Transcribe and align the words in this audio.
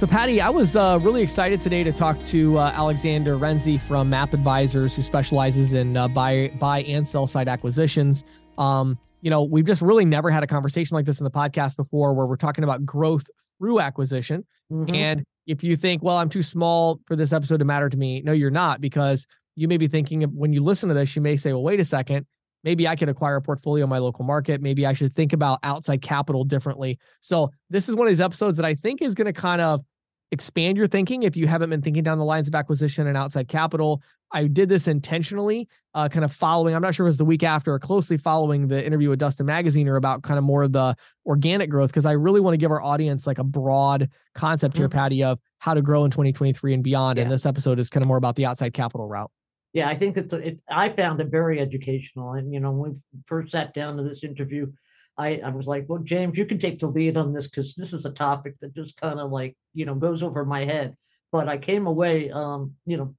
So, 0.00 0.06
Patty, 0.06 0.40
I 0.40 0.48
was 0.48 0.76
uh, 0.76 1.00
really 1.02 1.22
excited 1.22 1.60
today 1.60 1.82
to 1.82 1.90
talk 1.90 2.22
to 2.26 2.56
uh, 2.56 2.70
Alexander 2.72 3.36
Renzi 3.36 3.80
from 3.80 4.08
MAPP 4.08 4.32
Advisors, 4.32 4.94
who 4.94 5.02
specializes 5.02 5.72
in 5.72 5.96
uh, 5.96 6.06
buy, 6.06 6.52
buy 6.60 6.82
and 6.82 7.04
sell 7.04 7.26
side 7.26 7.48
acquisitions. 7.48 8.22
Um, 8.58 8.96
you 9.22 9.30
know, 9.30 9.42
we've 9.42 9.64
just 9.64 9.82
really 9.82 10.04
never 10.04 10.30
had 10.30 10.44
a 10.44 10.46
conversation 10.46 10.94
like 10.94 11.04
this 11.04 11.18
in 11.18 11.24
the 11.24 11.32
podcast 11.32 11.76
before 11.76 12.14
where 12.14 12.26
we're 12.26 12.36
talking 12.36 12.62
about 12.62 12.86
growth 12.86 13.26
through 13.58 13.80
acquisition. 13.80 14.46
Mm-hmm. 14.70 14.94
And 14.94 15.24
if 15.48 15.64
you 15.64 15.74
think, 15.74 16.00
well, 16.04 16.18
I'm 16.18 16.28
too 16.28 16.44
small 16.44 17.00
for 17.04 17.16
this 17.16 17.32
episode 17.32 17.58
to 17.58 17.64
matter 17.64 17.88
to 17.88 17.96
me, 17.96 18.22
no, 18.22 18.30
you're 18.30 18.52
not, 18.52 18.80
because 18.80 19.26
you 19.56 19.66
may 19.66 19.78
be 19.78 19.88
thinking 19.88 20.22
when 20.22 20.52
you 20.52 20.62
listen 20.62 20.88
to 20.90 20.94
this, 20.94 21.16
you 21.16 21.22
may 21.22 21.36
say, 21.36 21.52
well, 21.52 21.64
wait 21.64 21.80
a 21.80 21.84
second, 21.84 22.24
maybe 22.64 22.88
I 22.88 22.96
could 22.96 23.08
acquire 23.08 23.36
a 23.36 23.42
portfolio 23.42 23.84
in 23.84 23.90
my 23.90 23.98
local 23.98 24.24
market. 24.24 24.60
Maybe 24.60 24.86
I 24.86 24.92
should 24.92 25.14
think 25.14 25.32
about 25.32 25.60
outside 25.62 26.02
capital 26.02 26.44
differently. 26.44 26.98
So 27.20 27.50
this 27.70 27.88
is 27.88 27.94
one 27.94 28.06
of 28.06 28.10
these 28.10 28.20
episodes 28.20 28.56
that 28.56 28.66
I 28.66 28.74
think 28.74 29.02
is 29.02 29.14
going 29.14 29.26
to 29.26 29.32
kind 29.32 29.60
of 29.60 29.84
expand 30.30 30.76
your 30.76 30.86
thinking 30.86 31.22
if 31.22 31.36
you 31.36 31.46
haven't 31.46 31.70
been 31.70 31.80
thinking 31.80 32.02
down 32.02 32.18
the 32.18 32.24
lines 32.24 32.48
of 32.48 32.54
acquisition 32.54 33.06
and 33.06 33.16
outside 33.16 33.48
capital. 33.48 34.02
I 34.30 34.46
did 34.46 34.68
this 34.68 34.86
intentionally, 34.88 35.68
uh, 35.94 36.08
kind 36.08 36.22
of 36.24 36.32
following, 36.32 36.74
I'm 36.74 36.82
not 36.82 36.94
sure 36.94 37.06
it 37.06 37.08
was 37.08 37.16
the 37.16 37.24
week 37.24 37.42
after 37.42 37.72
or 37.72 37.78
closely 37.78 38.18
following 38.18 38.68
the 38.68 38.84
interview 38.84 39.08
with 39.08 39.18
Dustin 39.18 39.46
Magaziner 39.46 39.96
about 39.96 40.22
kind 40.22 40.36
of 40.36 40.44
more 40.44 40.64
of 40.64 40.72
the 40.72 40.94
organic 41.24 41.70
growth, 41.70 41.88
because 41.88 42.04
I 42.04 42.12
really 42.12 42.40
want 42.40 42.52
to 42.52 42.58
give 42.58 42.70
our 42.70 42.82
audience 42.82 43.26
like 43.26 43.38
a 43.38 43.44
broad 43.44 44.10
concept 44.34 44.74
mm-hmm. 44.74 44.82
here, 44.82 44.88
Patty, 44.90 45.24
of 45.24 45.38
how 45.58 45.72
to 45.72 45.80
grow 45.80 46.04
in 46.04 46.10
2023 46.10 46.74
and 46.74 46.84
beyond. 46.84 47.16
Yeah. 47.16 47.22
And 47.22 47.32
this 47.32 47.46
episode 47.46 47.78
is 47.78 47.88
kind 47.88 48.02
of 48.02 48.08
more 48.08 48.18
about 48.18 48.36
the 48.36 48.44
outside 48.44 48.74
capital 48.74 49.08
route. 49.08 49.30
Yeah, 49.72 49.88
I 49.88 49.94
think 49.94 50.14
that 50.14 50.32
it, 50.32 50.60
I 50.70 50.88
found 50.88 51.20
it 51.20 51.28
very 51.28 51.60
educational. 51.60 52.32
And, 52.32 52.52
you 52.52 52.60
know, 52.60 52.72
when 52.72 52.92
we 52.92 52.98
first 53.26 53.52
sat 53.52 53.74
down 53.74 53.96
to 53.96 54.02
this 54.02 54.24
interview, 54.24 54.72
I, 55.18 55.40
I 55.44 55.50
was 55.50 55.66
like, 55.66 55.86
well, 55.88 56.00
James, 56.02 56.38
you 56.38 56.46
can 56.46 56.58
take 56.58 56.78
the 56.78 56.86
lead 56.86 57.16
on 57.16 57.32
this 57.32 57.48
because 57.48 57.74
this 57.74 57.92
is 57.92 58.04
a 58.04 58.10
topic 58.10 58.54
that 58.60 58.74
just 58.74 58.96
kind 58.96 59.18
of 59.20 59.30
like, 59.30 59.56
you 59.74 59.84
know, 59.84 59.94
goes 59.94 60.22
over 60.22 60.44
my 60.44 60.64
head. 60.64 60.96
But 61.32 61.48
I 61.48 61.58
came 61.58 61.86
away, 61.86 62.30
um, 62.30 62.74
you 62.86 62.96
know, 62.96 63.14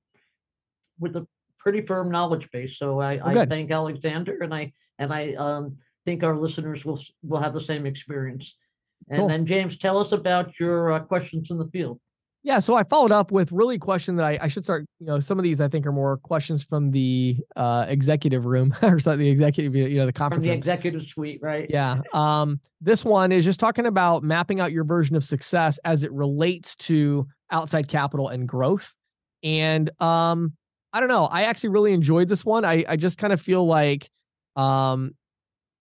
with 0.98 1.16
a 1.16 1.28
pretty 1.60 1.82
firm 1.82 2.10
knowledge 2.10 2.50
base. 2.52 2.78
So 2.78 3.00
I, 3.00 3.20
I 3.24 3.46
thank 3.46 3.70
Alexander 3.70 4.40
and 4.42 4.54
I 4.54 4.74
and 4.98 5.14
I 5.14 5.34
um, 5.34 5.78
think 6.06 6.24
our 6.24 6.36
listeners 6.38 6.84
will 6.86 7.00
will 7.22 7.40
have 7.40 7.54
the 7.54 7.62
same 7.62 7.86
experience. 7.86 8.56
And 9.10 9.20
cool. 9.20 9.28
then 9.28 9.46
James, 9.46 9.78
tell 9.78 9.98
us 10.00 10.12
about 10.12 10.60
your 10.60 10.94
uh, 10.94 11.00
questions 11.02 11.52
in 11.52 11.58
the 11.58 11.68
field. 11.68 12.00
Yeah, 12.42 12.60
so 12.60 12.74
I 12.74 12.84
followed 12.84 13.12
up 13.12 13.32
with 13.32 13.52
really 13.52 13.76
a 13.76 13.80
question 13.80 14.16
that 14.16 14.26
I, 14.26 14.40
I 14.42 14.48
should 14.48 14.64
start. 14.64 14.86
You 15.00 15.08
know, 15.08 15.20
some 15.20 15.38
of 15.38 15.44
these 15.44 15.60
I 15.60 15.68
think 15.68 15.86
are 15.86 15.92
more 15.92 16.18
questions 16.18 16.64
from 16.64 16.92
the 16.92 17.38
uh, 17.58 17.86
executive 17.90 18.46
room 18.46 18.74
or 18.82 19.00
the 19.00 19.30
executive, 19.30 19.76
you 19.76 19.98
know, 19.98 20.06
the 20.06 20.14
conference. 20.14 20.40
From 20.40 20.44
the 20.44 20.50
room. 20.52 20.58
executive 20.58 21.06
suite, 21.08 21.40
right? 21.42 21.68
Yeah. 21.70 22.00
Um, 22.14 22.62
this 22.80 23.04
one 23.04 23.34
is 23.34 23.44
just 23.44 23.60
talking 23.60 23.86
about 23.86 24.24
mapping 24.24 24.62
out 24.62 24.72
your 24.72 24.86
version 24.86 25.18
of 25.18 25.24
success 25.26 25.80
as 25.84 26.04
it 26.04 26.14
relates 26.14 26.76
to 26.78 27.28
outside 27.52 27.90
capital 27.90 28.30
and 28.30 28.48
growth. 28.48 28.96
And 29.44 29.90
um, 30.02 30.54
I 30.94 31.02
don't 31.02 31.10
know. 31.10 31.26
I 31.26 31.44
actually 31.44 31.70
really 31.70 31.92
enjoyed 31.92 32.30
this 32.30 32.46
one. 32.46 32.64
I 32.64 32.86
I 32.88 32.96
just 32.96 33.18
kind 33.18 33.34
of 33.34 33.42
feel 33.42 33.66
like 33.66 34.10
um, 34.56 35.14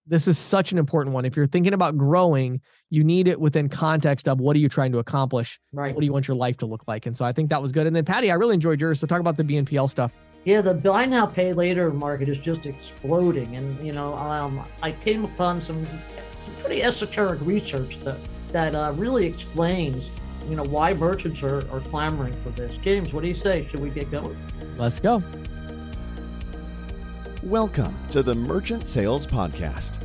this 0.09 0.27
is 0.27 0.37
such 0.37 0.71
an 0.71 0.77
important 0.77 1.13
one. 1.13 1.23
If 1.23 1.37
you're 1.37 1.47
thinking 1.47 1.73
about 1.73 1.97
growing, 1.97 2.59
you 2.89 3.03
need 3.03 3.27
it 3.27 3.39
within 3.39 3.69
context 3.69 4.27
of 4.27 4.39
what 4.39 4.55
are 4.55 4.59
you 4.59 4.67
trying 4.67 4.91
to 4.91 4.97
accomplish? 4.97 5.59
Right. 5.71 5.93
What 5.93 6.01
do 6.01 6.05
you 6.05 6.11
want 6.11 6.27
your 6.27 6.35
life 6.35 6.57
to 6.57 6.65
look 6.65 6.83
like? 6.87 7.05
And 7.05 7.15
so 7.15 7.23
I 7.23 7.31
think 7.31 7.49
that 7.51 7.61
was 7.61 7.71
good. 7.71 7.87
And 7.87 7.95
then 7.95 8.03
Patty, 8.03 8.31
I 8.31 8.33
really 8.33 8.55
enjoyed 8.55 8.81
yours. 8.81 8.99
So 8.99 9.07
talk 9.07 9.19
about 9.19 9.37
the 9.37 9.43
BNPL 9.43 9.89
stuff. 9.89 10.11
Yeah, 10.45 10.61
the 10.61 10.73
buy 10.73 11.05
now 11.05 11.25
pay 11.25 11.53
later 11.53 11.91
market 11.91 12.29
is 12.29 12.37
just 12.37 12.65
exploding, 12.65 13.57
and 13.57 13.85
you 13.85 13.91
know, 13.91 14.13
um, 14.15 14.65
I 14.81 14.93
came 14.93 15.25
upon 15.25 15.61
some, 15.61 15.85
some 15.85 16.55
pretty 16.59 16.81
esoteric 16.81 17.41
research 17.41 17.99
that 17.99 18.17
that 18.53 18.73
uh, 18.73 18.93
really 18.95 19.25
explains, 19.25 20.09
you 20.47 20.55
know, 20.55 20.63
why 20.63 20.93
merchants 20.93 21.43
are, 21.43 21.57
are 21.71 21.81
clamoring 21.81 22.33
for 22.41 22.51
this. 22.51 22.71
James, 22.81 23.13
what 23.13 23.21
do 23.21 23.27
you 23.27 23.35
say? 23.35 23.67
Should 23.69 23.81
we 23.81 23.89
get 23.89 24.09
going? 24.09 24.35
Let's 24.77 24.99
go. 25.01 25.21
Welcome 27.43 27.95
to 28.09 28.21
the 28.21 28.35
Merchant 28.35 28.85
Sales 28.85 29.25
Podcast 29.25 30.03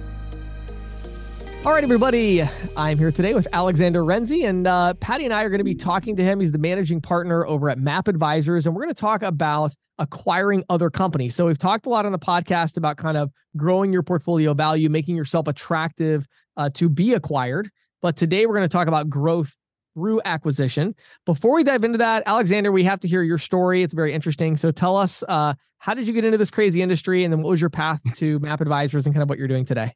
all 1.64 1.72
right, 1.72 1.82
everybody. 1.82 2.42
I'm 2.76 2.98
here 2.98 3.10
today 3.10 3.32
with 3.32 3.48
Alexander 3.50 4.02
Renzi, 4.02 4.46
and 4.46 4.66
uh, 4.66 4.92
Patty 5.00 5.24
and 5.24 5.32
I 5.32 5.44
are 5.44 5.48
going 5.48 5.60
to 5.60 5.64
be 5.64 5.74
talking 5.74 6.14
to 6.16 6.22
him. 6.22 6.38
He's 6.38 6.52
the 6.52 6.58
managing 6.58 7.00
partner 7.00 7.46
over 7.46 7.70
at 7.70 7.78
MAPP 7.78 8.08
Advisors, 8.08 8.66
and 8.66 8.76
we're 8.76 8.82
going 8.82 8.94
to 8.94 9.00
talk 9.00 9.22
about 9.22 9.72
acquiring 9.98 10.62
other 10.68 10.90
companies. 10.90 11.34
So, 11.34 11.46
we've 11.46 11.56
talked 11.56 11.86
a 11.86 11.88
lot 11.88 12.04
on 12.04 12.12
the 12.12 12.18
podcast 12.18 12.76
about 12.76 12.98
kind 12.98 13.16
of 13.16 13.30
growing 13.56 13.94
your 13.94 14.02
portfolio 14.02 14.52
value, 14.52 14.90
making 14.90 15.16
yourself 15.16 15.48
attractive 15.48 16.26
uh, 16.58 16.68
to 16.74 16.90
be 16.90 17.14
acquired. 17.14 17.70
But 18.02 18.18
today, 18.18 18.44
we're 18.44 18.56
going 18.56 18.68
to 18.68 18.72
talk 18.72 18.86
about 18.86 19.08
growth 19.08 19.56
through 19.94 20.20
acquisition. 20.24 20.94
Before 21.24 21.54
we 21.54 21.64
dive 21.64 21.84
into 21.84 21.98
that, 21.98 22.22
Alexander, 22.26 22.70
we 22.72 22.84
have 22.84 23.00
to 23.00 23.08
hear 23.08 23.22
your 23.22 23.38
story. 23.38 23.82
It's 23.82 23.94
very 23.94 24.12
interesting. 24.12 24.56
So, 24.56 24.70
tell 24.70 24.96
us 24.96 25.22
uh, 25.28 25.54
how 25.78 25.94
did 25.94 26.06
you 26.06 26.12
get 26.12 26.24
into 26.24 26.38
this 26.38 26.50
crazy 26.50 26.82
industry, 26.82 27.24
and 27.24 27.32
then 27.32 27.42
what 27.42 27.50
was 27.50 27.60
your 27.60 27.70
path 27.70 28.00
to 28.16 28.40
MAPP 28.40 28.60
Advisors 28.60 29.06
and 29.06 29.14
kind 29.14 29.22
of 29.22 29.28
what 29.28 29.38
you're 29.38 29.48
doing 29.48 29.64
today? 29.64 29.94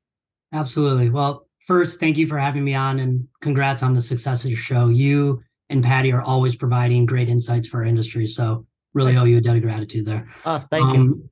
Absolutely. 0.52 1.10
Well, 1.10 1.46
first, 1.66 2.00
thank 2.00 2.16
you 2.16 2.26
for 2.26 2.38
having 2.38 2.64
me 2.64 2.74
on 2.74 3.00
and 3.00 3.26
congrats 3.42 3.82
on 3.82 3.92
the 3.92 4.00
success 4.00 4.44
of 4.44 4.50
your 4.50 4.58
show. 4.58 4.88
You 4.88 5.42
and 5.68 5.84
Patty 5.84 6.12
are 6.12 6.22
always 6.22 6.56
providing 6.56 7.06
great 7.06 7.28
insights 7.28 7.68
for 7.68 7.78
our 7.78 7.84
industry. 7.84 8.26
So 8.26 8.66
really 8.94 9.16
owe 9.16 9.24
you 9.24 9.36
a 9.36 9.40
debt 9.40 9.56
of 9.56 9.62
gratitude 9.62 10.06
there. 10.06 10.30
Oh, 10.44 10.58
thank 10.70 10.84
um, 10.84 10.94
you. 10.96 11.30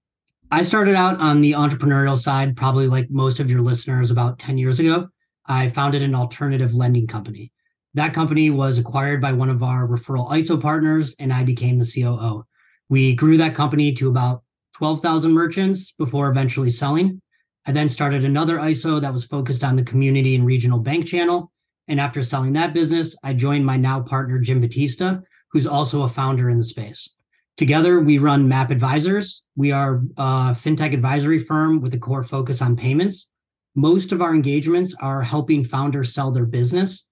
I 0.51 0.63
started 0.63 0.95
out 0.95 1.19
on 1.19 1.41
the 1.41 1.53
entrepreneurial 1.53 2.17
side, 2.17 2.57
probably 2.57 2.87
like 2.87 3.11
most 3.11 3.41
of 3.41 3.51
your 3.51 3.63
listeners, 3.63 4.11
about 4.11 4.39
10 4.39 4.59
years 4.59 4.79
ago. 4.79 5.09
I 5.47 5.71
founded 5.71 6.03
an 6.03 6.15
alternative 6.15 6.75
lending 6.75 7.07
company. 7.07 7.53
That 7.97 8.13
company 8.13 8.51
was 8.51 8.79
acquired 8.79 9.23
by 9.23 9.33
one 9.33 9.49
of 9.49 9.63
our 9.63 9.89
referral 9.89 10.29
ISO 10.29 10.61
partners, 10.61 11.17
and 11.19 11.33
I 11.33 11.45
became 11.45 11.79
the 11.79 11.91
COO. 11.91 12.45
We 12.91 13.15
grew 13.15 13.39
that 13.39 13.55
company 13.55 13.91
to 13.95 14.11
about 14.11 14.43
12,000 14.75 15.33
merchants 15.33 15.93
before 15.93 16.29
eventually 16.31 16.69
selling. 16.69 17.23
I 17.67 17.73
then 17.73 17.89
started 17.89 18.23
another 18.23 18.59
ISO 18.59 19.01
that 19.01 19.15
was 19.15 19.25
focused 19.25 19.65
on 19.65 19.77
the 19.77 19.83
community 19.83 20.35
and 20.35 20.45
regional 20.45 20.79
bank 20.79 21.07
channel. 21.07 21.51
And 21.89 21.99
after 21.99 22.23
selling 22.23 22.53
that 22.53 22.75
business, 22.75 23.17
I 23.25 23.33
joined 23.33 23.65
my 23.65 23.79
now 23.79 24.03
partner, 24.03 24.39
Jim 24.41 24.61
Batista, 24.61 25.21
who's 25.51 25.67
also 25.67 26.03
a 26.03 26.09
founder 26.09 26.51
in 26.51 26.59
the 26.59 26.65
space. 26.65 27.15
Together, 27.57 28.01
we 28.01 28.19
run 28.19 28.47
MAPP 28.47 28.73
Advisors. 28.73 29.45
We 29.57 29.73
are 29.73 30.03
a 30.19 30.55
fintech 30.55 30.93
advisory 30.93 31.39
firm 31.39 31.81
with 31.81 31.95
a 31.95 31.99
core 31.99 32.25
focus 32.25 32.61
on 32.61 32.77
payments. 32.77 33.31
Most 33.75 34.13
of 34.13 34.21
our 34.21 34.35
engagements 34.35 34.95
are 35.01 35.23
helping 35.23 35.65
founders 35.65 36.13
sell 36.13 36.31
their 36.31 36.45
business. 36.45 37.09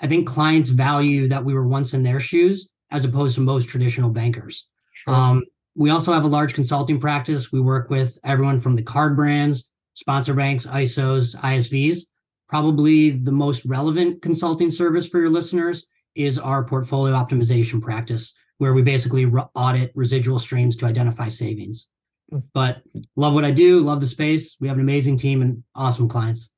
I 0.00 0.06
think 0.06 0.26
clients 0.26 0.70
value 0.70 1.28
that 1.28 1.44
we 1.44 1.54
were 1.54 1.66
once 1.66 1.94
in 1.94 2.02
their 2.02 2.20
shoes 2.20 2.70
as 2.90 3.04
opposed 3.04 3.34
to 3.36 3.40
most 3.40 3.68
traditional 3.68 4.10
bankers. 4.10 4.66
Sure. 4.92 5.14
Um, 5.14 5.42
we 5.76 5.90
also 5.90 6.12
have 6.12 6.24
a 6.24 6.28
large 6.28 6.54
consulting 6.54 7.00
practice. 7.00 7.50
We 7.50 7.60
work 7.60 7.90
with 7.90 8.18
everyone 8.24 8.60
from 8.60 8.76
the 8.76 8.82
card 8.82 9.16
brands 9.16 9.70
sponsor 9.94 10.34
banks, 10.34 10.66
ISOs, 10.66 11.36
ISVs. 11.36 12.00
Probably 12.48 13.10
the 13.10 13.32
most 13.32 13.64
relevant 13.64 14.20
consulting 14.22 14.70
service 14.70 15.06
for 15.06 15.20
your 15.20 15.30
listeners 15.30 15.86
is 16.14 16.38
our 16.38 16.64
portfolio 16.64 17.14
optimization 17.14 17.80
practice, 17.80 18.34
where 18.58 18.74
we 18.74 18.82
basically 18.82 19.26
audit 19.26 19.90
residual 19.94 20.38
streams 20.38 20.76
to 20.76 20.86
identify 20.86 21.28
savings. 21.28 21.88
Hmm. 22.30 22.38
But 22.52 22.82
love 23.16 23.34
what 23.34 23.44
I 23.44 23.50
do, 23.50 23.80
love 23.80 24.00
the 24.00 24.06
space. 24.06 24.56
We 24.60 24.68
have 24.68 24.76
an 24.76 24.82
amazing 24.82 25.16
team 25.16 25.42
and 25.42 25.62
awesome 25.74 26.08
clients. 26.08 26.50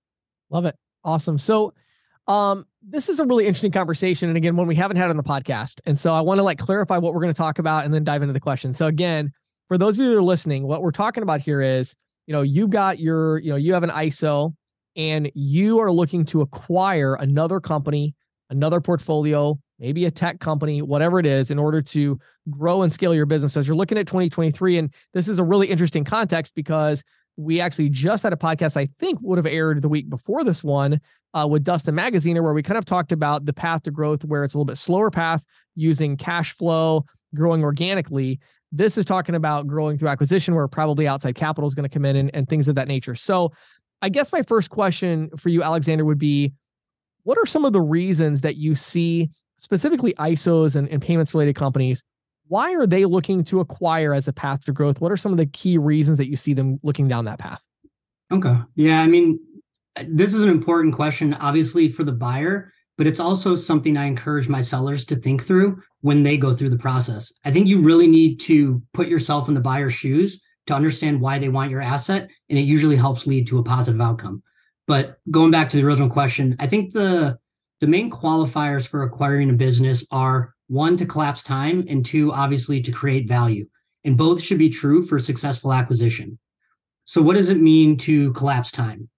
Love 0.50 0.64
it. 0.64 0.76
Awesome. 1.04 1.38
So, 1.38 1.72
um, 2.26 2.66
this 2.82 3.08
is 3.08 3.20
a 3.20 3.24
really 3.24 3.46
interesting 3.46 3.72
conversation. 3.72 4.28
And 4.28 4.36
again, 4.36 4.56
one 4.56 4.66
we 4.66 4.74
haven't 4.74 4.96
had 4.96 5.10
on 5.10 5.16
the 5.16 5.22
podcast. 5.22 5.80
And 5.86 5.98
so 5.98 6.12
I 6.12 6.20
want 6.20 6.38
to 6.38 6.42
like 6.42 6.58
clarify 6.58 6.98
what 6.98 7.14
we're 7.14 7.20
going 7.20 7.32
to 7.32 7.38
talk 7.38 7.58
about 7.58 7.84
and 7.84 7.94
then 7.94 8.04
dive 8.04 8.22
into 8.22 8.32
the 8.32 8.40
question. 8.40 8.74
So, 8.74 8.86
again, 8.86 9.32
for 9.68 9.78
those 9.78 9.98
of 9.98 10.04
you 10.04 10.10
that 10.10 10.16
are 10.16 10.22
listening, 10.22 10.66
what 10.66 10.82
we're 10.82 10.92
talking 10.92 11.22
about 11.22 11.40
here 11.40 11.60
is 11.60 11.94
you 12.26 12.32
know, 12.32 12.42
you 12.42 12.68
got 12.68 12.98
your, 12.98 13.38
you 13.38 13.50
know, 13.50 13.56
you 13.56 13.72
have 13.72 13.82
an 13.82 13.90
ISO 13.90 14.54
and 14.96 15.30
you 15.34 15.78
are 15.78 15.90
looking 15.90 16.24
to 16.26 16.40
acquire 16.40 17.14
another 17.14 17.60
company, 17.60 18.14
another 18.50 18.80
portfolio, 18.80 19.58
maybe 19.78 20.06
a 20.06 20.10
tech 20.10 20.40
company, 20.40 20.82
whatever 20.82 21.18
it 21.18 21.26
is, 21.26 21.50
in 21.50 21.58
order 21.58 21.80
to 21.80 22.18
grow 22.50 22.82
and 22.82 22.92
scale 22.92 23.14
your 23.14 23.26
business. 23.26 23.56
As 23.56 23.66
you're 23.66 23.76
looking 23.76 23.98
at 23.98 24.06
2023, 24.06 24.78
and 24.78 24.92
this 25.14 25.28
is 25.28 25.38
a 25.38 25.44
really 25.44 25.68
interesting 25.68 26.04
context 26.04 26.54
because 26.54 27.04
we 27.36 27.60
actually 27.60 27.88
just 27.88 28.22
had 28.22 28.32
a 28.32 28.36
podcast 28.36 28.76
I 28.76 28.88
think 28.98 29.18
would 29.22 29.38
have 29.38 29.46
aired 29.46 29.82
the 29.82 29.88
week 29.88 30.08
before 30.08 30.42
this 30.42 30.64
one 30.64 31.00
uh, 31.34 31.46
with 31.46 31.64
Dustin 31.64 31.94
Magaziner, 31.94 32.42
where 32.42 32.54
we 32.54 32.62
kind 32.62 32.78
of 32.78 32.84
talked 32.84 33.12
about 33.12 33.44
the 33.44 33.52
path 33.52 33.82
to 33.82 33.90
growth, 33.90 34.24
where 34.24 34.42
it's 34.42 34.54
a 34.54 34.56
little 34.56 34.64
bit 34.64 34.78
slower 34.78 35.10
path 35.10 35.44
using 35.74 36.16
cash 36.16 36.52
flow, 36.52 37.04
growing 37.34 37.62
organically. 37.62 38.40
This 38.72 38.96
is 38.96 39.04
talking 39.04 39.34
about 39.34 39.66
growing 39.66 39.98
through 39.98 40.08
acquisition, 40.08 40.54
where 40.54 40.66
probably 40.66 41.06
outside 41.06 41.34
capital 41.34 41.68
is 41.68 41.74
going 41.74 41.88
to 41.88 41.92
come 41.92 42.04
in 42.04 42.16
and, 42.16 42.30
and 42.34 42.48
things 42.48 42.68
of 42.68 42.74
that 42.76 42.88
nature. 42.88 43.14
So, 43.14 43.52
I 44.02 44.08
guess 44.08 44.32
my 44.32 44.42
first 44.42 44.70
question 44.70 45.30
for 45.36 45.48
you, 45.48 45.62
Alexander, 45.62 46.04
would 46.04 46.18
be 46.18 46.52
what 47.22 47.38
are 47.38 47.46
some 47.46 47.64
of 47.64 47.72
the 47.72 47.80
reasons 47.80 48.42
that 48.42 48.56
you 48.56 48.74
see 48.74 49.30
specifically 49.58 50.14
ISOs 50.14 50.76
and, 50.76 50.88
and 50.90 51.00
payments 51.02 51.34
related 51.34 51.56
companies? 51.56 52.02
Why 52.48 52.74
are 52.74 52.86
they 52.86 53.04
looking 53.04 53.42
to 53.44 53.60
acquire 53.60 54.14
as 54.14 54.28
a 54.28 54.32
path 54.32 54.64
to 54.66 54.72
growth? 54.72 55.00
What 55.00 55.10
are 55.10 55.16
some 55.16 55.32
of 55.32 55.38
the 55.38 55.46
key 55.46 55.78
reasons 55.78 56.18
that 56.18 56.28
you 56.28 56.36
see 56.36 56.54
them 56.54 56.78
looking 56.82 57.08
down 57.08 57.24
that 57.24 57.38
path? 57.38 57.62
Okay. 58.32 58.56
Yeah. 58.74 59.00
I 59.02 59.06
mean, 59.06 59.38
this 60.08 60.34
is 60.34 60.44
an 60.44 60.50
important 60.50 60.94
question, 60.94 61.34
obviously, 61.34 61.88
for 61.88 62.04
the 62.04 62.12
buyer. 62.12 62.72
but 62.96 63.06
it's 63.06 63.20
also 63.20 63.56
something 63.56 63.96
I 63.96 64.06
encourage 64.06 64.48
my 64.48 64.60
sellers 64.60 65.04
to 65.06 65.16
think 65.16 65.42
through 65.42 65.80
when 66.00 66.22
they 66.22 66.36
go 66.36 66.54
through 66.54 66.70
the 66.70 66.78
process. 66.78 67.32
I 67.44 67.50
think 67.50 67.66
you 67.66 67.80
really 67.80 68.06
need 68.06 68.40
to 68.40 68.82
put 68.94 69.08
yourself 69.08 69.48
in 69.48 69.54
the 69.54 69.60
buyer's 69.60 69.94
shoes 69.94 70.42
to 70.66 70.74
understand 70.74 71.20
why 71.20 71.38
they 71.38 71.48
want 71.48 71.70
your 71.70 71.80
asset, 71.82 72.30
and 72.48 72.58
it 72.58 72.62
usually 72.62 72.96
helps 72.96 73.26
lead 73.26 73.46
to 73.48 73.58
a 73.58 73.62
positive 73.62 74.00
outcome. 74.00 74.42
But 74.86 75.18
going 75.30 75.50
back 75.50 75.68
to 75.70 75.76
the 75.76 75.86
original 75.86 76.08
question, 76.08 76.56
I 76.58 76.66
think 76.66 76.92
the 76.92 77.38
the 77.80 77.86
main 77.86 78.10
qualifiers 78.10 78.86
for 78.88 79.02
acquiring 79.02 79.50
a 79.50 79.52
business 79.52 80.06
are 80.10 80.54
one 80.68 80.96
to 80.96 81.06
collapse 81.06 81.42
time 81.42 81.84
and 81.88 82.04
two 82.04 82.32
obviously 82.32 82.80
to 82.82 82.92
create 82.92 83.28
value. 83.28 83.66
And 84.04 84.16
both 84.16 84.40
should 84.40 84.58
be 84.58 84.68
true 84.68 85.04
for 85.04 85.18
successful 85.18 85.72
acquisition. 85.72 86.38
So 87.04 87.22
what 87.22 87.36
does 87.36 87.50
it 87.50 87.60
mean 87.60 87.96
to 87.98 88.32
collapse 88.32 88.70
time? 88.70 89.08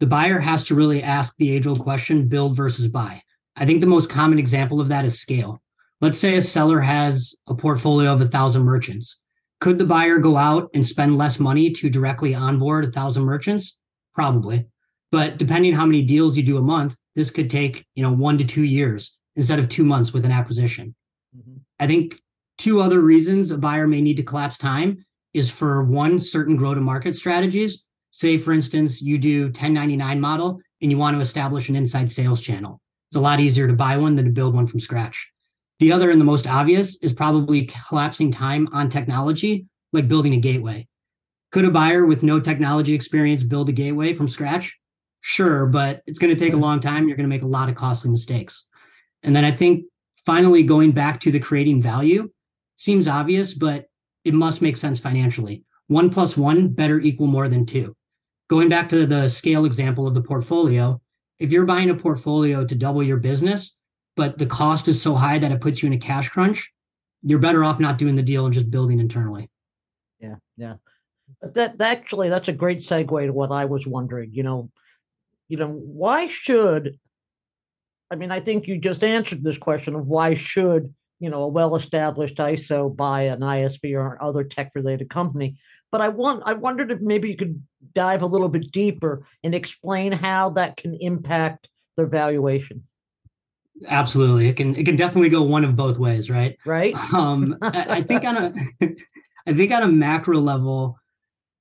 The 0.00 0.06
buyer 0.06 0.38
has 0.38 0.64
to 0.64 0.74
really 0.74 1.02
ask 1.02 1.34
the 1.36 1.50
age 1.50 1.66
old 1.66 1.80
question 1.80 2.28
build 2.28 2.56
versus 2.56 2.88
buy. 2.88 3.22
I 3.56 3.66
think 3.66 3.80
the 3.80 3.86
most 3.86 4.08
common 4.08 4.38
example 4.38 4.80
of 4.80 4.88
that 4.88 5.04
is 5.04 5.18
scale. 5.18 5.60
Let's 6.00 6.18
say 6.18 6.36
a 6.36 6.42
seller 6.42 6.80
has 6.80 7.34
a 7.48 7.54
portfolio 7.54 8.12
of 8.12 8.20
a 8.20 8.28
thousand 8.28 8.62
merchants. 8.62 9.20
Could 9.60 9.78
the 9.78 9.84
buyer 9.84 10.18
go 10.18 10.36
out 10.36 10.70
and 10.74 10.86
spend 10.86 11.18
less 11.18 11.40
money 11.40 11.72
to 11.72 11.90
directly 11.90 12.34
onboard 12.34 12.84
a 12.84 12.92
thousand 12.92 13.24
merchants? 13.24 13.80
Probably. 14.14 14.66
But 15.10 15.38
depending 15.38 15.74
how 15.74 15.86
many 15.86 16.02
deals 16.02 16.36
you 16.36 16.44
do 16.44 16.58
a 16.58 16.62
month, 16.62 16.96
this 17.16 17.30
could 17.30 17.50
take, 17.50 17.84
you 17.96 18.02
know, 18.04 18.12
one 18.12 18.38
to 18.38 18.44
two 18.44 18.62
years 18.62 19.17
instead 19.38 19.58
of 19.58 19.68
two 19.68 19.84
months 19.84 20.12
with 20.12 20.26
an 20.26 20.32
acquisition. 20.32 20.94
Mm-hmm. 21.34 21.58
I 21.80 21.86
think 21.86 22.20
two 22.58 22.82
other 22.82 23.00
reasons 23.00 23.50
a 23.50 23.56
buyer 23.56 23.86
may 23.86 24.02
need 24.02 24.16
to 24.16 24.22
collapse 24.22 24.58
time 24.58 24.98
is 25.32 25.48
for 25.48 25.84
one 25.84 26.18
certain 26.18 26.56
grow 26.56 26.74
to 26.74 26.80
market 26.80 27.16
strategies. 27.16 27.86
Say, 28.10 28.36
for 28.36 28.52
instance, 28.52 29.00
you 29.00 29.16
do 29.16 29.44
1099 29.44 30.20
model 30.20 30.60
and 30.82 30.90
you 30.90 30.98
want 30.98 31.16
to 31.16 31.20
establish 31.20 31.68
an 31.68 31.76
inside 31.76 32.10
sales 32.10 32.40
channel. 32.40 32.80
It's 33.10 33.16
a 33.16 33.20
lot 33.20 33.38
easier 33.38 33.68
to 33.68 33.72
buy 33.72 33.96
one 33.96 34.16
than 34.16 34.24
to 34.24 34.30
build 34.30 34.54
one 34.54 34.66
from 34.66 34.80
scratch. 34.80 35.30
The 35.78 35.92
other 35.92 36.10
and 36.10 36.20
the 36.20 36.24
most 36.24 36.48
obvious 36.48 36.96
is 36.96 37.12
probably 37.12 37.66
collapsing 37.88 38.32
time 38.32 38.68
on 38.72 38.88
technology, 38.88 39.66
like 39.92 40.08
building 40.08 40.34
a 40.34 40.40
gateway. 40.40 40.88
Could 41.52 41.64
a 41.64 41.70
buyer 41.70 42.04
with 42.04 42.24
no 42.24 42.40
technology 42.40 42.92
experience 42.92 43.44
build 43.44 43.68
a 43.68 43.72
gateway 43.72 44.14
from 44.14 44.26
scratch? 44.26 44.76
Sure, 45.20 45.66
but 45.66 46.02
it's 46.06 46.18
going 46.18 46.36
to 46.36 46.44
take 46.44 46.54
a 46.54 46.58
long 46.58 46.80
time. 46.80 47.06
You're 47.06 47.16
going 47.16 47.28
to 47.28 47.34
make 47.34 47.42
a 47.42 47.46
lot 47.46 47.68
of 47.68 47.76
costly 47.76 48.10
mistakes. 48.10 48.68
And 49.22 49.34
then 49.34 49.44
I 49.44 49.50
think 49.50 49.84
finally 50.24 50.62
going 50.62 50.92
back 50.92 51.20
to 51.20 51.30
the 51.30 51.40
creating 51.40 51.82
value 51.82 52.30
seems 52.76 53.08
obvious, 53.08 53.54
but 53.54 53.86
it 54.24 54.34
must 54.34 54.62
make 54.62 54.76
sense 54.76 55.00
financially. 55.00 55.64
One 55.88 56.10
plus 56.10 56.36
one 56.36 56.68
better 56.68 57.00
equal 57.00 57.26
more 57.26 57.48
than 57.48 57.66
two. 57.66 57.96
Going 58.48 58.68
back 58.68 58.88
to 58.90 59.06
the 59.06 59.28
scale 59.28 59.64
example 59.64 60.06
of 60.06 60.14
the 60.14 60.22
portfolio, 60.22 61.00
if 61.38 61.52
you're 61.52 61.66
buying 61.66 61.90
a 61.90 61.94
portfolio 61.94 62.64
to 62.64 62.74
double 62.74 63.02
your 63.02 63.16
business, 63.18 63.78
but 64.16 64.38
the 64.38 64.46
cost 64.46 64.88
is 64.88 65.00
so 65.00 65.14
high 65.14 65.38
that 65.38 65.52
it 65.52 65.60
puts 65.60 65.82
you 65.82 65.86
in 65.86 65.92
a 65.92 65.98
cash 65.98 66.28
crunch, 66.28 66.72
you're 67.22 67.38
better 67.38 67.64
off 67.64 67.80
not 67.80 67.98
doing 67.98 68.16
the 68.16 68.22
deal 68.22 68.44
and 68.44 68.54
just 68.54 68.70
building 68.70 69.00
internally. 69.00 69.48
Yeah, 70.20 70.36
yeah. 70.56 70.74
That, 71.42 71.78
that 71.78 71.98
actually 71.98 72.28
that's 72.28 72.48
a 72.48 72.52
great 72.52 72.80
segue 72.80 73.26
to 73.26 73.32
what 73.32 73.52
I 73.52 73.64
was 73.66 73.86
wondering. 73.86 74.30
You 74.32 74.42
know, 74.42 74.70
you 75.48 75.56
know, 75.56 75.68
why 75.68 76.26
should 76.26 76.98
I 78.10 78.16
mean, 78.16 78.30
I 78.30 78.40
think 78.40 78.66
you 78.66 78.78
just 78.78 79.04
answered 79.04 79.44
this 79.44 79.58
question 79.58 79.94
of 79.94 80.06
why 80.06 80.34
should, 80.34 80.94
you 81.20 81.30
know, 81.30 81.42
a 81.42 81.48
well-established 81.48 82.36
ISO 82.36 82.94
buy 82.94 83.22
an 83.22 83.40
ISV 83.40 83.94
or 83.94 84.22
other 84.22 84.44
tech-related 84.44 85.10
company. 85.10 85.58
But 85.90 86.00
I 86.00 86.08
want 86.08 86.42
I 86.44 86.52
wondered 86.52 86.90
if 86.90 87.00
maybe 87.00 87.30
you 87.30 87.36
could 87.36 87.62
dive 87.94 88.22
a 88.22 88.26
little 88.26 88.48
bit 88.48 88.70
deeper 88.72 89.26
and 89.42 89.54
explain 89.54 90.12
how 90.12 90.50
that 90.50 90.76
can 90.76 90.94
impact 91.00 91.68
their 91.96 92.06
valuation. 92.06 92.84
Absolutely. 93.86 94.48
It 94.48 94.56
can 94.56 94.76
it 94.76 94.84
can 94.84 94.96
definitely 94.96 95.30
go 95.30 95.42
one 95.42 95.64
of 95.64 95.76
both 95.76 95.98
ways, 95.98 96.30
right? 96.30 96.58
Right. 96.66 96.94
Um 97.14 97.56
I, 97.62 97.86
I 97.88 98.02
think 98.02 98.24
on 98.24 98.36
a 98.36 98.52
I 99.46 99.54
think 99.54 99.72
on 99.72 99.82
a 99.82 99.88
macro 99.88 100.38
level, 100.38 100.98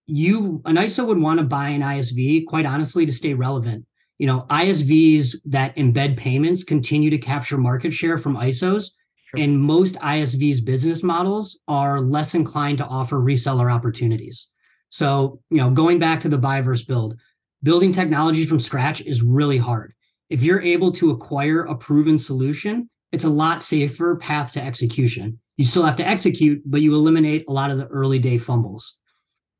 you 0.08 0.62
an 0.66 0.76
ISO 0.76 1.08
would 1.08 1.20
want 1.20 1.40
to 1.40 1.46
buy 1.46 1.70
an 1.70 1.82
ISV, 1.82 2.48
quite 2.48 2.66
honestly, 2.66 3.06
to 3.06 3.14
stay 3.14 3.34
relevant. 3.34 3.86
You 4.18 4.28
know, 4.28 4.46
ISVs 4.50 5.36
that 5.46 5.76
embed 5.76 6.18
payments 6.18 6.64
continue 6.64 7.10
to 7.10 7.18
capture 7.18 7.58
market 7.58 7.94
share 7.94 8.18
from 8.18 8.36
ISOs. 8.36 8.92
Sure. 9.30 9.44
And 9.44 9.60
most 9.60 9.96
ISVs 9.96 10.64
business 10.64 11.04
models 11.04 11.60
are 11.68 12.00
less 12.00 12.34
inclined 12.34 12.78
to 12.80 12.86
offer 12.86 13.18
reseller 13.18 13.72
opportunities. 13.72 14.48
So, 14.90 15.42
you 15.50 15.58
know, 15.58 15.70
going 15.70 16.00
back 16.00 16.22
to 16.22 16.30
the 16.30 16.38
buy 16.38 16.62
versus 16.62 16.86
build, 16.86 17.18
building 17.62 17.92
technology 17.92 18.46
from 18.46 18.60
scratch 18.60 19.02
is 19.02 19.22
really 19.22 19.58
hard. 19.58 19.94
If 20.30 20.44
you're 20.44 20.62
able 20.62 20.92
to 20.94 21.12
acquire 21.12 21.64
a 21.64 21.76
proven 21.76 22.18
solution, 22.18 22.90
it's 23.12 23.24
a 23.24 23.30
lot 23.30 23.62
safer 23.62 24.16
path 24.18 24.54
to 24.54 24.64
execution. 24.64 25.40
You 25.58 25.66
still 25.66 25.84
have 25.84 25.96
to 25.98 26.08
execute, 26.08 26.62
but 26.66 26.82
you 26.82 26.94
eliminate 26.94 27.46
a 27.48 27.52
lot 27.52 27.72
of 27.72 27.78
the 27.78 27.88
early 27.88 28.20
day 28.20 28.38
fumbles. 28.38 28.98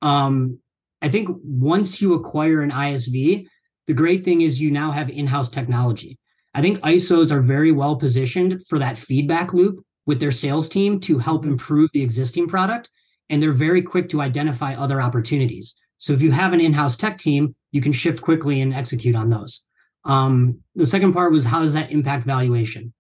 Um, 0.02 0.60
I 1.02 1.10
think 1.10 1.30
once 1.44 2.02
you 2.02 2.14
acquire 2.14 2.62
an 2.62 2.72
ISV, 2.72 3.48
the 3.88 3.94
great 3.94 4.24
thing 4.24 4.42
is 4.42 4.62
you 4.62 4.70
now 4.70 4.92
have 4.92 5.10
in-house 5.10 5.50
technology. 5.50 6.20
I 6.54 6.62
think 6.62 6.80
ISOs 6.80 7.32
are 7.32 7.42
very 7.42 7.72
well 7.72 7.96
positioned 7.96 8.64
for 8.68 8.80
that 8.80 8.98
feedback 8.98 9.54
loop 9.54 9.80
with 10.06 10.20
their 10.20 10.32
sales 10.32 10.68
team 10.68 11.00
to 11.02 11.18
help 11.18 11.46
improve 11.46 11.90
the 11.94 12.02
existing 12.02 12.48
product. 12.48 12.90
And 13.30 13.42
they're 13.42 13.52
very 13.52 13.82
quick 13.82 14.10
to 14.10 14.22
identify 14.22 14.76
other 14.76 15.02
opportunities. 15.02 15.76
So 15.98 16.14
if 16.14 16.22
you 16.22 16.32
have 16.32 16.54
an 16.54 16.62
in-house 16.62 16.98
tech 16.98 17.18
team, 17.18 17.56
you 17.72 17.82
can 17.82 17.92
shift 17.92 18.22
quickly 18.22 18.62
and 18.62 18.74
execute 18.74 19.16
on 19.16 19.30
those. 19.30 19.64
Um, 20.06 20.60
the 20.76 20.86
second 20.86 21.14
part 21.14 21.32
was 21.32 21.46
how 21.46 21.62
does 21.62 21.74
that 21.74 21.92
impact 21.92 22.26
valuation? 22.26 22.94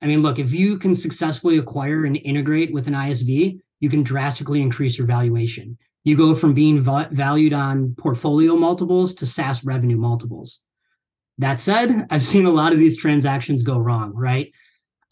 I 0.00 0.06
mean, 0.06 0.22
look, 0.22 0.38
if 0.38 0.52
you 0.52 0.78
can 0.78 0.94
successfully 0.94 1.58
acquire 1.58 2.04
and 2.04 2.16
integrate 2.16 2.72
with 2.72 2.86
an 2.86 2.94
ISV, 2.94 3.58
you 3.80 3.90
can 3.90 4.02
drastically 4.02 4.62
increase 4.62 4.96
your 4.96 5.06
valuation 5.06 5.78
you 6.08 6.16
go 6.16 6.34
from 6.34 6.54
being 6.54 6.82
valued 6.82 7.52
on 7.52 7.94
portfolio 7.98 8.56
multiples 8.56 9.14
to 9.14 9.26
SaaS 9.26 9.64
revenue 9.64 9.96
multiples. 9.96 10.60
That 11.38 11.60
said, 11.60 12.06
I've 12.10 12.22
seen 12.22 12.46
a 12.46 12.50
lot 12.50 12.72
of 12.72 12.78
these 12.78 12.96
transactions 12.96 13.62
go 13.62 13.78
wrong, 13.78 14.12
right? 14.14 14.52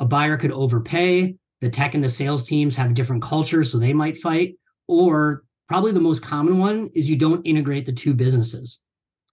A 0.00 0.04
buyer 0.04 0.37
could 0.37 0.52
overpay, 0.52 1.37
the 1.60 1.70
tech 1.70 1.94
and 1.94 2.02
the 2.02 2.08
sales 2.08 2.44
teams 2.44 2.76
have 2.76 2.94
different 2.94 3.22
cultures, 3.22 3.70
so 3.70 3.78
they 3.78 3.93
might 3.93 4.19
fight. 4.19 4.56
Or 4.88 5.44
probably 5.69 5.93
the 5.93 6.00
most 6.00 6.22
common 6.22 6.58
one 6.58 6.90
is 6.94 7.08
you 7.08 7.16
don't 7.16 7.46
integrate 7.46 7.87
the 7.87 7.93
two 7.93 8.14
businesses. 8.14 8.82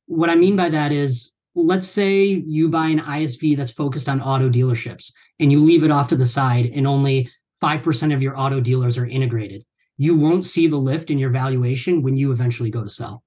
What 0.06 0.30
I 0.30 0.36
mean 0.36 0.56
by 0.56 0.70
that 0.70 0.92
is, 0.92 1.34
let's 1.56 1.88
say 1.88 2.24
you 2.26 2.70
buy 2.70 2.88
an 2.88 3.00
ISV 3.00 3.58
that's 3.58 3.72
focused 3.72 4.10
on 4.10 4.22
auto 4.22 4.50
dealerships 4.50 5.12
and 5.40 5.52
you 5.52 5.60
leave 5.60 5.84
it 5.84 5.92
off 5.92 6.08
to 6.10 6.16
the 6.16 6.26
side 6.26 6.72
and 6.74 6.88
only 6.88 7.30
5% 7.62 8.14
of 8.14 8.24
your 8.24 8.40
auto 8.40 8.60
dealers 8.60 8.98
are 8.98 9.06
integrated 9.06 9.64
you 9.98 10.16
won't 10.16 10.46
see 10.46 10.68
the 10.68 10.78
lift 10.78 11.12
in 11.12 11.18
your 11.18 11.30
valuation 11.30 12.02
when 12.02 12.18
you 12.18 12.32
eventually 12.32 12.70
go 12.70 12.84
to 12.84 12.90
sell. 12.90 13.24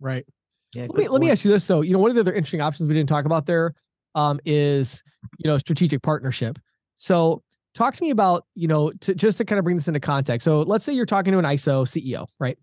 Right. 0.00 0.26
Yeah, 0.74 0.86
let 0.88 0.96
me 0.96 1.08
let 1.08 1.20
me 1.20 1.30
ask 1.30 1.44
you 1.44 1.50
this 1.50 1.66
though. 1.66 1.82
You 1.82 1.92
know, 1.92 1.98
one 1.98 2.10
of 2.10 2.16
the 2.16 2.20
other 2.20 2.34
interesting 2.34 2.60
options 2.60 2.88
we 2.88 2.94
didn't 2.94 3.08
talk 3.08 3.26
about 3.26 3.46
there 3.46 3.74
um, 4.14 4.40
is 4.44 5.02
you 5.38 5.48
know 5.48 5.56
strategic 5.58 6.02
partnership. 6.02 6.58
So 6.96 7.42
talk 7.74 7.96
to 7.96 8.02
me 8.02 8.10
about 8.10 8.44
you 8.54 8.66
know 8.66 8.90
to, 9.00 9.14
just 9.14 9.38
to 9.38 9.44
kind 9.44 9.58
of 9.58 9.64
bring 9.64 9.76
this 9.76 9.88
into 9.88 10.00
context. 10.00 10.44
So 10.44 10.62
let's 10.62 10.84
say 10.84 10.92
you're 10.92 11.06
talking 11.06 11.32
to 11.32 11.38
an 11.38 11.44
ISO 11.44 11.84
CEO, 11.86 12.26
right? 12.40 12.58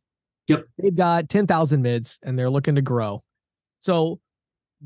Yep. 0.48 0.66
They've 0.78 0.96
got 0.96 1.30
ten 1.30 1.48
thousand 1.48 1.82
mids 1.82 2.20
and 2.24 2.38
they're 2.38 2.50
looking 2.50 2.76
to 2.76 2.82
grow. 2.82 3.24
So 3.80 4.20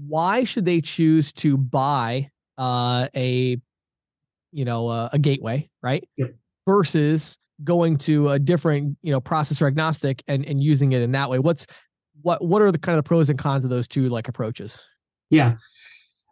why 0.08 0.44
should 0.44 0.66
they 0.66 0.82
choose 0.82 1.32
to 1.34 1.58
buy 1.58 2.30
uh, 2.58 3.08
a 3.16 3.60
you 4.52 4.66
know 4.66 4.88
uh, 4.88 5.10
a 5.14 5.20
gateway, 5.20 5.70
right? 5.82 6.08
Yep. 6.18 6.36
Versus 6.68 7.38
going 7.64 7.98
to 7.98 8.30
a 8.30 8.40
different 8.40 8.98
you 9.02 9.12
know 9.12 9.22
processor 9.22 9.68
agnostic 9.68 10.24
and 10.28 10.46
and 10.46 10.64
using 10.64 10.92
it 10.92 11.02
in 11.02 11.12
that 11.14 11.30
way. 11.30 11.40
What's 11.40 11.68
what 12.22 12.44
what 12.44 12.62
are 12.62 12.72
the 12.72 12.78
kind 12.78 12.98
of 12.98 13.04
the 13.04 13.08
pros 13.08 13.30
and 13.30 13.40
cons 13.40 13.64
of 13.64 13.70
those 13.70 13.88
two 13.88 14.10
like 14.10 14.28
approaches? 14.28 14.84
Yeah. 15.30 15.56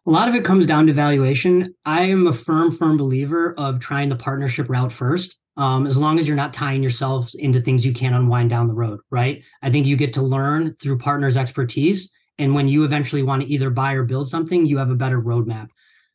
A 0.05 0.11
lot 0.11 0.27
of 0.27 0.35
it 0.35 0.43
comes 0.43 0.65
down 0.65 0.85
to 0.87 0.93
valuation. 0.93 1.73
I 1.85 2.03
am 2.03 2.27
a 2.27 2.33
firm 2.33 2.71
firm 2.71 2.97
believer 2.97 3.53
of 3.57 3.79
trying 3.79 4.09
the 4.09 4.15
partnership 4.15 4.69
route 4.69 4.91
first 4.91 5.37
um, 5.55 5.85
as 5.85 5.97
long 5.97 6.19
as 6.19 6.27
you're 6.27 6.35
not 6.35 6.53
tying 6.53 6.81
yourselves 6.81 7.35
into 7.35 7.61
things 7.61 7.85
you 7.85 7.93
can't 7.93 8.15
unwind 8.15 8.49
down 8.49 8.67
the 8.67 8.73
road 8.73 8.99
right? 9.11 9.43
I 9.61 9.69
think 9.69 9.85
you 9.85 9.95
get 9.95 10.13
to 10.13 10.21
learn 10.21 10.75
through 10.81 10.97
partners 10.97 11.37
expertise 11.37 12.11
and 12.37 12.53
when 12.53 12.67
you 12.67 12.83
eventually 12.83 13.23
want 13.23 13.43
to 13.43 13.47
either 13.47 13.69
buy 13.69 13.93
or 13.93 14.03
build 14.03 14.29
something 14.29 14.65
you 14.65 14.77
have 14.77 14.89
a 14.89 14.95
better 14.95 15.21
roadmap. 15.21 15.69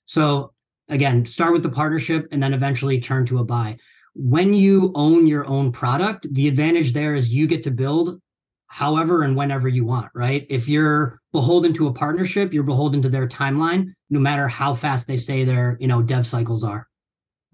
So 0.05 0.53
again 0.89 1.25
start 1.25 1.53
with 1.53 1.63
the 1.63 1.71
partnership 1.71 2.27
and 2.31 2.43
then 2.43 2.53
eventually 2.53 3.01
turn 3.01 3.25
to 3.27 3.39
a 3.39 3.45
buy 3.45 3.79
when 4.19 4.53
you 4.53 4.91
own 4.97 5.29
your 5.29 5.47
own 5.47 5.71
product, 5.71 6.27
the 6.33 6.49
advantage 6.49 6.93
there 6.93 7.15
is 7.15 7.33
you 7.33 7.47
get 7.47 7.63
to 7.63 7.71
build 7.71 8.21
however 8.67 9.23
and 9.23 9.37
whenever 9.37 9.69
you 9.69 9.85
want, 9.85 10.11
right? 10.13 10.45
If 10.51 10.69
you're 10.69 11.21
beholden 11.33 11.73
to 11.75 11.87
a 11.87 11.93
partnership, 11.93 12.53
you're 12.53 12.65
beholden 12.65 13.01
to 13.03 13.09
their 13.09 13.29
timeline, 13.29 13.93
no 14.11 14.19
matter 14.19 14.49
how 14.49 14.75
fast 14.75 15.07
they 15.07 15.17
say 15.17 15.45
their, 15.45 15.77
you 15.79 15.87
know, 15.87 16.03
dev 16.03 16.27
cycles 16.27 16.65
are. 16.65 16.89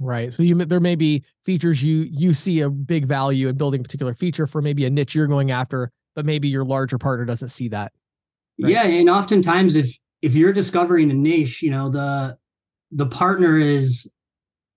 Right. 0.00 0.32
So 0.32 0.42
you 0.42 0.56
there 0.56 0.80
may 0.80 0.96
be 0.96 1.22
features 1.44 1.82
you 1.82 2.06
you 2.10 2.32
see 2.32 2.60
a 2.60 2.70
big 2.70 3.06
value 3.06 3.48
in 3.48 3.56
building 3.56 3.80
a 3.80 3.82
particular 3.84 4.14
feature 4.14 4.46
for 4.46 4.62
maybe 4.62 4.86
a 4.86 4.90
niche 4.90 5.14
you're 5.14 5.26
going 5.26 5.50
after, 5.50 5.92
but 6.16 6.24
maybe 6.24 6.48
your 6.48 6.64
larger 6.64 6.96
partner 6.96 7.26
doesn't 7.26 7.50
see 7.50 7.68
that. 7.68 7.92
Right? 8.60 8.72
Yeah, 8.72 8.84
and 8.84 9.10
oftentimes 9.10 9.76
if 9.76 9.96
if 10.22 10.34
you're 10.34 10.52
discovering 10.52 11.10
a 11.10 11.14
niche, 11.14 11.62
you 11.62 11.70
know, 11.70 11.90
the 11.90 12.38
the 12.90 13.06
partner 13.06 13.58
is 13.58 14.10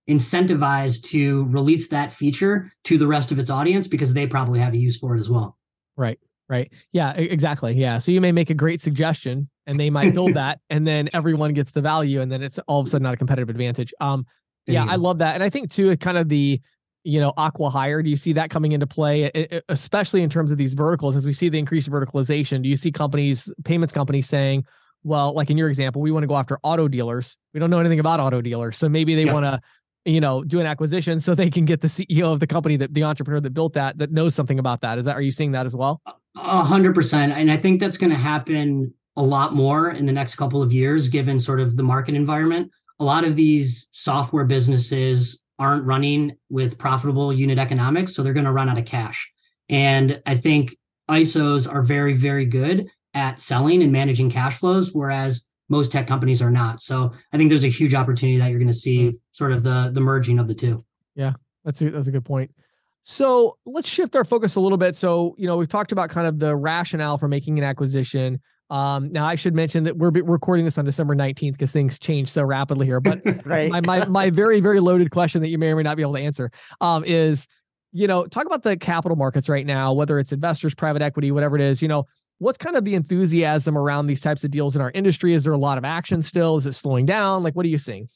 incentivized 0.08 1.02
to 1.04 1.44
release 1.46 1.88
that 1.88 2.12
feature 2.12 2.72
to 2.84 2.98
the 2.98 3.06
rest 3.06 3.30
of 3.30 3.38
its 3.38 3.50
audience 3.50 3.86
because 3.86 4.14
they 4.14 4.26
probably 4.26 4.58
have 4.58 4.72
a 4.72 4.78
use 4.78 4.96
for 4.96 5.14
it 5.16 5.20
as 5.20 5.28
well. 5.28 5.56
Right. 5.96 6.18
Right. 6.48 6.72
Yeah, 6.92 7.12
exactly. 7.12 7.74
Yeah. 7.74 7.98
So 7.98 8.10
you 8.10 8.22
may 8.22 8.32
make 8.32 8.48
a 8.48 8.54
great 8.54 8.80
suggestion 8.80 9.50
and 9.66 9.78
they 9.78 9.90
might 9.90 10.14
build 10.14 10.34
that 10.34 10.60
and 10.70 10.86
then 10.86 11.10
everyone 11.12 11.52
gets 11.52 11.72
the 11.72 11.82
value 11.82 12.22
and 12.22 12.32
then 12.32 12.42
it's 12.42 12.58
all 12.60 12.80
of 12.80 12.86
a 12.86 12.90
sudden 12.90 13.02
not 13.02 13.14
a 13.14 13.16
competitive 13.18 13.50
advantage. 13.50 13.92
Um 14.00 14.26
yeah, 14.66 14.84
I 14.86 14.96
love 14.96 15.18
that. 15.18 15.34
And 15.34 15.42
I 15.42 15.48
think 15.48 15.70
too 15.70 15.96
kind 15.96 16.18
of 16.18 16.28
the 16.28 16.60
you 17.04 17.20
know, 17.20 17.32
acqui-hire 17.38 18.02
do 18.02 18.10
you 18.10 18.18
see 18.18 18.34
that 18.34 18.50
coming 18.50 18.72
into 18.72 18.86
play, 18.86 19.30
especially 19.70 20.22
in 20.22 20.28
terms 20.28 20.50
of 20.50 20.58
these 20.58 20.74
verticals 20.74 21.16
as 21.16 21.24
we 21.24 21.32
see 21.32 21.48
the 21.48 21.58
increased 21.58 21.88
verticalization? 21.90 22.62
Do 22.62 22.68
you 22.68 22.76
see 22.76 22.92
companies, 22.92 23.50
payments 23.64 23.94
companies 23.94 24.28
saying, 24.28 24.64
well, 25.04 25.32
like 25.32 25.48
in 25.48 25.56
your 25.56 25.68
example, 25.68 26.02
we 26.02 26.10
want 26.10 26.24
to 26.24 26.26
go 26.26 26.36
after 26.36 26.58
auto 26.62 26.86
dealers. 26.86 27.38
We 27.54 27.60
don't 27.60 27.70
know 27.70 27.78
anything 27.78 28.00
about 28.00 28.20
auto 28.20 28.42
dealers. 28.42 28.76
So 28.76 28.88
maybe 28.88 29.14
they 29.14 29.24
want 29.24 29.44
to, 29.46 29.60
you 30.08 30.20
know, 30.20 30.42
do 30.42 30.58
an 30.58 30.66
acquisition 30.66 31.20
so 31.20 31.34
they 31.34 31.50
can 31.50 31.64
get 31.64 31.80
the 31.80 31.88
CEO 31.88 32.32
of 32.32 32.40
the 32.40 32.46
company 32.46 32.76
that 32.76 32.94
the 32.94 33.04
entrepreneur 33.04 33.40
that 33.40 33.52
built 33.52 33.74
that 33.74 33.98
that 33.98 34.10
knows 34.10 34.34
something 34.34 34.58
about 34.58 34.80
that. 34.80 34.98
Is 34.98 35.04
that 35.04 35.16
are 35.16 35.20
you 35.20 35.32
seeing 35.32 35.52
that 35.52 35.66
as 35.66 35.76
well? 35.76 36.00
A 36.36 36.64
hundred 36.64 36.94
percent. 36.94 37.32
And 37.32 37.50
I 37.50 37.56
think 37.56 37.80
that's 37.80 37.98
going 37.98 38.10
to 38.10 38.16
happen 38.16 38.92
a 39.16 39.22
lot 39.22 39.54
more 39.54 39.90
in 39.90 40.06
the 40.06 40.12
next 40.12 40.36
couple 40.36 40.62
of 40.62 40.72
years, 40.72 41.08
given 41.08 41.38
sort 41.38 41.60
of 41.60 41.76
the 41.76 41.82
market 41.82 42.14
environment. 42.14 42.70
A 43.00 43.04
lot 43.04 43.24
of 43.24 43.36
these 43.36 43.88
software 43.92 44.44
businesses 44.44 45.40
aren't 45.58 45.84
running 45.84 46.36
with 46.48 46.78
profitable 46.78 47.32
unit 47.32 47.58
economics, 47.58 48.14
so 48.14 48.22
they're 48.22 48.32
going 48.32 48.46
to 48.46 48.52
run 48.52 48.68
out 48.68 48.78
of 48.78 48.84
cash. 48.84 49.30
And 49.68 50.22
I 50.24 50.36
think 50.36 50.76
ISOs 51.10 51.70
are 51.70 51.82
very, 51.82 52.14
very 52.14 52.44
good 52.44 52.88
at 53.14 53.40
selling 53.40 53.82
and 53.82 53.92
managing 53.92 54.30
cash 54.30 54.58
flows, 54.58 54.92
whereas 54.92 55.42
most 55.68 55.92
tech 55.92 56.06
companies 56.06 56.40
are 56.40 56.50
not. 56.50 56.80
So 56.80 57.12
I 57.32 57.36
think 57.36 57.50
there's 57.50 57.64
a 57.64 57.68
huge 57.68 57.94
opportunity 57.94 58.38
that 58.38 58.50
you're 58.50 58.58
going 58.58 58.68
to 58.68 58.74
see 58.74 59.18
sort 59.32 59.52
of 59.52 59.62
the 59.62 59.90
the 59.92 60.00
merging 60.00 60.38
of 60.38 60.48
the 60.48 60.54
two. 60.54 60.84
Yeah, 61.14 61.34
that's 61.64 61.80
a, 61.82 61.90
that's 61.90 62.08
a 62.08 62.12
good 62.12 62.24
point. 62.24 62.50
So 63.02 63.56
let's 63.64 63.88
shift 63.88 64.16
our 64.16 64.24
focus 64.24 64.56
a 64.56 64.60
little 64.60 64.78
bit. 64.78 64.96
So 64.96 65.34
you 65.38 65.46
know 65.46 65.56
we've 65.56 65.68
talked 65.68 65.92
about 65.92 66.10
kind 66.10 66.26
of 66.26 66.38
the 66.38 66.56
rationale 66.56 67.18
for 67.18 67.28
making 67.28 67.58
an 67.58 67.64
acquisition. 67.64 68.40
Um, 68.70 69.10
now 69.12 69.24
I 69.24 69.34
should 69.34 69.54
mention 69.54 69.84
that 69.84 69.96
we're 69.96 70.10
recording 70.10 70.64
this 70.64 70.76
on 70.76 70.84
December 70.84 71.14
19th 71.14 71.52
because 71.52 71.72
things 71.72 71.98
change 71.98 72.28
so 72.28 72.42
rapidly 72.42 72.86
here. 72.86 73.00
But 73.00 73.22
right. 73.46 73.70
my, 73.70 73.80
my 73.80 74.04
my 74.06 74.30
very 74.30 74.60
very 74.60 74.80
loaded 74.80 75.10
question 75.10 75.40
that 75.42 75.48
you 75.48 75.58
may 75.58 75.70
or 75.70 75.76
may 75.76 75.82
not 75.82 75.96
be 75.96 76.02
able 76.02 76.14
to 76.14 76.20
answer 76.20 76.50
um, 76.80 77.04
is, 77.06 77.48
you 77.92 78.06
know, 78.06 78.26
talk 78.26 78.44
about 78.44 78.62
the 78.62 78.76
capital 78.76 79.16
markets 79.16 79.48
right 79.48 79.64
now, 79.64 79.92
whether 79.92 80.18
it's 80.18 80.32
investors, 80.32 80.74
private 80.74 81.00
equity, 81.00 81.30
whatever 81.30 81.56
it 81.56 81.62
is. 81.62 81.80
You 81.80 81.88
know, 81.88 82.06
what's 82.38 82.58
kind 82.58 82.76
of 82.76 82.84
the 82.84 82.94
enthusiasm 82.94 83.76
around 83.76 84.06
these 84.06 84.20
types 84.20 84.44
of 84.44 84.50
deals 84.50 84.76
in 84.76 84.82
our 84.82 84.90
industry? 84.94 85.34
Is 85.34 85.44
there 85.44 85.52
a 85.52 85.58
lot 85.58 85.78
of 85.78 85.84
action 85.84 86.22
still? 86.22 86.56
Is 86.56 86.66
it 86.66 86.72
slowing 86.72 87.06
down? 87.06 87.42
Like, 87.42 87.54
what 87.54 87.66
are 87.66 87.68
you 87.68 87.78
seeing? 87.78 88.08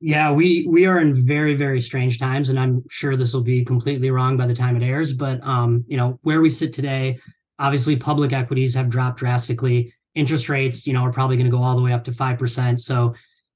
Yeah, 0.00 0.30
we 0.30 0.66
we 0.68 0.84
are 0.86 1.00
in 1.00 1.14
very 1.14 1.54
very 1.54 1.80
strange 1.80 2.18
times, 2.18 2.50
and 2.50 2.58
I'm 2.58 2.84
sure 2.90 3.16
this 3.16 3.32
will 3.32 3.42
be 3.42 3.64
completely 3.64 4.10
wrong 4.10 4.36
by 4.36 4.46
the 4.46 4.54
time 4.54 4.76
it 4.76 4.82
airs. 4.82 5.12
But 5.12 5.42
um, 5.42 5.84
you 5.88 5.96
know, 5.96 6.18
where 6.22 6.42
we 6.42 6.50
sit 6.50 6.72
today, 6.74 7.18
obviously 7.58 7.96
public 7.96 8.32
equities 8.32 8.74
have 8.74 8.90
dropped 8.90 9.18
drastically. 9.18 9.92
Interest 10.14 10.48
rates, 10.48 10.86
you 10.86 10.92
know, 10.92 11.02
are 11.02 11.12
probably 11.12 11.36
going 11.36 11.50
to 11.50 11.56
go 11.56 11.62
all 11.62 11.76
the 11.76 11.82
way 11.82 11.92
up 11.92 12.04
to 12.04 12.12
five 12.12 12.38
percent. 12.38 12.82
So 12.82 13.14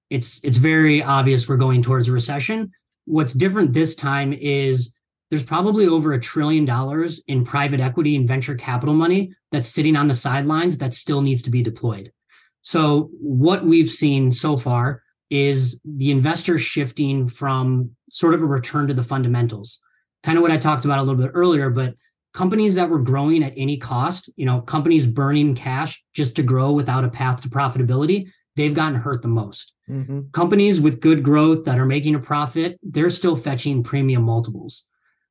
it's 0.08 0.40
it's 0.42 0.56
very 0.56 1.02
obvious 1.02 1.46
we're 1.46 1.56
going 1.56 1.82
towards 1.82 2.08
a 2.08 2.12
recession. 2.12 2.70
What's 3.04 3.34
different 3.34 3.74
this 3.74 3.94
time 3.94 4.32
is 4.32 4.94
there's 5.28 5.44
probably 5.44 5.86
over 5.86 6.14
a 6.14 6.20
trillion 6.20 6.64
dollars 6.64 7.22
in 7.28 7.44
private 7.44 7.80
equity 7.80 8.16
and 8.16 8.26
venture 8.26 8.54
capital 8.54 8.94
money 8.94 9.34
that's 9.52 9.69
sitting 9.69 9.97
on 9.97 10.09
the 10.09 10.14
sidelines 10.14 10.78
that 10.78 10.95
still 10.95 11.21
needs 11.21 11.42
to 11.42 11.50
be 11.50 11.62
deployed. 11.62 12.12
So, 12.62 13.11
what 13.21 13.64
we've 13.64 13.90
seen 13.90 14.33
so 14.33 14.57
far 14.57 15.02
is 15.30 15.80
the 15.85 16.11
investors 16.11 16.61
shifting 16.61 17.28
from 17.28 17.90
sort 18.11 18.35
of 18.35 18.42
a 18.42 18.47
return 18.47 18.88
to 18.88 18.95
the 18.95 19.04
fundamentals, 19.04 19.78
kind 20.23 20.37
of 20.37 20.42
what 20.42 20.50
I 20.50 20.57
talked 20.57 20.85
about 20.85 20.99
a 20.99 21.02
little 21.02 21.23
bit 21.23 21.30
earlier, 21.35 21.71
but 21.71 21.95
companies 22.35 22.75
that 22.75 22.90
were 22.90 22.99
growing 22.99 23.42
at 23.42 23.54
any 23.57 23.76
cost, 23.76 24.30
you 24.37 24.47
know, 24.47 24.61
companies 24.61 25.07
burning 25.07 25.54
cash 25.54 26.02
just 26.12 26.37
to 26.37 26.42
grow 26.42 26.73
without 26.73 27.04
a 27.04 27.09
path 27.09 27.42
to 27.42 27.49
profitability, 27.49 28.28
they've 28.57 28.75
gotten 28.75 28.99
hurt 28.99 29.23
the 29.23 29.28
most. 29.28 29.73
Mm-hmm. 29.88 30.21
Companies 30.33 30.80
with 30.80 31.00
good 31.00 31.23
growth 31.23 31.64
that 31.64 31.78
are 31.78 31.87
making 31.87 32.14
a 32.14 32.21
profit, 32.21 32.78
they're 32.83 33.11
still 33.11 33.37
fetching 33.37 33.83
premium 33.83 34.23
multiples. 34.23 34.85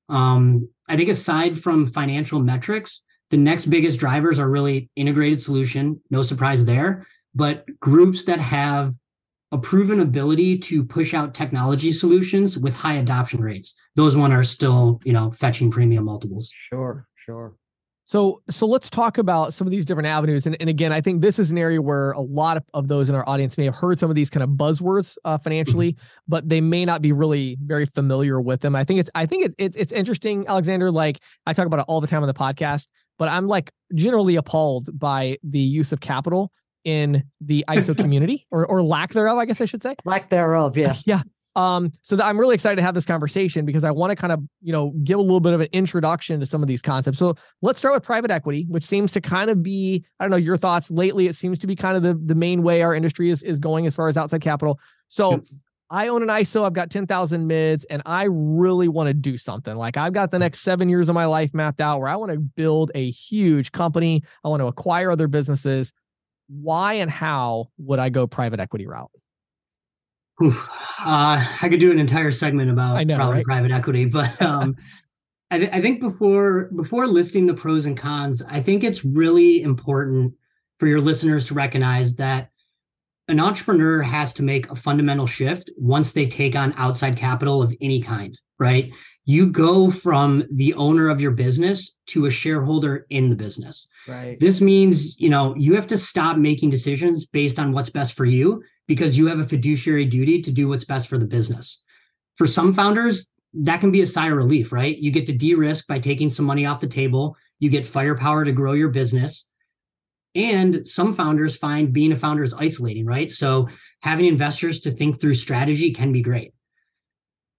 Um, 0.10 0.68
I 0.88 0.98
think 0.98 1.10
aside 1.10 1.60
from 1.60 1.88
financial 1.88 2.42
metrics, 2.42 3.04
the 3.30 3.38
next 3.38 3.66
biggest 3.66 4.00
drivers 4.00 4.40
are 4.40 4.50
really 4.50 4.90
integrated 4.96 5.42
solution, 5.42 6.02
no 6.10 6.24
surprise 6.24 6.66
there, 6.66 7.06
but 7.36 7.66
groups 7.80 8.24
that 8.26 8.40
have 8.40 8.94
a 9.52 9.58
proven 9.58 10.00
ability 10.00 10.58
to 10.58 10.84
push 10.84 11.14
out 11.14 11.34
technology 11.34 11.92
solutions 11.92 12.58
with 12.58 12.74
high 12.74 12.96
adoption 12.96 13.42
rates. 13.42 13.76
Those 13.96 14.16
one 14.16 14.32
are 14.32 14.44
still, 14.44 15.02
you 15.04 15.14
know, 15.14 15.32
fetching 15.32 15.72
premium 15.72 16.06
multiples. 16.06 16.54
Sure, 16.70 17.08
sure. 17.16 17.56
So, 18.06 18.42
so 18.50 18.66
let's 18.66 18.90
talk 18.90 19.20
about 19.20 19.54
some 19.54 19.68
of 19.68 19.72
these 19.72 19.86
different 19.86 20.08
avenues. 20.08 20.48
And, 20.48 20.58
and 20.60 20.68
again, 20.68 20.92
I 20.92 21.00
think 21.00 21.22
this 21.22 21.38
is 21.38 21.52
an 21.52 21.60
area 21.60 21.80
where 21.80 22.12
a 22.14 22.22
lot 22.22 22.58
of, 22.58 22.64
of 22.74 22.88
those 22.88 23.08
in 23.08 23.14
our 23.14 23.28
audience 23.30 23.56
may 23.56 23.66
have 23.66 23.76
heard 23.76 24.00
some 24.00 24.10
of 24.10 24.16
these 24.16 24.32
kind 24.32 24.44
of 24.44 24.50
buzzwords 24.50 25.16
uh, 25.26 25.38
financially, 25.38 25.94
mm-hmm. 25.94 26.06
but 26.28 26.50
they 26.50 26.60
may 26.60 26.86
not 26.86 27.04
be 27.04 27.12
really 27.12 27.56
very 27.62 27.86
familiar 27.86 28.42
with 28.42 28.62
them. 28.62 28.76
I 28.76 28.84
think 28.84 29.00
it's, 29.00 29.12
I 29.14 29.28
think 29.28 29.46
it, 29.46 29.56
it, 29.60 29.76
it's 29.76 29.92
interesting, 29.92 30.46
Alexander. 30.48 30.92
Like 30.92 31.20
I 31.46 31.54
talk 31.54 31.68
about 31.68 31.82
it 31.82 31.86
all 31.88 32.02
the 32.02 32.08
time 32.08 32.24
on 32.24 32.28
the 32.28 32.34
podcast, 32.34 32.88
but 33.20 33.30
I'm 33.30 33.46
like 33.46 33.72
generally 33.94 34.36
appalled 34.38 34.98
by 34.98 35.38
the 35.44 35.60
use 35.60 35.92
of 35.92 36.00
capital 36.00 36.52
in 36.84 37.24
the 37.40 37.64
ISO 37.68 37.96
community 38.04 38.48
or 38.50 38.66
or 38.66 38.82
lack 38.82 39.14
thereof, 39.14 39.38
I 39.38 39.46
guess 39.46 39.62
I 39.62 39.66
should 39.66 39.84
say. 39.84 39.96
Lack 40.06 40.30
thereof, 40.30 40.76
yeah. 40.76 40.96
yeah. 41.06 41.22
Um, 41.56 41.92
so 42.04 42.16
that 42.16 42.26
I'm 42.26 42.40
really 42.40 42.54
excited 42.54 42.78
to 42.78 42.82
have 42.84 42.96
this 42.96 43.06
conversation 43.06 43.66
because 43.66 43.84
I 43.84 43.92
want 43.92 44.12
to 44.12 44.16
kind 44.16 44.32
of, 44.32 44.40
you 44.62 44.72
know, 44.72 44.94
give 45.04 45.20
a 45.20 45.22
little 45.22 45.42
bit 45.42 45.52
of 45.52 45.60
an 45.60 45.68
introduction 45.74 46.40
to 46.40 46.46
some 46.46 46.62
of 46.62 46.70
these 46.70 46.82
concepts. 46.82 47.18
So 47.18 47.36
let's 47.62 47.80
start 47.80 47.96
with 47.96 48.04
private 48.04 48.32
equity, 48.32 48.66
which 48.70 48.86
seems 48.86 49.12
to 49.14 49.22
kind 49.22 49.50
of 49.50 49.62
be, 49.62 50.06
I 50.20 50.24
don't 50.24 50.32
know, 50.32 50.38
your 50.38 50.58
thoughts 50.58 50.90
lately. 50.90 51.28
It 51.28 51.36
seems 51.36 51.60
to 51.60 51.68
be 51.68 51.76
kind 51.76 51.98
of 51.98 52.04
the, 52.04 52.14
the 52.14 52.36
main 52.36 52.64
way 52.64 52.82
our 52.82 52.96
industry 52.96 53.30
is, 53.30 53.44
is 53.44 53.60
going 53.60 53.88
as 53.88 53.96
far 53.96 54.08
as 54.08 54.16
outside 54.16 54.42
capital. 54.42 54.80
So 55.10 55.42
I 55.92 56.08
own 56.08 56.22
an 56.22 56.30
ISO, 56.30 56.66
I've 56.66 56.74
got 56.74 56.92
10,000 56.92 57.48
mids, 57.48 57.84
and 57.86 58.02
I 58.06 58.28
really 58.30 58.88
want 58.88 59.08
to 59.08 59.14
do 59.14 59.38
something. 59.38 59.76
Like 59.76 59.98
I've 59.98 60.14
got 60.14 60.32
the 60.32 60.40
next 60.40 60.60
seven 60.60 60.88
years 60.88 61.10
of 61.10 61.16
my 61.16 61.26
life 61.26 61.54
mapped 61.54 61.82
out 61.82 62.00
where 62.00 62.10
I 62.10 62.16
want 62.16 62.32
to 62.32 62.38
build 62.38 62.92
a 62.94 63.10
huge 63.10 63.72
company. 63.72 64.24
I 64.44 64.50
want 64.50 64.62
to 64.62 64.68
acquire 64.68 65.10
other 65.10 65.28
businesses. 65.28 65.94
Why 66.48 66.94
and 66.94 67.10
how 67.10 67.70
would 67.78 68.00
I 68.00 68.10
go 68.10 68.28
private 68.28 68.60
equity 68.60 68.86
route? 68.88 69.12
Uh, 70.42 71.46
I 71.62 71.68
could 71.70 71.80
do 71.80 71.92
an 71.92 72.00
entire 72.00 72.32
segment 72.32 72.70
about 72.70 73.06
know, 73.06 73.32
right? 73.32 73.44
private 73.44 73.72
equity, 73.72 74.06
but 74.06 74.42
um, 74.42 74.76
I, 75.52 75.60
th- 75.60 75.72
I 75.74 75.82
think 75.82 76.00
before 76.00 76.70
before 76.76 77.08
listing 77.08 77.46
the 77.46 77.54
pros 77.54 77.86
and 77.86 77.98
cons, 77.98 78.42
I 78.48 78.62
think 78.62 78.84
it's 78.84 79.04
really 79.04 79.62
important 79.62 80.34
for 80.78 80.88
your 80.88 81.02
listeners 81.02 81.46
to 81.46 81.54
recognize 81.54 82.16
that 82.18 82.52
an 83.30 83.40
entrepreneur 83.40 84.02
has 84.02 84.34
to 84.34 84.44
make 84.44 84.70
a 84.70 84.76
fundamental 84.76 85.28
shift 85.28 85.70
once 85.78 86.12
they 86.12 86.26
take 86.26 86.56
on 86.56 86.74
outside 86.78 87.16
capital 87.16 87.62
of 87.62 87.74
any 87.80 88.02
kind, 88.02 88.38
right? 88.58 88.92
You 89.26 89.46
go 89.46 89.92
from 89.92 90.46
the 90.52 90.74
owner 90.74 91.10
of 91.10 91.22
your 91.22 91.32
business 91.32 91.96
to 92.08 92.26
a 92.26 92.32
shareholder 92.32 93.06
in 93.12 93.30
the 93.30 93.36
business. 93.36 93.88
Right. 94.08 94.40
This 94.40 94.62
means, 94.62 95.20
you 95.20 95.30
know, 95.30 95.56
you 95.56 95.76
have 95.76 95.86
to 95.88 95.98
stop 95.98 96.38
making 96.38 96.72
decisions 96.72 97.28
based 97.28 97.60
on 97.60 97.72
what's 97.72 97.92
best 97.92 98.14
for 98.14 98.26
you 98.26 98.64
because 98.88 99.16
you 99.16 99.28
have 99.28 99.40
a 99.40 99.48
fiduciary 99.48 100.06
duty 100.06 100.42
to 100.42 100.52
do 100.52 100.68
what's 100.68 100.86
best 100.86 101.08
for 101.08 101.20
the 101.20 101.28
business. 101.28 101.84
For 102.36 102.48
some 102.48 102.74
founders, 102.74 103.28
that 103.54 103.80
can 103.80 103.92
be 103.92 104.02
a 104.02 104.08
sigh 104.08 104.30
of 104.30 104.38
relief, 104.38 104.72
right? 104.72 104.98
You 104.98 105.12
get 105.12 105.28
to 105.28 105.34
de-risk 105.34 105.86
by 105.86 106.00
taking 106.00 106.32
some 106.32 106.46
money 106.46 106.66
off 106.66 106.80
the 106.80 106.88
table. 106.88 107.36
You 107.60 107.70
get 107.70 107.86
firepower 107.86 108.44
to 108.44 108.52
grow 108.52 108.74
your 108.74 108.90
business 108.90 109.49
and 110.36 110.88
some 110.88 111.14
founders 111.14 111.58
find 111.58 111.94
being 111.94 112.12
a 112.12 112.16
founder 112.16 112.44
is 112.44 112.54
isolating, 112.54 113.06
right? 113.06 113.32
So 113.32 113.68
having 114.02 114.26
investors 114.26 114.80
to 114.82 114.92
think 114.92 115.20
through 115.20 115.34
strategy 115.34 115.92
can 115.92 116.12
be 116.12 116.22
great. 116.22 116.54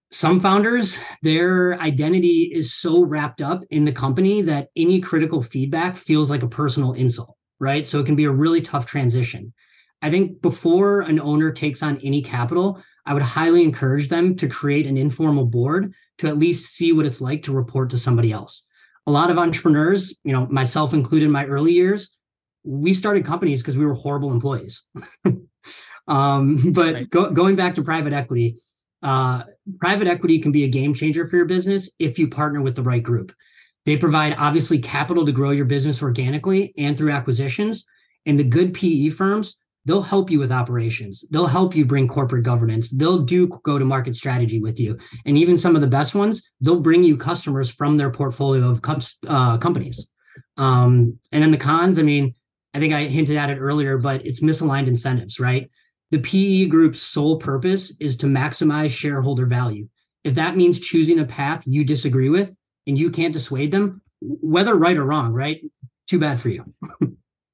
Some 0.09 0.41
founders, 0.41 0.99
their 1.21 1.79
identity 1.79 2.51
is 2.53 2.73
so 2.73 3.03
wrapped 3.03 3.41
up 3.41 3.63
in 3.69 3.85
the 3.85 3.93
company 3.93 4.41
that 4.41 4.67
any 4.75 4.99
critical 4.99 5.41
feedback 5.41 5.95
feels 5.95 6.29
like 6.29 6.43
a 6.43 6.49
personal 6.49 6.93
insult, 6.93 7.37
right? 7.59 7.85
So 7.85 7.99
it 7.99 8.05
can 8.05 8.17
be 8.17 8.25
a 8.25 8.31
really 8.31 8.61
tough 8.61 8.85
transition. 8.85 9.53
I 10.01 10.09
think 10.09 10.41
before 10.41 11.01
an 11.01 11.19
owner 11.19 11.51
takes 11.51 11.81
on 11.81 11.97
any 11.99 12.21
capital, 12.21 12.83
I 13.05 13.13
would 13.13 13.23
highly 13.23 13.63
encourage 13.63 14.09
them 14.09 14.35
to 14.35 14.47
create 14.49 14.85
an 14.85 14.97
informal 14.97 15.45
board 15.45 15.93
to 16.17 16.27
at 16.27 16.37
least 16.37 16.73
see 16.73 16.91
what 16.91 17.05
it's 17.05 17.21
like 17.21 17.43
to 17.43 17.53
report 17.53 17.89
to 17.91 17.97
somebody 17.97 18.31
else. 18.31 18.67
A 19.07 19.11
lot 19.11 19.31
of 19.31 19.39
entrepreneurs, 19.39 20.13
you 20.23 20.33
know, 20.33 20.45
myself 20.47 20.93
included 20.93 21.25
in 21.25 21.31
my 21.31 21.45
early 21.45 21.71
years, 21.71 22.17
we 22.63 22.93
started 22.93 23.25
companies 23.25 23.61
because 23.61 23.77
we 23.77 23.85
were 23.85 23.93
horrible 23.93 24.31
employees. 24.31 24.83
um, 26.07 26.71
but 26.73 26.93
right. 26.93 27.09
go, 27.09 27.31
going 27.31 27.55
back 27.55 27.75
to 27.75 27.83
private 27.83 28.13
equity, 28.13 28.57
uh, 29.03 29.43
private 29.79 30.07
equity 30.07 30.39
can 30.39 30.51
be 30.51 30.63
a 30.63 30.67
game 30.67 30.93
changer 30.93 31.27
for 31.27 31.37
your 31.37 31.45
business 31.45 31.89
if 31.99 32.19
you 32.19 32.27
partner 32.27 32.61
with 32.61 32.75
the 32.75 32.83
right 32.83 33.03
group. 33.03 33.31
They 33.85 33.97
provide 33.97 34.35
obviously 34.37 34.77
capital 34.77 35.25
to 35.25 35.31
grow 35.31 35.49
your 35.51 35.65
business 35.65 36.03
organically 36.03 36.73
and 36.77 36.95
through 36.97 37.11
acquisitions. 37.11 37.85
And 38.27 38.37
the 38.37 38.43
good 38.43 38.73
PE 38.73 39.09
firms 39.09 39.57
they'll 39.85 40.01
help 40.01 40.29
you 40.29 40.39
with 40.39 40.51
operations. 40.51 41.25
They'll 41.31 41.47
help 41.47 41.75
you 41.75 41.85
bring 41.85 42.07
corporate 42.07 42.43
governance. 42.43 42.91
They'll 42.91 43.19
do 43.19 43.47
go 43.63 43.79
to 43.79 43.85
market 43.85 44.15
strategy 44.15 44.59
with 44.59 44.79
you. 44.79 44.97
And 45.25 45.37
even 45.37 45.57
some 45.57 45.75
of 45.75 45.81
the 45.81 45.87
best 45.87 46.13
ones, 46.13 46.51
they'll 46.61 46.79
bring 46.79 47.03
you 47.03 47.17
customers 47.17 47.69
from 47.69 47.97
their 47.97 48.11
portfolio 48.11 48.69
of 48.69 48.81
uh, 49.27 49.57
companies. 49.57 50.09
Um, 50.57 51.17
and 51.31 51.41
then 51.41 51.51
the 51.51 51.57
cons, 51.57 51.99
I 51.99 52.03
mean, 52.03 52.35
I 52.73 52.79
think 52.79 52.93
I 52.93 53.03
hinted 53.03 53.37
at 53.37 53.49
it 53.49 53.57
earlier, 53.57 53.97
but 53.97 54.25
it's 54.25 54.39
misaligned 54.39 54.87
incentives, 54.87 55.39
right? 55.39 55.69
The 56.11 56.19
PE 56.19 56.65
group's 56.65 57.01
sole 57.01 57.37
purpose 57.37 57.93
is 57.99 58.15
to 58.17 58.25
maximize 58.25 58.91
shareholder 58.91 59.45
value. 59.45 59.87
If 60.23 60.35
that 60.35 60.55
means 60.55 60.79
choosing 60.79 61.19
a 61.19 61.25
path 61.25 61.65
you 61.65 61.83
disagree 61.83 62.29
with 62.29 62.55
and 62.87 62.97
you 62.97 63.09
can't 63.09 63.33
dissuade 63.33 63.71
them, 63.71 64.01
whether 64.21 64.75
right 64.75 64.97
or 64.97 65.05
wrong, 65.05 65.33
right? 65.33 65.61
Too 66.07 66.19
bad 66.19 66.39
for 66.39 66.49
you. 66.49 66.65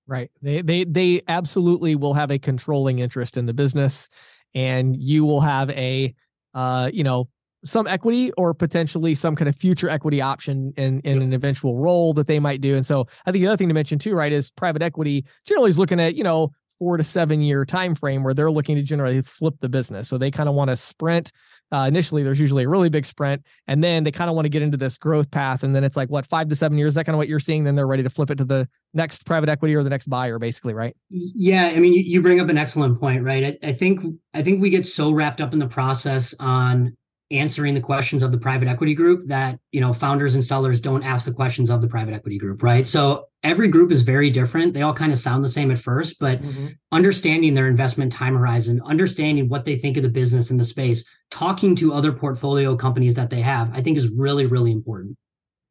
right. 0.08 0.30
They 0.42 0.62
they 0.62 0.84
they 0.84 1.22
absolutely 1.28 1.96
will 1.96 2.14
have 2.14 2.32
a 2.32 2.40
controlling 2.40 3.00
interest 3.00 3.38
in 3.38 3.46
the 3.46 3.54
business 3.54 4.10
and 4.54 4.96
you 4.96 5.24
will 5.24 5.42
have 5.42 5.70
a 5.72 6.14
uh, 6.54 6.90
you 6.92 7.04
know, 7.04 7.30
some 7.64 7.88
equity 7.88 8.32
or 8.34 8.54
potentially 8.54 9.16
some 9.16 9.36
kind 9.36 9.50
of 9.50 9.56
future 9.56 9.90
equity 9.90 10.22
option 10.22 10.74
in 10.78 11.00
in 11.02 11.22
an 11.22 11.34
eventual 11.34 11.78
role 11.78 12.14
that 12.14 12.28
they 12.28 12.40
might 12.40 12.62
do. 12.62 12.76
And 12.76 12.86
so 12.86 13.08
I 13.26 13.32
think 13.32 13.42
the 13.42 13.48
other 13.48 13.58
thing 13.58 13.68
to 13.68 13.74
mention 13.74 14.00
too, 14.00 14.16
right, 14.16 14.32
is 14.32 14.52
private 14.52 14.82
equity 14.82 15.26
generally 15.46 15.70
is 15.70 15.80
looking 15.80 16.00
at, 16.00 16.16
you 16.16 16.24
know, 16.24 16.52
four 16.80 16.98
to 16.98 17.04
seven 17.04 17.42
year 17.42 17.66
time 17.66 17.96
frame 17.96 18.24
where 18.24 18.34
they're 18.34 18.52
looking 18.52 18.76
to 18.76 18.84
generally 18.84 19.22
flip 19.22 19.56
the 19.62 19.70
business. 19.70 20.08
So 20.08 20.18
they 20.18 20.32
kind 20.32 20.48
of 20.48 20.56
want 20.56 20.70
to 20.70 20.76
sprint. 20.76 21.32
Uh, 21.72 21.86
initially, 21.88 22.24
there's 22.24 22.40
usually 22.40 22.64
a 22.64 22.70
really 22.70 22.90
big 22.90 23.06
sprint, 23.06 23.44
and 23.68 23.84
then 23.84 24.06
they 24.06 24.12
kind 24.12 24.30
of 24.30 24.36
want 24.36 24.46
to 24.46 24.50
get 24.50 24.62
into 24.62 24.78
this 24.78 24.98
growth 24.98 25.30
path. 25.32 25.64
And 25.64 25.76
then 25.76 25.84
it's 25.84 25.98
like 25.98 26.10
what 26.10 26.26
five 26.26 26.48
to 26.48 26.56
seven 26.56 26.78
years. 26.78 26.92
Is 26.92 26.96
that 26.96 27.06
kind 27.06 27.16
of 27.16 27.18
what 27.18 27.28
you're 27.28 27.42
seeing? 27.42 27.66
Then 27.66 27.76
they're 27.76 27.88
ready 27.88 28.04
to 28.04 28.10
flip 28.10 28.30
it 28.32 28.38
to 28.38 28.46
the 28.46 28.70
next 28.94 29.26
private 29.26 29.50
equity 29.50 29.76
or 29.76 29.84
the 29.84 29.90
next 29.90 30.08
buyer, 30.08 30.40
basically, 30.40 30.74
right? 30.74 30.96
Yeah, 31.10 31.66
I 31.76 31.80
mean, 31.80 31.94
you, 31.94 32.04
you 32.04 32.22
bring 32.22 32.40
up 32.40 32.48
an 32.48 32.58
excellent 32.58 33.00
point, 33.00 33.24
right? 33.24 33.58
I, 33.64 33.70
I 33.70 33.74
think 33.74 34.00
I 34.34 34.44
think 34.44 34.62
we 34.62 34.70
get 34.70 34.86
so 34.86 35.12
wrapped 35.12 35.42
up 35.42 35.52
in 35.52 35.60
the 35.60 35.68
process 35.68 36.34
on 36.40 36.96
answering 37.32 37.74
the 37.74 37.82
questions 37.82 38.24
of 38.24 38.32
the 38.32 38.38
private 38.38 38.68
equity 38.68 38.94
group 38.94 39.24
that 39.28 39.60
you 39.72 39.82
know 39.82 39.94
founders 39.94 40.36
and 40.36 40.44
sellers 40.44 40.80
don't 40.80 41.04
ask 41.04 41.26
the 41.26 41.34
questions 41.34 41.70
of 41.70 41.82
the 41.82 41.88
private 41.88 42.14
equity 42.14 42.38
group 42.38 42.64
right? 42.64 42.88
So 42.88 43.28
every 43.44 43.68
group 43.68 43.92
is 43.92 44.04
very 44.04 44.30
different. 44.30 44.74
They 44.74 44.82
all 44.82 44.94
kind 44.94 45.12
of 45.12 45.18
sound 45.18 45.44
the 45.44 45.50
same 45.50 45.72
at 45.72 45.78
first 45.78 46.20
but 46.20 46.42
mm-hmm. 46.42 46.68
understanding 46.92 47.54
their 47.54 47.68
investment 47.68 48.12
time 48.12 48.36
horizon 48.36 48.82
understanding 48.86 49.50
what 49.50 49.66
they 49.66 49.76
think 49.76 49.98
of 49.98 50.04
the 50.04 50.10
business 50.10 50.52
in 50.52 50.58
the 50.58 50.66
space 50.66 51.04
talking 51.32 51.76
to 51.76 51.94
other 51.94 52.12
portfolio 52.12 52.76
companies 52.76 53.16
that 53.16 53.30
they 53.30 53.42
have 53.42 53.72
i 53.74 53.82
think 53.82 53.98
is 53.98 54.10
really 54.12 54.46
really 54.46 54.72
important. 54.72 55.18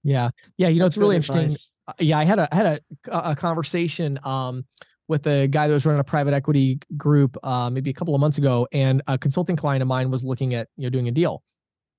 Yeah. 0.05 0.31
Yeah 0.57 0.69
you 0.69 0.81
know 0.81 0.87
it's 0.87 0.97
really 0.97 1.17
interesting. 1.17 1.53
advice. 1.53 1.69
Uh, 1.89 1.93
yeah 2.01 2.19
i 2.19 2.25
had 2.25 2.39
a 2.39 2.53
I 2.53 2.57
had 2.57 2.67
a, 2.67 3.31
a 3.31 3.37
conversation 3.37 4.19
um 4.25 4.65
with 5.09 5.27
a 5.27 5.47
guy 5.47 5.69
that 5.69 5.75
was 5.75 5.87
running 5.87 6.01
a 6.01 6.05
private 6.05 6.35
equity 6.35 6.79
group 6.97 7.37
uh, 7.43 7.71
maybe 7.71 7.91
a 7.91 7.95
couple 7.95 8.15
of 8.15 8.21
months 8.21 8.39
ago, 8.39 8.67
and 8.73 9.03
a 9.07 9.17
consulting 9.19 9.57
client 9.57 9.83
of 9.83 9.89
mine 9.89 10.11
was 10.11 10.25
looking 10.25 10.55
at 10.55 10.69
you 10.77 10.85
know 10.85 10.91
doing 10.91 11.09
a 11.09 11.13
deal, 11.13 11.43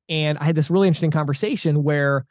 and 0.10 0.38
I 0.38 0.46
had 0.46 0.56
this 0.56 0.70
really 0.70 0.88
interesting 0.88 1.12
conversation 1.12 1.84
where 1.84 2.26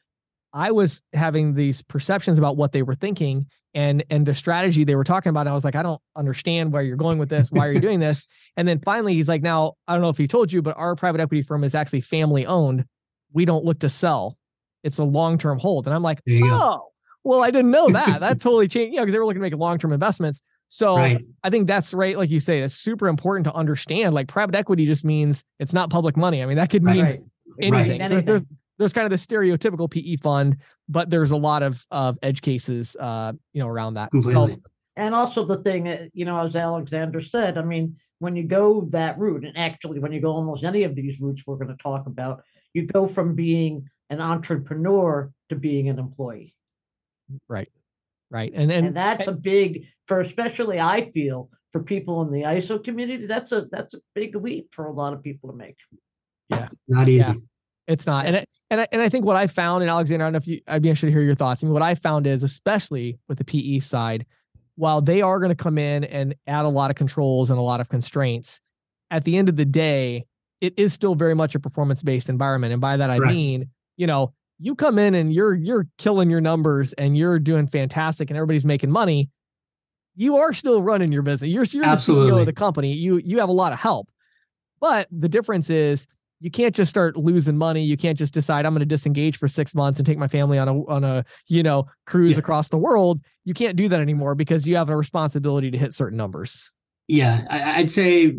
I 0.52 0.70
was 0.70 1.02
having 1.12 1.54
these 1.54 1.82
perceptions 1.82 2.38
about 2.38 2.56
what 2.56 2.72
they 2.72 2.82
were 2.82 2.94
thinking 2.94 3.46
and 3.74 4.02
and 4.08 4.24
the 4.24 4.34
strategy 4.34 4.84
they 4.84 4.96
were 4.96 5.04
talking 5.04 5.30
about. 5.30 5.40
And 5.40 5.50
I 5.50 5.52
was 5.52 5.64
like, 5.64 5.76
I 5.76 5.82
don't 5.82 6.00
understand 6.16 6.72
where 6.72 6.82
you're 6.82 6.96
going 6.96 7.18
with 7.18 7.28
this. 7.28 7.50
Why 7.50 7.66
are 7.66 7.72
you 7.72 7.80
doing 7.80 8.00
this? 8.00 8.26
And 8.56 8.66
then 8.66 8.80
finally, 8.80 9.12
he's 9.14 9.28
like, 9.28 9.42
Now 9.42 9.74
I 9.86 9.92
don't 9.92 10.02
know 10.02 10.08
if 10.08 10.16
he 10.18 10.26
told 10.26 10.50
you, 10.52 10.62
but 10.62 10.76
our 10.78 10.96
private 10.96 11.20
equity 11.20 11.42
firm 11.42 11.62
is 11.62 11.74
actually 11.74 12.00
family 12.00 12.46
owned. 12.46 12.86
We 13.32 13.44
don't 13.44 13.64
look 13.64 13.80
to 13.80 13.90
sell. 13.90 14.38
It's 14.82 14.98
a 14.98 15.04
long 15.04 15.36
term 15.36 15.58
hold. 15.58 15.86
And 15.86 15.94
I'm 15.94 16.02
like, 16.02 16.20
Oh, 16.54 16.88
well, 17.22 17.42
I 17.42 17.50
didn't 17.50 17.70
know 17.70 17.90
that. 17.90 18.20
that 18.20 18.40
totally 18.40 18.68
changed. 18.68 18.94
Yeah, 18.94 19.02
because 19.02 19.12
they 19.12 19.18
were 19.18 19.26
looking 19.26 19.42
to 19.42 19.50
make 19.50 19.54
long 19.54 19.78
term 19.78 19.92
investments. 19.92 20.40
So 20.68 20.96
right. 20.96 21.24
I 21.42 21.50
think 21.50 21.66
that's 21.66 21.94
right. 21.94 22.16
Like 22.16 22.30
you 22.30 22.40
say, 22.40 22.60
it's 22.60 22.74
super 22.74 23.08
important 23.08 23.44
to 23.44 23.54
understand. 23.54 24.14
Like 24.14 24.28
private 24.28 24.54
equity 24.54 24.86
just 24.86 25.04
means 25.04 25.44
it's 25.58 25.72
not 25.72 25.90
public 25.90 26.16
money. 26.16 26.42
I 26.42 26.46
mean, 26.46 26.56
that 26.56 26.70
could 26.70 26.82
mean 26.82 27.04
right. 27.04 27.20
anything. 27.60 28.00
Right. 28.00 28.10
There's, 28.10 28.24
there's, 28.24 28.42
there's 28.78 28.92
kind 28.92 29.10
of 29.10 29.10
the 29.10 29.16
stereotypical 29.16 29.90
PE 29.90 30.16
fund, 30.16 30.56
but 30.88 31.08
there's 31.08 31.30
a 31.30 31.36
lot 31.36 31.62
of 31.62 31.84
of 31.90 32.18
edge 32.22 32.42
cases, 32.42 32.96
uh, 32.98 33.32
you 33.52 33.62
know, 33.62 33.68
around 33.68 33.94
that. 33.94 34.10
So, 34.22 34.56
and 34.96 35.14
also 35.14 35.44
the 35.44 35.58
thing, 35.58 35.88
uh, 35.88 36.06
you 36.12 36.24
know, 36.24 36.44
as 36.44 36.56
Alexander 36.56 37.22
said, 37.22 37.58
I 37.58 37.62
mean, 37.62 37.96
when 38.18 38.36
you 38.36 38.44
go 38.44 38.82
that 38.90 39.18
route, 39.18 39.44
and 39.44 39.56
actually 39.56 40.00
when 40.00 40.12
you 40.12 40.20
go 40.20 40.32
almost 40.32 40.64
any 40.64 40.82
of 40.82 40.94
these 40.94 41.20
routes 41.20 41.42
we're 41.46 41.56
going 41.56 41.68
to 41.68 41.82
talk 41.82 42.06
about, 42.06 42.42
you 42.72 42.86
go 42.86 43.06
from 43.06 43.34
being 43.34 43.88
an 44.10 44.20
entrepreneur 44.20 45.30
to 45.48 45.56
being 45.56 45.88
an 45.88 45.98
employee. 45.98 46.54
Right 47.48 47.70
right 48.30 48.52
and 48.54 48.70
and, 48.70 48.86
and 48.86 48.96
that's 48.96 49.26
and, 49.26 49.36
a 49.36 49.40
big 49.40 49.84
for 50.06 50.20
especially 50.20 50.80
i 50.80 51.10
feel 51.12 51.48
for 51.72 51.82
people 51.82 52.22
in 52.22 52.32
the 52.32 52.42
iso 52.42 52.82
community 52.82 53.26
that's 53.26 53.52
a 53.52 53.66
that's 53.70 53.94
a 53.94 53.98
big 54.14 54.34
leap 54.36 54.68
for 54.72 54.86
a 54.86 54.92
lot 54.92 55.12
of 55.12 55.22
people 55.22 55.50
to 55.50 55.56
make. 55.56 55.76
Yeah. 56.48 56.68
Not 56.86 57.08
easy. 57.08 57.32
Yeah, 57.32 57.38
it's 57.88 58.06
not 58.06 58.26
and 58.26 58.36
I, 58.36 58.44
and 58.70 58.80
I, 58.80 58.88
and 58.92 59.02
I 59.02 59.08
think 59.08 59.24
what 59.24 59.36
i 59.36 59.46
found 59.46 59.82
and 59.82 59.90
alexander 59.90 60.24
i 60.24 60.26
don't 60.26 60.32
know 60.32 60.38
if 60.38 60.46
you 60.46 60.60
i'd 60.68 60.82
be 60.82 60.88
interested 60.88 61.08
to 61.08 61.12
hear 61.12 61.22
your 61.22 61.34
thoughts. 61.34 61.62
I 61.62 61.66
mean, 61.66 61.72
what 61.72 61.82
i 61.82 61.94
found 61.94 62.26
is 62.26 62.42
especially 62.42 63.18
with 63.28 63.38
the 63.38 63.44
pe 63.44 63.78
side 63.80 64.26
while 64.76 65.00
they 65.00 65.22
are 65.22 65.38
going 65.38 65.50
to 65.50 65.62
come 65.62 65.78
in 65.78 66.04
and 66.04 66.34
add 66.46 66.64
a 66.64 66.68
lot 66.68 66.90
of 66.90 66.96
controls 66.96 67.50
and 67.50 67.58
a 67.58 67.62
lot 67.62 67.80
of 67.80 67.88
constraints 67.88 68.60
at 69.10 69.24
the 69.24 69.36
end 69.36 69.48
of 69.48 69.56
the 69.56 69.64
day 69.64 70.24
it 70.60 70.74
is 70.78 70.92
still 70.92 71.14
very 71.14 71.34
much 71.34 71.54
a 71.54 71.60
performance 71.60 72.02
based 72.02 72.28
environment 72.28 72.72
and 72.72 72.80
by 72.80 72.96
that 72.96 73.10
i 73.10 73.18
right. 73.18 73.32
mean 73.32 73.68
you 73.96 74.06
know 74.06 74.32
you 74.58 74.74
come 74.74 74.98
in 74.98 75.14
and 75.14 75.32
you're 75.32 75.54
you're 75.54 75.86
killing 75.98 76.30
your 76.30 76.40
numbers 76.40 76.92
and 76.94 77.16
you're 77.16 77.38
doing 77.38 77.66
fantastic 77.66 78.30
and 78.30 78.36
everybody's 78.36 78.66
making 78.66 78.90
money 78.90 79.30
you 80.16 80.36
are 80.36 80.54
still 80.54 80.82
running 80.82 81.12
your 81.12 81.22
business. 81.22 81.50
You're, 81.50 81.64
you're 81.64 81.84
the 81.84 82.00
ceo 82.00 82.40
of 82.40 82.46
the 82.46 82.52
company. 82.52 82.92
You 82.92 83.18
you 83.18 83.38
have 83.38 83.50
a 83.50 83.52
lot 83.52 83.72
of 83.72 83.78
help. 83.78 84.08
But 84.80 85.06
the 85.10 85.28
difference 85.28 85.70
is 85.70 86.06
you 86.40 86.50
can't 86.50 86.74
just 86.74 86.90
start 86.90 87.16
losing 87.16 87.56
money. 87.56 87.82
You 87.82 87.96
can't 87.96 88.18
just 88.18 88.34
decide 88.34 88.66
i'm 88.66 88.72
going 88.72 88.80
to 88.80 88.86
disengage 88.86 89.38
for 89.38 89.46
six 89.46 89.74
months 89.74 89.98
and 89.98 90.06
take 90.06 90.18
my 90.18 90.28
family 90.28 90.58
on 90.58 90.68
a 90.68 90.84
on 90.86 91.04
a 91.04 91.24
you 91.46 91.62
know 91.62 91.86
cruise 92.06 92.32
yeah. 92.32 92.38
across 92.38 92.70
the 92.70 92.78
world. 92.78 93.20
You 93.44 93.54
can't 93.54 93.76
do 93.76 93.88
that 93.88 94.00
anymore 94.00 94.34
because 94.34 94.66
you 94.66 94.76
have 94.76 94.88
a 94.88 94.96
responsibility 94.96 95.70
to 95.70 95.78
hit 95.78 95.94
certain 95.94 96.16
numbers. 96.16 96.72
Yeah 97.08 97.44
i'd 97.50 97.88
say 97.88 98.34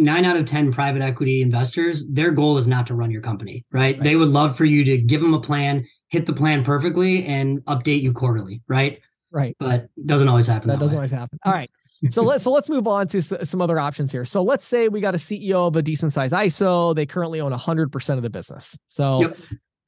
nine 0.00 0.24
out 0.24 0.36
of 0.36 0.46
10 0.46 0.72
private 0.72 1.02
equity 1.02 1.42
investors, 1.42 2.06
their 2.08 2.30
goal 2.30 2.58
is 2.58 2.66
not 2.66 2.86
to 2.88 2.94
run 2.94 3.10
your 3.10 3.20
company, 3.20 3.64
right? 3.72 3.94
right? 3.96 4.02
They 4.02 4.16
would 4.16 4.28
love 4.28 4.56
for 4.56 4.64
you 4.64 4.84
to 4.84 4.98
give 4.98 5.20
them 5.20 5.34
a 5.34 5.40
plan, 5.40 5.86
hit 6.08 6.26
the 6.26 6.32
plan 6.32 6.64
perfectly, 6.64 7.24
and 7.26 7.60
update 7.66 8.02
you 8.02 8.12
quarterly, 8.12 8.62
right? 8.68 9.00
Right. 9.30 9.56
But 9.60 9.88
doesn't 10.06 10.28
always 10.28 10.46
happen. 10.46 10.68
That, 10.68 10.74
that 10.74 10.80
doesn't 10.80 10.96
way. 10.96 11.00
always 11.00 11.10
happen. 11.10 11.38
All 11.44 11.52
right. 11.52 11.70
so 12.08 12.22
let's 12.22 12.42
so 12.42 12.50
let's 12.50 12.68
move 12.68 12.88
on 12.88 13.06
to 13.08 13.22
some 13.22 13.60
other 13.60 13.78
options 13.78 14.10
here. 14.10 14.24
So 14.24 14.42
let's 14.42 14.64
say 14.64 14.88
we 14.88 15.00
got 15.00 15.14
a 15.14 15.18
CEO 15.18 15.68
of 15.68 15.76
a 15.76 15.82
decent 15.82 16.12
size 16.12 16.32
ISO. 16.32 16.94
They 16.94 17.06
currently 17.06 17.40
own 17.40 17.52
100% 17.52 18.16
of 18.16 18.22
the 18.22 18.30
business. 18.30 18.76
So 18.88 19.20
yep. 19.20 19.36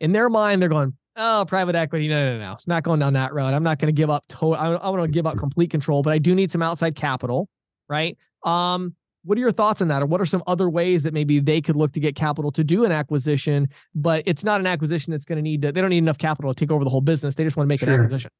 in 0.00 0.12
their 0.12 0.28
mind, 0.28 0.62
they're 0.62 0.68
going, 0.68 0.96
oh, 1.16 1.44
private 1.48 1.74
equity. 1.74 2.08
No, 2.08 2.32
no, 2.32 2.38
no, 2.38 2.52
It's 2.52 2.68
not 2.68 2.82
going 2.82 3.00
down 3.00 3.14
that 3.14 3.32
road. 3.32 3.54
I'm 3.54 3.62
not 3.62 3.78
going 3.78 3.88
to 3.88 3.98
give 3.98 4.10
up 4.10 4.24
total. 4.28 4.54
I, 4.54 4.68
I 4.74 4.90
want 4.90 5.02
to 5.02 5.08
give 5.08 5.26
up 5.26 5.38
complete 5.38 5.70
control, 5.70 6.02
but 6.02 6.12
I 6.12 6.18
do 6.18 6.34
need 6.34 6.52
some 6.52 6.62
outside 6.62 6.94
capital, 6.94 7.48
right? 7.88 8.16
Um, 8.44 8.94
what 9.24 9.38
are 9.38 9.40
your 9.40 9.52
thoughts 9.52 9.80
on 9.80 9.88
that? 9.88 10.02
Or 10.02 10.06
what 10.06 10.20
are 10.20 10.26
some 10.26 10.42
other 10.46 10.68
ways 10.68 11.02
that 11.04 11.14
maybe 11.14 11.38
they 11.38 11.60
could 11.60 11.76
look 11.76 11.92
to 11.92 12.00
get 12.00 12.14
capital 12.16 12.50
to 12.52 12.64
do 12.64 12.84
an 12.84 12.92
acquisition, 12.92 13.68
but 13.94 14.22
it's 14.26 14.44
not 14.44 14.60
an 14.60 14.66
acquisition 14.66 15.12
that's 15.12 15.24
going 15.24 15.36
to 15.36 15.42
need 15.42 15.62
to, 15.62 15.72
they 15.72 15.80
don't 15.80 15.90
need 15.90 15.98
enough 15.98 16.18
capital 16.18 16.52
to 16.52 16.58
take 16.58 16.72
over 16.72 16.84
the 16.84 16.90
whole 16.90 17.00
business. 17.00 17.34
They 17.34 17.44
just 17.44 17.56
want 17.56 17.66
to 17.66 17.68
make 17.68 17.80
sure. 17.80 17.88
an 17.88 18.00
acquisition. 18.00 18.30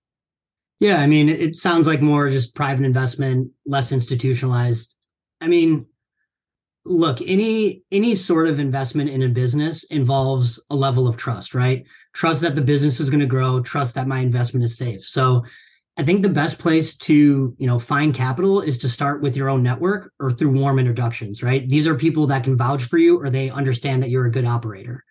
Yeah. 0.80 1.00
I 1.00 1.06
mean, 1.06 1.28
it 1.28 1.54
sounds 1.54 1.86
like 1.86 2.02
more 2.02 2.28
just 2.28 2.54
private 2.54 2.84
investment, 2.84 3.50
less 3.66 3.92
institutionalized. 3.92 4.96
I 5.40 5.46
mean, 5.46 5.86
look, 6.84 7.20
any 7.22 7.82
any 7.92 8.14
sort 8.14 8.48
of 8.48 8.58
investment 8.58 9.10
in 9.10 9.22
a 9.22 9.28
business 9.28 9.84
involves 9.84 10.60
a 10.70 10.74
level 10.74 11.06
of 11.06 11.16
trust, 11.16 11.54
right? 11.54 11.84
Trust 12.12 12.42
that 12.42 12.56
the 12.56 12.62
business 12.62 12.98
is 12.98 13.10
going 13.10 13.20
to 13.20 13.26
grow, 13.26 13.60
trust 13.60 13.94
that 13.94 14.08
my 14.08 14.18
investment 14.18 14.64
is 14.64 14.76
safe. 14.76 15.04
So 15.04 15.44
I 15.98 16.04
think 16.04 16.22
the 16.22 16.30
best 16.30 16.58
place 16.58 16.96
to, 16.98 17.54
you 17.58 17.66
know, 17.66 17.78
find 17.78 18.14
capital 18.14 18.62
is 18.62 18.78
to 18.78 18.88
start 18.88 19.20
with 19.20 19.36
your 19.36 19.50
own 19.50 19.62
network 19.62 20.10
or 20.18 20.30
through 20.30 20.58
warm 20.58 20.78
introductions, 20.78 21.42
right? 21.42 21.68
These 21.68 21.86
are 21.86 21.94
people 21.94 22.26
that 22.28 22.44
can 22.44 22.56
vouch 22.56 22.84
for 22.84 22.96
you 22.96 23.20
or 23.20 23.28
they 23.28 23.50
understand 23.50 24.02
that 24.02 24.08
you're 24.08 24.24
a 24.24 24.30
good 24.30 24.46
operator. 24.46 25.04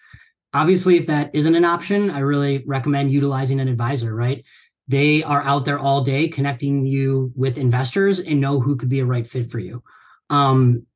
Obviously, 0.54 0.98
if 0.98 1.06
that 1.08 1.30
isn't 1.34 1.56
an 1.56 1.65
option, 1.65 2.10
I 2.10 2.20
really 2.20 2.63
recommend 2.65 3.12
utilizing 3.12 3.60
an 3.60 3.67
advisor, 3.67 4.15
right? 4.15 4.44
They 4.88 5.22
are 5.24 5.44
out 5.44 5.65
there 5.65 5.80
all 5.80 6.04
day 6.04 6.28
connecting 6.28 6.86
you 6.86 7.32
with 7.36 7.60
investors 7.60 8.20
and 8.20 8.41
know 8.41 8.60
who 8.60 8.76
could 8.76 8.89
be 8.89 9.00
a 9.02 9.06
right 9.06 9.26
fit 9.26 9.52
for 9.52 9.60
you. 9.60 9.84
Um, 10.32 10.88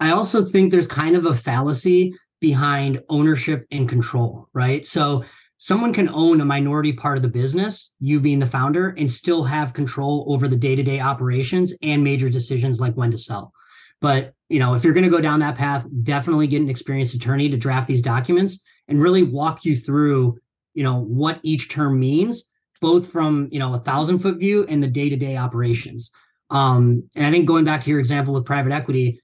I 0.00 0.10
also 0.10 0.44
think 0.44 0.70
there's 0.70 0.88
kind 0.88 1.16
of 1.16 1.26
a 1.26 1.34
fallacy 1.34 2.14
behind 2.40 3.02
ownership 3.08 3.66
and 3.70 3.88
control, 3.88 4.48
right? 4.52 4.84
So 4.84 5.24
someone 5.66 5.92
can 5.92 6.08
own 6.10 6.40
a 6.40 6.44
minority 6.44 6.92
part 6.92 7.16
of 7.16 7.24
the 7.24 7.28
business, 7.28 7.92
you 7.98 8.20
being 8.20 8.38
the 8.38 8.46
founder, 8.46 8.94
and 8.98 9.10
still 9.10 9.42
have 9.42 9.72
control 9.72 10.24
over 10.28 10.46
the 10.46 10.54
day-to-day 10.54 11.00
operations 11.00 11.74
and 11.82 12.04
major 12.04 12.30
decisions 12.30 12.78
like 12.78 12.94
when 12.94 13.10
to 13.10 13.18
sell. 13.18 13.52
But 14.00 14.32
you 14.48 14.60
know, 14.60 14.74
if 14.74 14.84
you're 14.84 14.92
going 14.92 15.02
to 15.02 15.10
go 15.10 15.20
down 15.20 15.40
that 15.40 15.56
path, 15.56 15.84
definitely 16.04 16.46
get 16.46 16.62
an 16.62 16.68
experienced 16.68 17.16
attorney 17.16 17.48
to 17.48 17.56
draft 17.56 17.88
these 17.88 18.00
documents 18.00 18.62
and 18.86 19.02
really 19.02 19.24
walk 19.24 19.64
you 19.64 19.74
through, 19.74 20.38
you 20.74 20.84
know, 20.84 21.00
what 21.00 21.40
each 21.42 21.68
term 21.68 21.98
means, 21.98 22.48
both 22.80 23.10
from 23.10 23.48
you 23.50 23.58
know 23.58 23.74
a 23.74 23.80
thousand 23.80 24.20
foot 24.20 24.38
view 24.38 24.64
and 24.68 24.80
the 24.80 24.86
day-to-day 24.86 25.36
operations. 25.36 26.12
Um, 26.48 27.10
and 27.16 27.26
I 27.26 27.32
think 27.32 27.44
going 27.44 27.64
back 27.64 27.80
to 27.80 27.90
your 27.90 27.98
example 27.98 28.34
with 28.34 28.44
private 28.44 28.70
equity, 28.70 29.20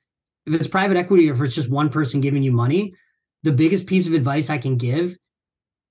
if 0.46 0.54
it's 0.54 0.66
private 0.66 0.96
equity 0.96 1.30
or 1.30 1.34
if 1.34 1.40
it's 1.40 1.54
just 1.54 1.70
one 1.70 1.88
person 1.88 2.20
giving 2.20 2.42
you 2.42 2.50
money, 2.50 2.94
the 3.44 3.52
biggest 3.52 3.86
piece 3.86 4.08
of 4.08 4.14
advice 4.14 4.50
I 4.50 4.58
can 4.58 4.76
give 4.76 5.16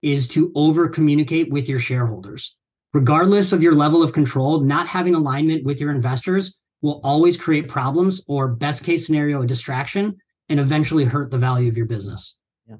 is 0.01 0.27
to 0.29 0.51
over 0.55 0.87
communicate 0.87 1.51
with 1.51 1.69
your 1.69 1.79
shareholders. 1.79 2.57
Regardless 2.93 3.53
of 3.53 3.63
your 3.63 3.73
level 3.73 4.03
of 4.03 4.13
control, 4.13 4.59
not 4.61 4.87
having 4.87 5.15
alignment 5.15 5.63
with 5.63 5.79
your 5.79 5.91
investors 5.91 6.59
will 6.81 6.99
always 7.03 7.37
create 7.37 7.67
problems 7.67 8.21
or 8.27 8.49
best 8.49 8.83
case 8.83 9.05
scenario, 9.05 9.41
a 9.41 9.47
distraction 9.47 10.17
and 10.49 10.59
eventually 10.59 11.05
hurt 11.05 11.31
the 11.31 11.37
value 11.37 11.69
of 11.69 11.77
your 11.77 11.85
business. 11.85 12.37
Yeah. 12.67 12.77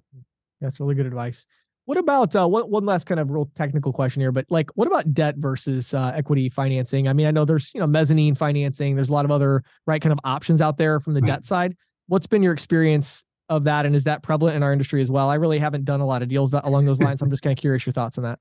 That's 0.59 0.79
really 0.79 0.95
good 0.95 1.05
advice. 1.05 1.45
What 1.85 1.97
about 1.97 2.35
uh, 2.35 2.47
one, 2.47 2.63
one 2.65 2.85
last 2.85 3.05
kind 3.05 3.19
of 3.19 3.31
real 3.31 3.49
technical 3.55 3.91
question 3.91 4.21
here, 4.21 4.31
but 4.31 4.45
like, 4.49 4.69
what 4.75 4.87
about 4.87 5.13
debt 5.13 5.35
versus 5.37 5.93
uh, 5.93 6.11
equity 6.15 6.49
financing? 6.49 7.07
I 7.07 7.13
mean, 7.13 7.25
I 7.25 7.31
know 7.31 7.43
there's, 7.45 7.71
you 7.73 7.79
know, 7.79 7.87
mezzanine 7.87 8.35
financing, 8.35 8.95
there's 8.95 9.09
a 9.09 9.13
lot 9.13 9.25
of 9.25 9.31
other, 9.31 9.63
right, 9.87 10.01
kind 10.01 10.13
of 10.13 10.19
options 10.23 10.61
out 10.61 10.77
there 10.77 10.99
from 10.99 11.13
the 11.13 11.21
right. 11.21 11.27
debt 11.27 11.45
side. 11.45 11.75
What's 12.07 12.27
been 12.27 12.43
your 12.43 12.53
experience 12.53 13.23
of 13.51 13.65
that? 13.65 13.85
And 13.85 13.95
is 13.95 14.05
that 14.05 14.23
prevalent 14.23 14.55
in 14.55 14.63
our 14.63 14.71
industry 14.71 15.01
as 15.01 15.11
well? 15.11 15.29
I 15.29 15.35
really 15.35 15.59
haven't 15.59 15.85
done 15.85 16.01
a 16.01 16.05
lot 16.05 16.23
of 16.23 16.29
deals 16.29 16.51
that, 16.51 16.65
along 16.65 16.85
those 16.85 16.99
lines. 16.99 17.21
I'm 17.21 17.29
just 17.29 17.43
kind 17.43 17.57
of 17.57 17.61
curious 17.61 17.85
your 17.85 17.93
thoughts 17.93 18.17
on 18.17 18.23
that. 18.23 18.39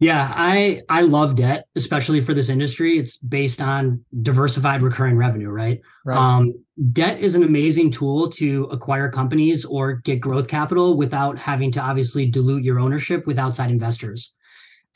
Yeah, 0.00 0.32
I 0.34 0.82
I 0.88 1.02
love 1.02 1.36
debt, 1.36 1.66
especially 1.76 2.20
for 2.20 2.34
this 2.34 2.48
industry. 2.48 2.98
It's 2.98 3.18
based 3.18 3.60
on 3.60 4.04
diversified 4.22 4.82
recurring 4.82 5.16
revenue, 5.16 5.50
right? 5.50 5.80
right. 6.04 6.18
Um, 6.18 6.54
debt 6.90 7.20
is 7.20 7.36
an 7.36 7.44
amazing 7.44 7.92
tool 7.92 8.28
to 8.30 8.64
acquire 8.72 9.08
companies 9.08 9.64
or 9.64 9.92
get 9.92 10.18
growth 10.20 10.48
capital 10.48 10.96
without 10.96 11.38
having 11.38 11.70
to 11.72 11.80
obviously 11.80 12.28
dilute 12.28 12.64
your 12.64 12.80
ownership 12.80 13.28
with 13.28 13.38
outside 13.38 13.70
investors. 13.70 14.34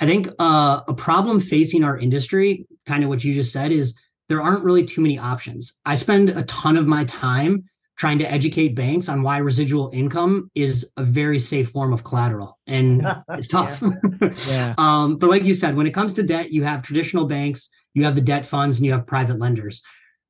I 0.01 0.07
think 0.07 0.29
uh, 0.41 0.81
a 0.89 0.95
problem 0.95 1.39
facing 1.39 1.85
our 1.85 1.97
industry, 1.97 2.67
kind 2.85 3.05
of 3.05 3.09
what 3.09 3.23
you 3.23 3.33
just 3.33 3.53
said, 3.53 3.71
is 3.71 3.95
there 4.29 4.43
aren't 4.43 4.65
really 4.65 4.85
too 4.85 5.03
many 5.03 5.19
options. 5.19 5.79
I 5.85 5.95
spend 5.95 6.31
a 6.31 6.43
ton 6.43 6.77
of 6.77 6.89
my 6.89 7.05
time 7.05 7.65
trying 7.97 8.19
to 8.19 8.31
educate 8.31 8.75
banks 8.75 9.09
on 9.09 9.23
why 9.23 9.39
residual 9.39 9.91
income 9.93 10.51
is 10.55 10.89
a 10.99 11.03
very 11.03 11.39
safe 11.39 11.71
form 11.71 11.93
of 11.93 12.05
collateral 12.05 12.59
and 12.67 13.07
it's 13.31 13.49
tough 13.49 13.83
yeah. 14.21 14.31
yeah. 14.49 14.75
um, 14.79 15.17
but 15.17 15.31
like 15.31 15.45
you 15.45 15.55
said 15.55 15.77
when 15.77 15.87
it 15.87 15.95
comes 15.95 16.13
to 16.13 16.23
debt 16.23 16.53
you 16.53 16.63
have 16.63 16.83
traditional 16.83 17.25
banks 17.25 17.71
you 17.95 18.05
have 18.05 18.15
the 18.15 18.21
debt 18.21 18.45
funds 18.45 18.79
and 18.79 18.87
you 18.87 18.93
have 18.93 19.07
private 19.07 19.39
lenders 19.39 19.83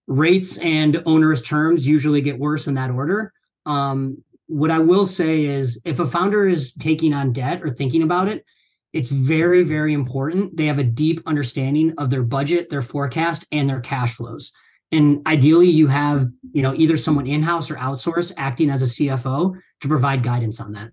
rates 0.06 0.58
and 0.58 1.02
onerous 1.06 1.42
terms 1.42 1.86
usually 1.86 2.20
get 2.20 2.38
worse 2.38 2.68
in 2.68 2.74
that 2.74 2.90
order 2.90 3.32
um, 3.66 4.16
what 4.46 4.70
i 4.70 4.78
will 4.78 5.06
say 5.06 5.44
is 5.44 5.80
if 5.84 5.98
a 5.98 6.06
founder 6.06 6.48
is 6.48 6.72
taking 6.74 7.12
on 7.12 7.32
debt 7.32 7.62
or 7.62 7.70
thinking 7.70 8.02
about 8.02 8.28
it 8.28 8.44
it's 8.92 9.10
very 9.10 9.62
very 9.62 9.92
important 9.92 10.56
they 10.56 10.66
have 10.66 10.78
a 10.78 10.84
deep 10.84 11.20
understanding 11.26 11.92
of 11.98 12.10
their 12.10 12.22
budget 12.22 12.70
their 12.70 12.82
forecast 12.82 13.44
and 13.50 13.68
their 13.68 13.80
cash 13.80 14.14
flows 14.14 14.52
and 14.92 15.26
ideally 15.26 15.68
you 15.68 15.86
have 15.86 16.28
you 16.52 16.62
know 16.62 16.74
either 16.74 16.96
someone 16.96 17.26
in-house 17.26 17.70
or 17.70 17.76
outsource 17.76 18.32
acting 18.36 18.70
as 18.70 18.82
a 18.82 18.86
cfo 18.86 19.54
to 19.80 19.88
provide 19.88 20.22
guidance 20.22 20.60
on 20.60 20.72
that. 20.72 20.90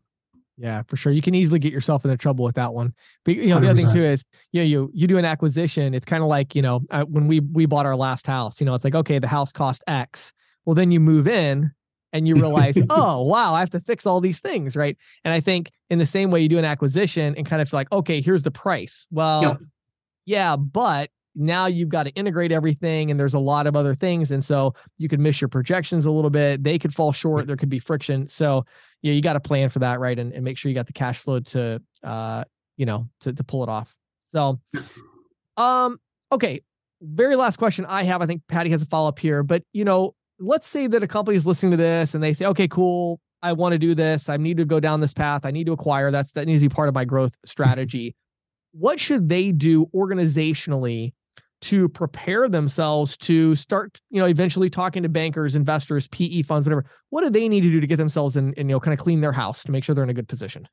Yeah 0.58 0.84
for 0.88 0.97
sure. 0.97 1.12
You 1.12 1.21
can 1.21 1.34
easily 1.34 1.60
get 1.60 1.73
yourself 1.73 2.06
into 2.06 2.15
trouble 2.17 2.45
with 2.45 2.56
that 2.56 2.73
one. 2.73 2.93
But 3.25 3.36
you 3.36 3.47
know 3.47 3.58
100%. 3.58 3.62
the 3.62 3.69
other 3.69 3.82
thing 3.82 3.93
too 3.93 4.03
is 4.03 4.23
you 4.51 4.62
know 4.62 4.65
you 4.65 4.91
you 4.93 5.08
do 5.08 5.17
an 5.17 5.25
acquisition 5.25 5.93
it's 5.93 6.06
kind 6.06 6.21
of 6.21 6.29
like 6.29 6.56
you 6.56 6.62
know 6.62 6.82
uh, 6.91 7.03
when 7.06 7.27
we 7.27 7.39
we 7.39 7.65
bought 7.65 7.86
our 7.86 7.95
last 7.95 8.27
house 8.27 8.60
you 8.60 8.65
know 8.65 8.73
it's 8.75 8.84
like 8.84 8.95
okay 8.95 9.19
the 9.19 9.27
house 9.27 9.51
cost 9.51 9.84
x. 9.88 10.34
Well 10.65 10.75
then 10.75 10.91
you 10.91 10.99
move 10.99 11.27
in 11.27 11.71
and 12.13 12.27
you 12.27 12.36
realize 12.36 12.77
oh 12.89 13.23
wow 13.23 13.53
i 13.53 13.60
have 13.60 13.71
to 13.71 13.79
fix 13.79 14.06
all 14.06 14.21
these 14.21 14.39
things 14.39 14.75
right? 14.75 14.97
And 15.23 15.34
i 15.34 15.39
think 15.39 15.71
in 15.89 15.99
the 15.99 16.06
same 16.06 16.29
way 16.29 16.41
you 16.41 16.49
do 16.49 16.60
an 16.60 16.65
acquisition 16.65 17.36
and 17.36 17.45
kind 17.45 17.62
of 17.62 17.69
feel 17.69 17.79
like 17.79 17.91
okay 17.91 18.21
here's 18.21 18.43
the 18.43 18.51
price. 18.51 19.08
Well 19.12 19.41
yep. 19.41 19.62
yeah 20.25 20.56
but 20.56 21.10
now 21.35 21.65
you've 21.65 21.89
got 21.89 22.03
to 22.03 22.11
integrate 22.11 22.51
everything 22.51 23.11
and 23.11 23.19
there's 23.19 23.33
a 23.33 23.39
lot 23.39 23.67
of 23.67 23.75
other 23.75 23.95
things 23.95 24.31
and 24.31 24.43
so 24.43 24.73
you 24.97 25.09
could 25.09 25.19
miss 25.19 25.41
your 25.41 25.47
projections 25.47 26.05
a 26.05 26.11
little 26.11 26.29
bit. 26.29 26.63
They 26.63 26.77
could 26.77 26.93
fall 26.93 27.11
short 27.11 27.47
there 27.47 27.57
could 27.57 27.69
be 27.69 27.79
friction 27.79 28.27
so 28.27 28.65
yeah 29.01 29.13
you 29.13 29.21
got 29.21 29.33
to 29.33 29.39
plan 29.39 29.69
for 29.69 29.79
that 29.79 29.99
right 29.99 30.17
and, 30.17 30.33
and 30.33 30.43
make 30.43 30.57
sure 30.57 30.69
you 30.69 30.75
got 30.75 30.87
the 30.87 30.93
cash 30.93 31.19
flow 31.19 31.39
to 31.39 31.81
uh 32.03 32.43
you 32.77 32.85
know 32.85 33.07
to, 33.21 33.33
to 33.33 33.43
pull 33.43 33.63
it 33.63 33.69
off. 33.69 33.95
So 34.25 34.59
um 35.57 35.99
okay 36.31 36.61
very 37.01 37.35
last 37.35 37.57
question 37.57 37.85
i 37.87 38.01
have 38.01 38.21
i 38.21 38.25
think 38.25 38.41
patty 38.47 38.69
has 38.69 38.81
a 38.81 38.85
follow-up 38.85 39.19
here 39.19 39.43
but 39.43 39.61
you 39.73 39.83
know 39.83 40.15
let's 40.39 40.65
say 40.65 40.87
that 40.87 41.03
a 41.03 41.07
company 41.07 41.35
is 41.35 41.45
listening 41.45 41.71
to 41.71 41.77
this 41.77 42.15
and 42.15 42.23
they 42.23 42.33
say 42.33 42.45
okay 42.45 42.67
cool 42.67 43.19
i 43.41 43.51
want 43.51 43.73
to 43.73 43.77
do 43.77 43.93
this 43.93 44.29
i 44.29 44.37
need 44.37 44.55
to 44.55 44.63
go 44.63 44.79
down 44.79 45.01
this 45.01 45.13
path 45.13 45.45
i 45.45 45.51
need 45.51 45.65
to 45.65 45.73
acquire 45.73 46.11
that's 46.11 46.31
that 46.31 46.45
needs 46.45 46.61
to 46.61 46.69
be 46.69 46.73
part 46.73 46.87
of 46.87 46.95
my 46.95 47.05
growth 47.05 47.35
strategy. 47.45 48.15
What 48.71 48.99
should 48.99 49.29
they 49.29 49.51
do 49.51 49.85
organizationally 49.93 51.13
to 51.63 51.88
prepare 51.88 52.49
themselves 52.49 53.15
to 53.15 53.56
start, 53.56 53.99
you 54.10 54.19
know, 54.19 54.28
eventually 54.28 54.69
talking 54.69 55.04
to 55.04 55.10
bankers, 55.10 55.56
investors, 55.56 56.08
PE 56.10 56.41
funds, 56.41 56.67
whatever. 56.67 56.86
What 57.10 57.23
do 57.23 57.30
they 57.30 57.47
need 57.47 57.62
to 57.62 57.71
do 57.71 57.80
to 57.80 57.88
get 57.88 57.95
themselves 57.95 58.36
in 58.36 58.54
and 58.58 58.69
you 58.69 58.76
know 58.76 58.80
kind 58.80 58.93
of 58.93 58.99
clean 58.99 59.21
their 59.21 59.32
house 59.32 59.63
to 59.63 59.71
make 59.71 59.84
sure 59.84 59.95
they're 59.95 60.04
in 60.04 60.10
a 60.10 60.13
good 60.13 60.28
position? 60.28 60.67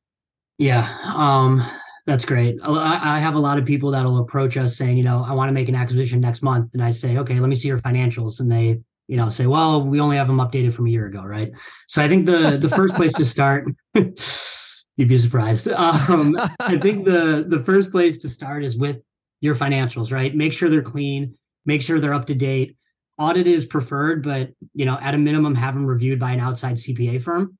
Yeah, 0.58 0.92
um, 1.14 1.62
that's 2.06 2.24
great. 2.24 2.58
I, 2.64 3.00
I 3.02 3.18
have 3.20 3.36
a 3.36 3.38
lot 3.38 3.56
of 3.56 3.64
people 3.64 3.90
that'll 3.92 4.18
approach 4.18 4.56
us 4.56 4.76
saying, 4.76 4.98
you 4.98 5.04
know, 5.04 5.24
I 5.24 5.32
want 5.32 5.48
to 5.48 5.52
make 5.52 5.68
an 5.68 5.76
acquisition 5.76 6.20
next 6.20 6.42
month, 6.42 6.70
and 6.74 6.82
I 6.82 6.90
say, 6.90 7.18
okay, 7.18 7.38
let 7.38 7.48
me 7.48 7.54
see 7.54 7.68
your 7.68 7.80
financials, 7.80 8.40
and 8.40 8.50
they 8.50 8.80
you 9.06 9.16
know 9.16 9.28
say 9.28 9.46
well 9.46 9.84
we 9.84 10.00
only 10.00 10.16
have 10.16 10.28
them 10.28 10.38
updated 10.38 10.72
from 10.72 10.86
a 10.86 10.88
year 10.88 11.06
ago 11.06 11.24
right 11.24 11.50
so 11.88 12.00
i 12.00 12.06
think 12.06 12.26
the 12.26 12.56
the 12.58 12.68
first 12.68 12.94
place 12.94 13.12
to 13.12 13.24
start 13.24 13.66
you'd 13.94 15.08
be 15.08 15.16
surprised 15.16 15.66
um, 15.66 16.36
i 16.60 16.78
think 16.78 17.04
the 17.04 17.44
the 17.48 17.60
first 17.64 17.90
place 17.90 18.18
to 18.18 18.28
start 18.28 18.62
is 18.62 18.76
with 18.76 18.98
your 19.40 19.54
financials, 19.54 20.12
right? 20.12 20.34
Make 20.34 20.52
sure 20.52 20.68
they're 20.68 20.82
clean, 20.82 21.34
make 21.66 21.82
sure 21.82 21.98
they're 21.98 22.14
up 22.14 22.26
to 22.26 22.34
date. 22.34 22.76
Audit 23.18 23.46
is 23.46 23.66
preferred, 23.66 24.22
but 24.22 24.50
you 24.74 24.86
know, 24.86 24.98
at 25.00 25.14
a 25.14 25.18
minimum, 25.18 25.54
have 25.54 25.74
them 25.74 25.86
reviewed 25.86 26.18
by 26.18 26.32
an 26.32 26.40
outside 26.40 26.76
CPA 26.76 27.22
firm. 27.22 27.58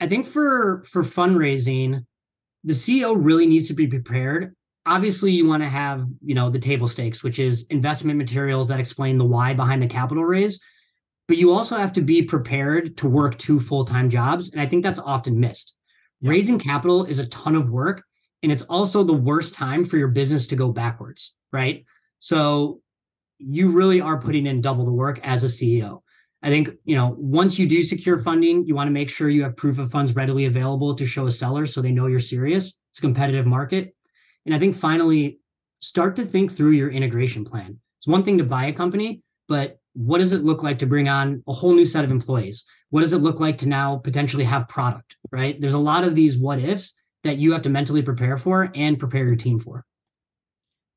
I 0.00 0.06
think 0.06 0.26
for 0.26 0.84
for 0.84 1.02
fundraising, 1.02 2.04
the 2.64 2.74
CEO 2.74 3.16
really 3.18 3.46
needs 3.46 3.68
to 3.68 3.74
be 3.74 3.86
prepared. 3.86 4.54
Obviously, 4.84 5.32
you 5.32 5.46
want 5.46 5.62
to 5.62 5.68
have 5.68 6.06
you 6.24 6.34
know 6.34 6.50
the 6.50 6.58
table 6.58 6.88
stakes, 6.88 7.22
which 7.22 7.38
is 7.38 7.66
investment 7.70 8.18
materials 8.18 8.68
that 8.68 8.80
explain 8.80 9.16
the 9.16 9.24
why 9.24 9.54
behind 9.54 9.82
the 9.82 9.86
capital 9.86 10.24
raise. 10.24 10.60
But 11.28 11.38
you 11.38 11.52
also 11.52 11.76
have 11.76 11.92
to 11.94 12.02
be 12.02 12.22
prepared 12.22 12.96
to 12.98 13.08
work 13.08 13.38
two 13.38 13.58
full 13.58 13.84
time 13.84 14.10
jobs, 14.10 14.50
and 14.50 14.60
I 14.60 14.66
think 14.66 14.84
that's 14.84 15.00
often 15.00 15.40
missed. 15.40 15.74
Raising 16.22 16.58
capital 16.58 17.04
is 17.04 17.18
a 17.18 17.26
ton 17.28 17.56
of 17.56 17.70
work, 17.70 18.04
and 18.42 18.52
it's 18.52 18.62
also 18.62 19.02
the 19.02 19.12
worst 19.12 19.54
time 19.54 19.84
for 19.84 19.96
your 19.96 20.08
business 20.08 20.46
to 20.48 20.56
go 20.56 20.70
backwards, 20.70 21.34
right? 21.52 21.84
So 22.18 22.80
you 23.38 23.70
really 23.70 24.00
are 24.00 24.20
putting 24.20 24.46
in 24.46 24.60
double 24.60 24.84
the 24.84 24.92
work 24.92 25.20
as 25.22 25.44
a 25.44 25.46
CEO. 25.46 26.02
I 26.42 26.48
think, 26.48 26.70
you 26.84 26.94
know, 26.94 27.14
once 27.18 27.58
you 27.58 27.66
do 27.66 27.82
secure 27.82 28.20
funding, 28.20 28.66
you 28.66 28.74
want 28.74 28.88
to 28.88 28.92
make 28.92 29.10
sure 29.10 29.28
you 29.28 29.42
have 29.42 29.56
proof 29.56 29.78
of 29.78 29.90
funds 29.90 30.14
readily 30.14 30.44
available 30.44 30.94
to 30.94 31.06
show 31.06 31.26
a 31.26 31.30
seller 31.30 31.66
so 31.66 31.80
they 31.80 31.92
know 31.92 32.06
you're 32.06 32.20
serious. 32.20 32.76
It's 32.90 32.98
a 32.98 33.02
competitive 33.02 33.46
market. 33.46 33.94
And 34.44 34.54
I 34.54 34.58
think 34.58 34.76
finally, 34.76 35.40
start 35.80 36.14
to 36.16 36.24
think 36.24 36.52
through 36.52 36.70
your 36.70 36.90
integration 36.90 37.44
plan. 37.44 37.78
It's 37.98 38.06
one 38.06 38.22
thing 38.22 38.38
to 38.38 38.44
buy 38.44 38.66
a 38.66 38.72
company, 38.72 39.22
but 39.48 39.78
what 39.94 40.18
does 40.18 40.32
it 40.32 40.44
look 40.44 40.62
like 40.62 40.78
to 40.78 40.86
bring 40.86 41.08
on 41.08 41.42
a 41.48 41.52
whole 41.52 41.74
new 41.74 41.86
set 41.86 42.04
of 42.04 42.10
employees? 42.10 42.64
What 42.90 43.00
does 43.00 43.12
it 43.12 43.18
look 43.18 43.40
like 43.40 43.58
to 43.58 43.68
now 43.68 43.96
potentially 43.96 44.44
have 44.44 44.68
product, 44.68 45.16
right? 45.32 45.60
There's 45.60 45.74
a 45.74 45.78
lot 45.78 46.04
of 46.04 46.14
these 46.14 46.38
what 46.38 46.60
ifs 46.60 46.94
that 47.26 47.38
you 47.38 47.52
have 47.52 47.62
to 47.62 47.68
mentally 47.68 48.02
prepare 48.02 48.38
for 48.38 48.70
and 48.74 48.98
prepare 48.98 49.24
your 49.24 49.36
team 49.36 49.60
for. 49.60 49.84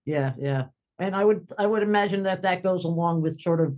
Yeah, 0.05 0.33
yeah. 0.37 0.65
And 0.99 1.15
I 1.15 1.23
would 1.23 1.49
I 1.57 1.65
would 1.65 1.83
imagine 1.83 2.23
that 2.23 2.41
that 2.43 2.63
goes 2.63 2.83
along 2.83 3.21
with 3.21 3.41
sort 3.41 3.61
of, 3.61 3.75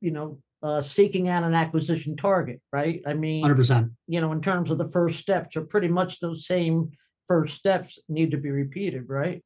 you 0.00 0.10
know, 0.10 0.38
uh, 0.62 0.82
seeking 0.82 1.28
out 1.28 1.42
an 1.42 1.54
acquisition 1.54 2.16
target, 2.16 2.60
right? 2.72 3.00
I 3.06 3.14
mean, 3.14 3.44
100%. 3.44 3.90
You 4.06 4.20
know, 4.20 4.32
in 4.32 4.42
terms 4.42 4.70
of 4.70 4.78
the 4.78 4.90
first 4.90 5.20
steps, 5.20 5.56
are 5.56 5.62
pretty 5.62 5.88
much 5.88 6.20
those 6.20 6.46
same 6.46 6.90
first 7.28 7.56
steps 7.56 7.98
need 8.08 8.32
to 8.32 8.36
be 8.36 8.50
repeated, 8.50 9.08
right? 9.08 9.42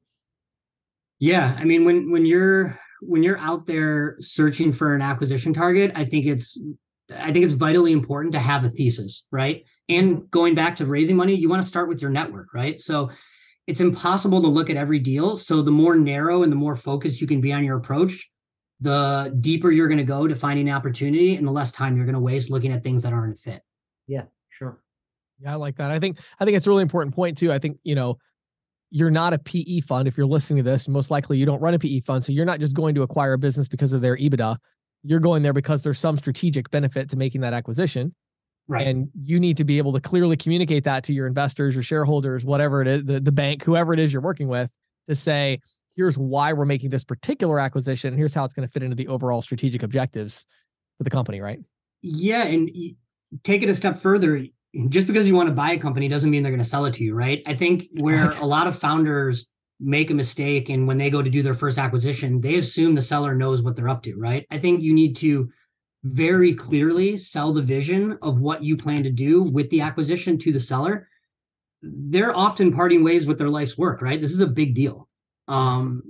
Yeah, 1.21 1.57
I 1.59 1.65
mean, 1.65 1.85
when 1.85 2.11
when 2.11 2.27
you're 2.27 2.79
when 3.01 3.23
you're 3.23 3.39
out 3.39 3.67
there 3.67 4.17
searching 4.21 4.73
for 4.73 4.95
an 4.95 5.03
acquisition 5.03 5.53
target, 5.53 5.93
I 5.95 6.05
think 6.05 6.27
it's 6.27 6.59
I 7.15 7.33
think 7.33 7.45
it's 7.45 7.55
vitally 7.55 7.93
important 7.93 8.33
to 8.33 8.39
have 8.39 8.65
a 8.65 8.69
thesis, 8.69 9.27
right? 9.31 9.65
And 9.89 10.31
going 10.31 10.55
back 10.55 10.77
to 10.77 10.87
raising 10.87 11.17
money, 11.17 11.35
you 11.35 11.49
want 11.49 11.63
to 11.63 11.69
start 11.69 11.89
with 11.89 12.01
your 12.01 12.11
network, 12.11 12.55
right? 12.55 12.81
So 12.81 13.11
it's 13.67 13.81
impossible 13.81 14.41
to 14.43 14.49
look 14.49 14.71
at 14.71 14.77
every 14.77 14.99
deal. 14.99 15.37
So 15.37 15.63
the 15.63 15.71
more 15.71 15.97
narrow 15.97 16.43
and 16.43 16.51
the 16.51 16.57
more 16.57 16.77
focused 16.77 17.21
you 17.21 17.27
can 17.27 17.41
be 17.41 17.53
on 17.53 17.65
your 17.65 17.77
approach, 17.77 18.31
the 18.81 19.37
deeper 19.41 19.71
you're 19.71 19.89
going 19.89 19.99
to 19.99 20.05
go 20.05 20.27
to 20.27 20.37
finding 20.37 20.69
an 20.69 20.75
opportunity 20.75 21.37
and 21.37 21.47
the 21.47 21.53
less 21.53 21.73
time 21.73 21.97
you're 21.97 22.07
going 22.07 22.15
to 22.15 22.21
waste 22.21 22.51
looking 22.51 22.73
at 22.73 22.83
things 22.83 23.03
that 23.03 23.13
aren't 23.13 23.39
a 23.39 23.41
fit. 23.41 23.63
Yeah, 24.07 24.25
sure. 24.51 24.81
Yeah, 25.41 25.53
I 25.53 25.57
like 25.57 25.77
that. 25.77 25.91
I 25.91 25.99
think 25.99 26.19
I 26.39 26.45
think 26.45 26.57
it's 26.57 26.67
a 26.67 26.71
really 26.71 26.83
important 26.83 27.15
point 27.15 27.39
too. 27.39 27.53
I 27.53 27.59
think, 27.59 27.79
you 27.85 27.95
know, 27.95 28.19
you're 28.91 29.11
not 29.11 29.33
a 29.33 29.39
PE 29.39 29.81
fund 29.81 30.07
if 30.07 30.17
you're 30.17 30.27
listening 30.27 30.59
to 30.59 30.71
this, 30.71 30.87
most 30.87 31.11
likely 31.11 31.37
you 31.37 31.47
don't 31.47 31.61
run 31.61 31.75
a 31.75 31.79
PE 31.79 32.01
fund, 32.01 32.25
so 32.25 32.33
you're 32.33 32.45
not 32.45 32.61
just 32.61 32.75
going 32.75 32.95
to 32.95 33.03
acquire 33.03 33.33
a 33.33 33.39
business 33.39 33.67
because 33.67 33.93
of 33.93 34.01
their 34.01 34.17
EBITDA. 34.17 34.57
You're 35.03 35.21
going 35.21 35.43
there 35.43 35.53
because 35.53 35.83
there's 35.83 35.99
some 35.99 36.17
strategic 36.17 36.71
benefit 36.71 37.11
to 37.11 37.17
making 37.17 37.41
that 37.41 37.53
acquisition. 37.53 38.15
Right. 38.67 38.87
And 38.87 39.11
you 39.23 39.39
need 39.39 39.57
to 39.59 39.65
be 39.65 39.79
able 39.79 39.93
to 39.93 40.01
clearly 40.01 40.37
communicate 40.37 40.85
that 40.85 41.05
to 41.05 41.13
your 41.13 41.27
investors, 41.27 41.75
your 41.75 41.83
shareholders, 41.83 42.45
whatever 42.45 42.81
it 42.81 42.89
is, 42.89 43.05
the, 43.05 43.21
the 43.21 43.33
bank, 43.33 43.63
whoever 43.63 43.93
it 43.93 44.01
is 44.01 44.13
you're 44.13 44.23
working 44.23 44.49
with, 44.49 44.71
to 45.09 45.15
say, 45.15 45.61
here's 45.97 46.17
why 46.17 46.53
we're 46.53 46.65
making 46.65 46.89
this 46.89 47.05
particular 47.05 47.61
acquisition. 47.61 48.09
And 48.09 48.19
here's 48.19 48.33
how 48.33 48.45
it's 48.45 48.55
going 48.55 48.67
to 48.67 48.73
fit 48.73 48.83
into 48.83 48.97
the 48.97 49.07
overall 49.09 49.43
strategic 49.43 49.83
objectives 49.83 50.47
for 50.97 51.05
the 51.05 51.11
company, 51.11 51.41
right? 51.41 51.61
Yeah. 52.01 52.45
And 52.45 52.71
take 53.43 53.63
it 53.63 53.69
a 53.69 53.75
step 53.75 53.99
further. 53.99 54.47
Just 54.89 55.07
because 55.07 55.29
you 55.29 55.35
want 55.35 55.49
to 55.49 55.55
buy 55.55 55.73
a 55.73 55.79
company 55.79 56.09
doesn't 56.09 56.31
mean 56.31 56.43
they're 56.43 56.51
going 56.51 56.59
to 56.59 56.69
sell 56.69 56.87
it 56.87 56.95
to 56.95 57.05
you, 57.05 57.15
right? 57.15 57.43
I 57.47 57.55
think 57.55 57.89
where 57.99 58.31
a 58.31 58.47
lot 58.47 58.67
of 58.67 58.79
founders 58.79 59.47
make 59.79 60.11
a 60.11 60.15
mistake 60.15 60.69
and 60.71 60.89
when 60.89 60.97
they 60.99 61.11
go 61.11 61.23
to 61.23 61.31
do 61.31 61.43
their 61.43 61.55
first 61.55 61.79
acquisition, 61.79 62.41
they 62.41 62.57
assume 62.57 62.95
the 62.95 63.03
seller 63.03 63.35
knows 63.35 63.63
what 63.63 63.77
they're 63.77 63.89
up 63.89 64.03
to, 64.05 64.17
right? 64.17 64.47
I 64.51 64.59
think 64.59 64.83
you 64.83 64.95
need 64.95 65.17
to 65.17 65.51
very 66.05 66.55
clearly 66.55 67.17
sell 67.17 67.53
the 67.53 67.63
vision 67.63 68.19
of 68.23 68.39
what 68.39 68.63
you 68.63 68.77
plan 68.77 69.03
to 69.03 69.11
do 69.11 69.43
with 69.43 69.71
the 69.71 69.81
acquisition 69.81 70.39
to 70.39 70.53
the 70.53 70.61
seller. 70.61 71.09
They're 71.83 72.37
often 72.37 72.73
parting 72.73 73.03
ways 73.03 73.27
with 73.27 73.39
their 73.39 73.49
life's 73.49 73.79
work, 73.79 74.03
right? 74.03 74.21
This 74.21 74.33
is 74.33 74.43
a 74.43 74.47
big 74.47 74.75
deal. 74.75 75.09
Um, 75.49 76.03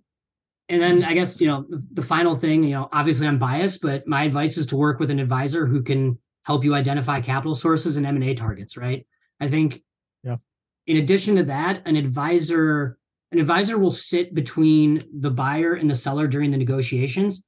and 0.68 0.80
then 0.80 1.04
I 1.04 1.14
guess, 1.14 1.40
you 1.40 1.46
know, 1.46 1.66
the 1.92 2.02
final 2.02 2.34
thing, 2.34 2.64
you 2.64 2.70
know, 2.70 2.88
obviously 2.92 3.26
I'm 3.26 3.38
biased, 3.38 3.82
but 3.82 4.06
my 4.06 4.24
advice 4.24 4.56
is 4.56 4.66
to 4.66 4.76
work 4.76 4.98
with 4.98 5.10
an 5.10 5.20
advisor 5.20 5.66
who 5.66 5.82
can 5.82 6.18
help 6.44 6.64
you 6.64 6.74
identify 6.74 7.20
capital 7.20 7.54
sources 7.54 7.96
and 7.96 8.06
M&A 8.06 8.34
targets, 8.34 8.76
right? 8.76 9.06
I 9.40 9.48
think 9.48 9.82
yeah. 10.24 10.36
in 10.86 10.96
addition 10.96 11.36
to 11.36 11.42
that, 11.44 11.82
an 11.86 11.96
advisor 11.96 12.98
an 13.32 13.40
advisor 13.40 13.78
will 13.78 13.90
sit 13.90 14.32
between 14.32 15.02
the 15.18 15.30
buyer 15.30 15.74
and 15.74 15.90
the 15.90 15.94
seller 15.96 16.28
during 16.28 16.52
the 16.52 16.56
negotiations 16.56 17.44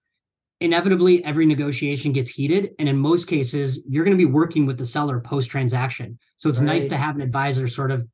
inevitably 0.61 1.25
every 1.25 1.47
negotiation 1.47 2.13
gets 2.13 2.31
heated 2.31 2.75
and 2.79 2.89
in 2.89 2.97
most 2.97 3.27
cases 3.27 3.81
you're 3.87 4.05
going 4.05 4.17
to 4.17 4.25
be 4.25 4.31
working 4.31 4.65
with 4.65 4.79
the 4.79 4.87
seller 4.87 5.21
post 5.21 5.51
transaction 5.51 6.19
so 6.37 6.49
it's 6.49 6.61
right. 6.61 6.67
nice 6.67 6.87
to 6.87 6.97
have 6.97 7.15
an 7.15 7.21
advisor 7.21 7.67
sort 7.67 7.91
of 7.91 8.07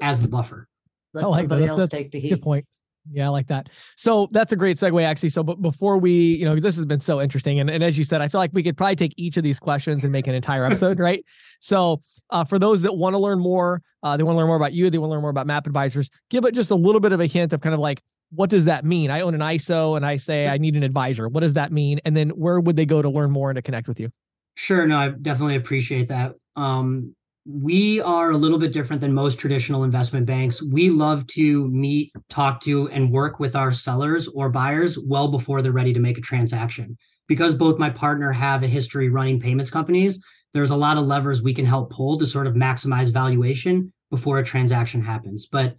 as 0.00 0.20
the 0.20 0.28
buffer 0.28 0.66
Let 1.12 1.24
I 1.24 1.26
like 1.26 1.48
that. 1.48 1.58
That's, 1.58 1.76
that's 1.76 1.90
take 1.90 2.10
the 2.10 2.20
heat. 2.20 2.30
good 2.30 2.42
point 2.42 2.66
yeah, 3.10 3.26
I 3.26 3.28
like 3.28 3.46
that. 3.48 3.70
So 3.96 4.28
that's 4.30 4.52
a 4.52 4.56
great 4.56 4.76
segue, 4.76 5.02
actually. 5.02 5.30
So, 5.30 5.42
but 5.42 5.60
before 5.62 5.98
we, 5.98 6.12
you 6.12 6.44
know, 6.44 6.58
this 6.58 6.76
has 6.76 6.84
been 6.84 7.00
so 7.00 7.20
interesting, 7.20 7.58
and, 7.58 7.70
and 7.70 7.82
as 7.82 7.96
you 7.96 8.04
said, 8.04 8.20
I 8.20 8.28
feel 8.28 8.40
like 8.40 8.50
we 8.52 8.62
could 8.62 8.76
probably 8.76 8.96
take 8.96 9.14
each 9.16 9.36
of 9.36 9.42
these 9.42 9.58
questions 9.58 10.04
and 10.04 10.12
make 10.12 10.26
an 10.26 10.34
entire 10.34 10.64
episode, 10.64 10.98
right? 11.00 11.24
So, 11.60 12.02
uh, 12.30 12.44
for 12.44 12.58
those 12.58 12.82
that 12.82 12.92
want 12.92 13.14
to 13.14 13.18
learn 13.18 13.40
more, 13.40 13.82
uh, 14.02 14.16
they 14.16 14.22
want 14.22 14.34
to 14.34 14.38
learn 14.38 14.46
more 14.46 14.56
about 14.56 14.72
you, 14.72 14.90
they 14.90 14.98
want 14.98 15.08
to 15.10 15.12
learn 15.12 15.22
more 15.22 15.30
about 15.30 15.46
MAPP 15.46 15.66
Advisors. 15.66 16.10
Give 16.28 16.44
it 16.44 16.54
just 16.54 16.70
a 16.70 16.74
little 16.74 17.00
bit 17.00 17.12
of 17.12 17.20
a 17.20 17.26
hint 17.26 17.52
of 17.52 17.60
kind 17.60 17.74
of 17.74 17.80
like 17.80 18.02
what 18.30 18.50
does 18.50 18.64
that 18.66 18.84
mean? 18.84 19.10
I 19.10 19.20
own 19.20 19.34
an 19.34 19.40
ISO 19.40 19.96
and 19.96 20.06
I 20.06 20.16
say 20.16 20.48
I 20.48 20.56
need 20.58 20.76
an 20.76 20.82
advisor. 20.82 21.28
What 21.28 21.40
does 21.40 21.54
that 21.54 21.72
mean? 21.72 22.00
And 22.04 22.16
then 22.16 22.30
where 22.30 22.60
would 22.60 22.76
they 22.76 22.86
go 22.86 23.02
to 23.02 23.08
learn 23.08 23.30
more 23.30 23.50
and 23.50 23.56
to 23.56 23.62
connect 23.62 23.88
with 23.88 23.98
you? 23.98 24.10
Sure. 24.54 24.86
No, 24.86 24.96
I 24.96 25.08
definitely 25.10 25.56
appreciate 25.56 26.08
that. 26.08 26.34
Um, 26.56 27.14
we 27.46 28.00
are 28.02 28.30
a 28.30 28.36
little 28.36 28.58
bit 28.58 28.72
different 28.72 29.00
than 29.00 29.14
most 29.14 29.38
traditional 29.38 29.82
investment 29.82 30.26
banks. 30.26 30.62
We 30.62 30.90
love 30.90 31.26
to 31.28 31.66
meet, 31.68 32.12
talk 32.28 32.60
to, 32.62 32.88
and 32.90 33.10
work 33.10 33.40
with 33.40 33.56
our 33.56 33.72
sellers 33.72 34.28
or 34.28 34.50
buyers 34.50 34.98
well 34.98 35.28
before 35.28 35.62
they're 35.62 35.72
ready 35.72 35.92
to 35.92 36.00
make 36.00 36.18
a 36.18 36.22
transaction. 36.22 36.96
Because 37.26 37.54
both 37.54 37.78
my 37.78 37.90
partner 37.90 38.30
have 38.32 38.62
a 38.62 38.68
history 38.68 39.08
running 39.08 39.40
payments 39.40 39.70
companies, 39.70 40.20
there's 40.52 40.70
a 40.70 40.76
lot 40.76 40.98
of 40.98 41.04
levers 41.04 41.42
we 41.42 41.54
can 41.54 41.64
help 41.64 41.90
pull 41.90 42.18
to 42.18 42.26
sort 42.26 42.46
of 42.46 42.54
maximize 42.54 43.12
valuation 43.12 43.92
before 44.10 44.38
a 44.38 44.44
transaction 44.44 45.00
happens. 45.00 45.46
But 45.50 45.76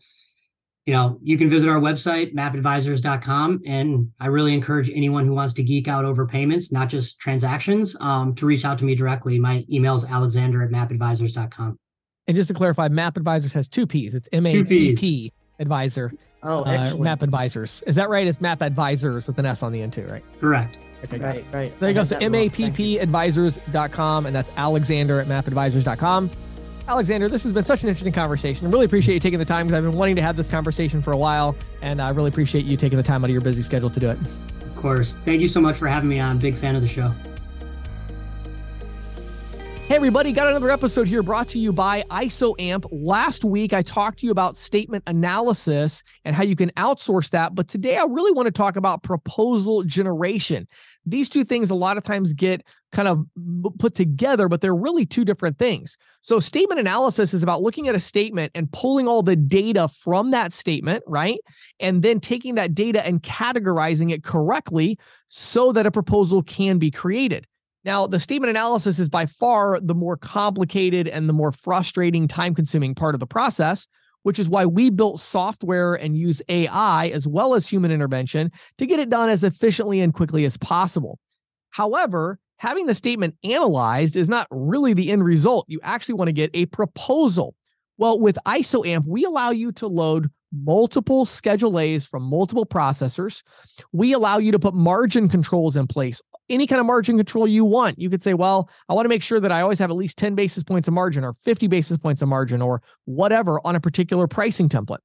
you 0.86 0.94
know, 0.94 1.20
you 1.22 1.38
can 1.38 1.50
visit 1.50 1.70
our 1.70 1.80
website, 1.80 2.34
mappadvisors.com. 2.34 3.62
And 3.66 4.12
I 4.20 4.28
really 4.28 4.54
encourage 4.54 4.90
anyone 4.90 5.26
who 5.26 5.34
wants 5.34 5.54
to 5.54 5.64
geek 5.64 5.88
out 5.88 6.06
over 6.06 6.26
payments, 6.26 6.72
not 6.72 6.90
just 6.90 7.20
transactions, 7.20 7.96
um, 8.00 8.34
to 8.36 8.46
reach 8.46 8.66
out 8.66 8.78
to 8.80 8.86
me 8.86 8.96
directly. 8.96 9.38
My 9.38 9.66
email 9.72 9.96
is 9.96 10.04
alexander 10.06 10.64
at 10.64 10.72
mappadvisors.com. 10.72 11.78
And 12.28 12.38
just 12.38 12.48
to 12.48 12.54
clarify, 12.54 12.88
MAPP 12.88 13.18
Advisors 13.18 13.54
has 13.54 13.68
two 13.68 13.86
P's. 13.86 14.16
It's 14.16 14.30
M 14.32 14.46
A 14.46 14.64
P 14.64 14.96
P 14.96 15.34
Advisor. 15.60 16.14
Oh, 16.44 16.64
uh, 16.64 16.96
Map 16.98 17.22
Advisors. 17.22 17.84
Is 17.86 17.96
that 17.96 18.10
right? 18.10 18.26
It's 18.26 18.40
MAPP 18.40 18.62
Advisors 18.62 19.28
with 19.28 19.38
an 19.38 19.46
S 19.46 19.62
on 19.62 19.72
the 19.72 19.82
end 19.82 19.94
too, 19.94 20.06
right? 20.08 20.24
Correct. 20.40 20.80
Okay, 21.04 21.18
right, 21.20 21.46
right. 21.52 21.80
There 21.80 21.90
you 21.90 21.96
go. 21.96 22.04
So 22.04 22.18
M 22.18 22.34
A 22.36 22.48
P 22.50 22.72
P 22.72 23.00
advisors.com, 23.00 24.26
and 24.26 24.36
that's 24.36 24.50
Alexander 24.56 25.20
at 25.20 25.28
mappadvisors.com. 25.28 26.30
Alexander, 26.92 27.30
this 27.30 27.42
has 27.44 27.54
been 27.54 27.64
such 27.64 27.84
an 27.84 27.88
interesting 27.88 28.12
conversation. 28.12 28.68
I 28.68 28.70
really 28.70 28.84
appreciate 28.84 29.14
you 29.14 29.22
taking 29.22 29.40
the 29.40 29.46
time 29.46 29.66
because 29.66 29.78
I've 29.78 29.90
been 29.90 29.98
wanting 29.98 30.18
to 30.18 30.22
have 30.22 30.36
this 30.36 30.50
conversation 30.50 31.02
for 31.02 31.14
a 31.14 31.18
while, 31.18 31.56
and 31.82 32.02
I 32.02 32.10
really 32.10 32.28
appreciate 32.28 32.66
you 32.66 32.76
taking 32.76 32.98
the 32.98 33.04
time 33.04 33.24
out 33.24 33.30
of 33.30 33.32
your 33.32 33.40
busy 33.40 33.62
schedule 33.62 33.90
to 33.90 34.00
do 34.02 34.10
it. 34.10 34.20
Of 34.20 34.76
course. 34.76 35.16
Thank 35.24 35.40
you 35.40 35.48
so 35.48 35.62
much 35.62 35.78
for 35.78 35.88
having 35.88 36.10
me 36.10 36.20
on. 36.20 36.38
Big 36.38 36.54
fan 36.54 36.76
of 36.76 36.82
the 36.82 36.90
show. 36.90 37.14
Hey, 39.88 39.96
everybody, 39.96 40.34
got 40.34 40.50
another 40.50 40.70
episode 40.70 41.08
here 41.08 41.24
brought 41.24 41.48
to 41.50 41.60
you 41.60 41.72
by 41.72 42.04
ISOAMP. 42.12 42.86
Last 42.92 43.46
week, 43.46 43.72
I 43.72 43.84
talked 43.84 44.20
to 44.20 44.26
you 44.26 44.34
about 44.34 44.58
statement 44.58 45.06
analysis 45.08 46.04
and 46.26 46.36
how 46.36 46.44
you 46.44 46.58
can 46.58 46.72
outsource 46.72 47.30
that. 47.30 47.56
But 47.56 47.70
today, 47.70 47.96
I 47.96 48.04
really 48.04 48.34
want 48.34 48.48
to 48.48 48.52
talk 48.52 48.76
about 48.76 49.02
proposal 49.02 49.84
generation. 49.84 50.68
These 51.06 51.30
two 51.30 51.46
things 51.46 51.70
a 51.70 51.76
lot 51.76 51.96
of 51.96 52.04
times 52.04 52.34
get 52.34 52.68
kind 52.92 53.08
of 53.08 53.26
put 53.80 53.96
together, 53.96 54.50
but 54.50 54.60
they're 54.60 54.76
really 54.76 55.06
two 55.06 55.24
different 55.24 55.58
things. 55.58 55.98
So, 56.24 56.40
statement 56.40 56.80
analysis 56.80 57.34
is 57.34 57.42
about 57.42 57.64
looking 57.64 57.88
at 57.88 57.96
a 57.96 58.00
statement 58.00 58.52
and 58.54 58.72
pulling 58.72 59.08
all 59.08 59.24
the 59.24 59.36
data 59.36 59.88
from 59.88 60.32
that 60.32 60.54
statement, 60.54 61.04
right? 61.08 61.40
And 61.80 62.04
then 62.04 62.20
taking 62.20 62.56
that 62.56 62.76
data 62.76 63.06
and 63.06 63.24
categorizing 63.24 64.12
it 64.12 64.24
correctly 64.24 65.00
so 65.30 65.72
that 65.72 65.88
a 65.88 65.92
proposal 65.92 66.44
can 66.44 66.78
be 66.78 66.92
created. 66.92 67.48
Now, 67.84 68.06
the 68.06 68.20
statement 68.20 68.52
analysis 68.52 69.00
is 69.00 69.10
by 69.10 69.26
far 69.26 69.80
the 69.80 69.96
more 69.96 70.16
complicated 70.16 71.08
and 71.08 71.28
the 71.28 71.34
more 71.34 71.52
frustrating, 71.52 72.28
time 72.28 72.54
consuming 72.54 72.94
part 72.94 73.16
of 73.16 73.20
the 73.20 73.26
process, 73.26 73.88
which 74.22 74.38
is 74.38 74.48
why 74.48 74.68
we 74.68 74.92
built 74.92 75.20
software 75.20 75.96
and 75.96 76.16
use 76.16 76.44
AI 76.48 77.08
as 77.08 77.28
well 77.28 77.56
as 77.56 77.68
human 77.68 77.90
intervention 77.90 78.52
to 78.78 78.86
get 78.86 79.00
it 79.00 79.10
done 79.10 79.30
as 79.30 79.44
efficiently 79.44 80.00
and 80.00 80.14
quickly 80.14 80.46
as 80.46 80.58
possible. 80.58 81.18
However, 81.72 82.38
having 82.62 82.86
the 82.86 82.94
statement 82.94 83.36
analyzed 83.44 84.16
is 84.16 84.30
not 84.30 84.46
really 84.52 84.94
the 84.94 85.10
end 85.12 85.24
result. 85.26 85.66
You 85.68 85.80
actually 85.82 86.14
want 86.14 86.28
to 86.28 86.32
get 86.32 86.52
a 86.54 86.68
proposal. 86.68 87.56
Well, 87.98 88.20
with 88.20 88.38
ISOAMP, 88.46 89.08
we 89.08 89.26
allow 89.26 89.50
you 89.50 89.72
to 89.74 89.88
load 89.88 90.30
multiple 90.54 91.26
Schedule 91.26 91.80
A's 91.80 92.06
from 92.06 92.22
multiple 92.22 92.68
processors. 92.68 93.42
We 93.94 94.14
allow 94.14 94.38
you 94.38 94.52
to 94.52 94.60
put 94.60 94.76
margin 94.76 95.28
controls 95.28 95.76
in 95.76 95.88
place, 95.88 96.22
any 96.50 96.68
kind 96.68 96.80
of 96.80 96.86
margin 96.86 97.18
control 97.18 97.48
you 97.48 97.66
want. 97.66 97.98
You 97.98 98.12
could 98.12 98.22
say, 98.22 98.36
well, 98.36 98.70
I 98.88 98.94
want 98.94 99.06
to 99.06 99.10
make 99.10 99.24
sure 99.24 99.40
that 99.40 99.52
I 99.52 99.62
always 99.62 99.80
have 99.80 99.90
at 99.90 99.96
least 99.96 100.20
10 100.20 100.36
basis 100.36 100.64
points 100.64 100.88
of 100.88 100.94
margin 100.94 101.24
or 101.24 101.34
50 101.42 101.66
basis 101.66 101.98
points 101.98 102.22
of 102.22 102.28
margin 102.28 102.62
or 102.62 102.84
whatever 103.06 103.60
on 103.66 103.76
a 103.76 103.80
particular 103.80 104.28
pricing 104.28 104.70
template. 104.70 105.00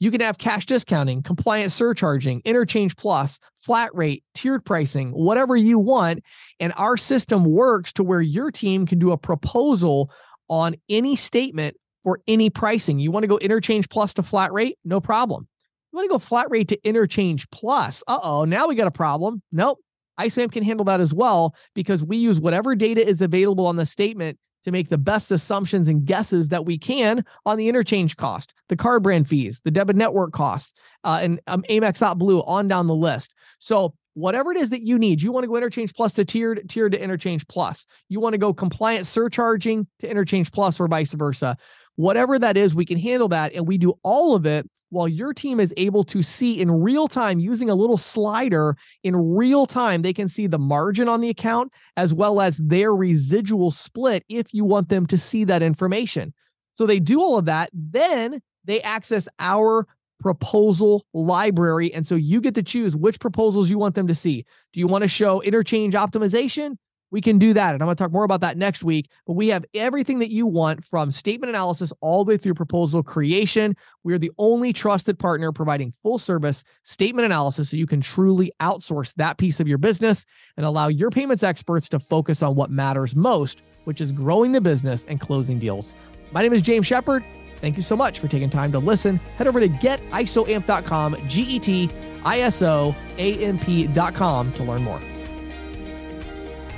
You 0.00 0.10
can 0.10 0.22
have 0.22 0.38
cash 0.38 0.64
discounting, 0.64 1.22
compliant 1.22 1.72
surcharging, 1.72 2.40
interchange 2.46 2.96
plus, 2.96 3.38
flat 3.58 3.94
rate, 3.94 4.24
tiered 4.34 4.64
pricing, 4.64 5.10
whatever 5.10 5.54
you 5.54 5.78
want. 5.78 6.24
And 6.58 6.72
our 6.76 6.96
system 6.96 7.44
works 7.44 7.92
to 7.92 8.02
where 8.02 8.22
your 8.22 8.50
team 8.50 8.86
can 8.86 8.98
do 8.98 9.12
a 9.12 9.18
proposal 9.18 10.10
on 10.48 10.74
any 10.88 11.16
statement 11.16 11.76
for 12.02 12.18
any 12.26 12.48
pricing. 12.48 12.98
You 12.98 13.10
want 13.10 13.24
to 13.24 13.28
go 13.28 13.36
interchange 13.38 13.90
plus 13.90 14.14
to 14.14 14.22
flat 14.22 14.52
rate? 14.52 14.78
No 14.84 15.00
problem. 15.00 15.46
You 15.92 15.96
want 15.98 16.08
to 16.08 16.14
go 16.14 16.18
flat 16.18 16.46
rate 16.50 16.68
to 16.68 16.82
interchange 16.82 17.48
plus? 17.50 18.02
Uh 18.08 18.20
oh, 18.22 18.44
now 18.44 18.68
we 18.68 18.76
got 18.76 18.86
a 18.86 18.92
problem. 18.92 19.42
Nope. 19.52 19.78
ISOAMP 20.18 20.52
can 20.52 20.62
handle 20.62 20.84
that 20.84 21.00
as 21.00 21.14
well 21.14 21.54
because 21.74 22.04
we 22.04 22.16
use 22.16 22.40
whatever 22.40 22.74
data 22.74 23.06
is 23.06 23.20
available 23.20 23.66
on 23.66 23.76
the 23.76 23.86
statement 23.86 24.38
to 24.64 24.70
make 24.70 24.88
the 24.88 24.98
best 24.98 25.30
assumptions 25.30 25.88
and 25.88 26.04
guesses 26.04 26.48
that 26.48 26.64
we 26.64 26.78
can 26.78 27.24
on 27.46 27.56
the 27.56 27.68
interchange 27.68 28.16
cost, 28.16 28.52
the 28.68 28.76
card 28.76 29.02
brand 29.02 29.28
fees, 29.28 29.60
the 29.64 29.70
debit 29.70 29.96
network 29.96 30.32
costs, 30.32 30.72
uh, 31.04 31.18
and 31.22 31.40
um, 31.46 31.62
Amex.Blue 31.70 32.42
on 32.42 32.68
down 32.68 32.86
the 32.86 32.94
list. 32.94 33.34
So 33.58 33.94
whatever 34.14 34.52
it 34.52 34.58
is 34.58 34.70
that 34.70 34.82
you 34.82 34.98
need, 34.98 35.22
you 35.22 35.32
want 35.32 35.44
to 35.44 35.48
go 35.48 35.56
interchange 35.56 35.94
plus 35.94 36.12
to 36.14 36.24
tiered, 36.24 36.68
tiered 36.68 36.92
to 36.92 37.02
interchange 37.02 37.46
plus. 37.48 37.86
You 38.08 38.20
want 38.20 38.34
to 38.34 38.38
go 38.38 38.52
compliant 38.52 39.06
surcharging 39.06 39.86
to 40.00 40.10
interchange 40.10 40.52
plus 40.52 40.80
or 40.80 40.88
vice 40.88 41.12
versa. 41.14 41.56
Whatever 41.96 42.38
that 42.38 42.56
is, 42.56 42.74
we 42.74 42.84
can 42.84 42.98
handle 42.98 43.28
that. 43.28 43.54
And 43.54 43.66
we 43.66 43.78
do 43.78 43.94
all 44.02 44.34
of 44.34 44.46
it 44.46 44.68
while 44.90 45.08
your 45.08 45.32
team 45.32 45.58
is 45.58 45.72
able 45.76 46.04
to 46.04 46.22
see 46.22 46.60
in 46.60 46.70
real 46.70 47.08
time 47.08 47.40
using 47.40 47.70
a 47.70 47.74
little 47.74 47.96
slider 47.96 48.76
in 49.02 49.16
real 49.16 49.66
time, 49.66 50.02
they 50.02 50.12
can 50.12 50.28
see 50.28 50.46
the 50.46 50.58
margin 50.58 51.08
on 51.08 51.20
the 51.20 51.30
account 51.30 51.72
as 51.96 52.12
well 52.12 52.40
as 52.40 52.58
their 52.58 52.94
residual 52.94 53.70
split 53.70 54.24
if 54.28 54.52
you 54.52 54.64
want 54.64 54.88
them 54.88 55.06
to 55.06 55.16
see 55.16 55.44
that 55.44 55.62
information. 55.62 56.34
So 56.74 56.86
they 56.86 57.00
do 57.00 57.20
all 57.20 57.38
of 57.38 57.46
that. 57.46 57.70
Then 57.72 58.42
they 58.64 58.80
access 58.82 59.28
our 59.38 59.86
proposal 60.20 61.06
library. 61.14 61.92
And 61.94 62.06
so 62.06 62.14
you 62.14 62.40
get 62.40 62.54
to 62.56 62.62
choose 62.62 62.94
which 62.94 63.20
proposals 63.20 63.70
you 63.70 63.78
want 63.78 63.94
them 63.94 64.06
to 64.06 64.14
see. 64.14 64.44
Do 64.72 64.80
you 64.80 64.86
want 64.86 65.02
to 65.02 65.08
show 65.08 65.40
interchange 65.40 65.94
optimization? 65.94 66.76
We 67.10 67.20
can 67.20 67.38
do 67.38 67.52
that. 67.54 67.74
And 67.74 67.82
I'm 67.82 67.86
going 67.86 67.96
to 67.96 68.02
talk 68.02 68.12
more 68.12 68.24
about 68.24 68.40
that 68.42 68.56
next 68.56 68.82
week. 68.82 69.08
But 69.26 69.34
we 69.34 69.48
have 69.48 69.64
everything 69.74 70.18
that 70.20 70.30
you 70.30 70.46
want 70.46 70.84
from 70.84 71.10
statement 71.10 71.50
analysis 71.50 71.92
all 72.00 72.24
the 72.24 72.30
way 72.30 72.36
through 72.36 72.54
proposal 72.54 73.02
creation. 73.02 73.76
We 74.04 74.14
are 74.14 74.18
the 74.18 74.32
only 74.38 74.72
trusted 74.72 75.18
partner 75.18 75.52
providing 75.52 75.92
full 76.02 76.18
service 76.18 76.64
statement 76.84 77.26
analysis 77.26 77.70
so 77.70 77.76
you 77.76 77.86
can 77.86 78.00
truly 78.00 78.52
outsource 78.60 79.14
that 79.14 79.38
piece 79.38 79.60
of 79.60 79.68
your 79.68 79.78
business 79.78 80.24
and 80.56 80.66
allow 80.66 80.88
your 80.88 81.10
payments 81.10 81.42
experts 81.42 81.88
to 81.90 81.98
focus 81.98 82.42
on 82.42 82.54
what 82.54 82.70
matters 82.70 83.16
most, 83.16 83.62
which 83.84 84.00
is 84.00 84.12
growing 84.12 84.52
the 84.52 84.60
business 84.60 85.04
and 85.08 85.20
closing 85.20 85.58
deals. 85.58 85.94
My 86.32 86.42
name 86.42 86.52
is 86.52 86.62
James 86.62 86.86
Shepard. 86.86 87.24
Thank 87.60 87.76
you 87.76 87.82
so 87.82 87.96
much 87.96 88.20
for 88.20 88.28
taking 88.28 88.48
time 88.48 88.72
to 88.72 88.78
listen. 88.78 89.16
Head 89.36 89.46
over 89.46 89.60
to 89.60 89.68
getisoamp.com, 89.68 91.28
G 91.28 91.42
E 91.42 91.58
T 91.58 91.90
I 92.24 92.40
S 92.40 92.62
O 92.62 92.94
A 93.18 93.44
M 93.44 93.58
P.com 93.58 94.52
to 94.54 94.62
learn 94.64 94.82
more. 94.82 95.00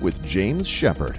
with 0.00 0.22
James 0.24 0.66
Shepherd. 0.68 1.18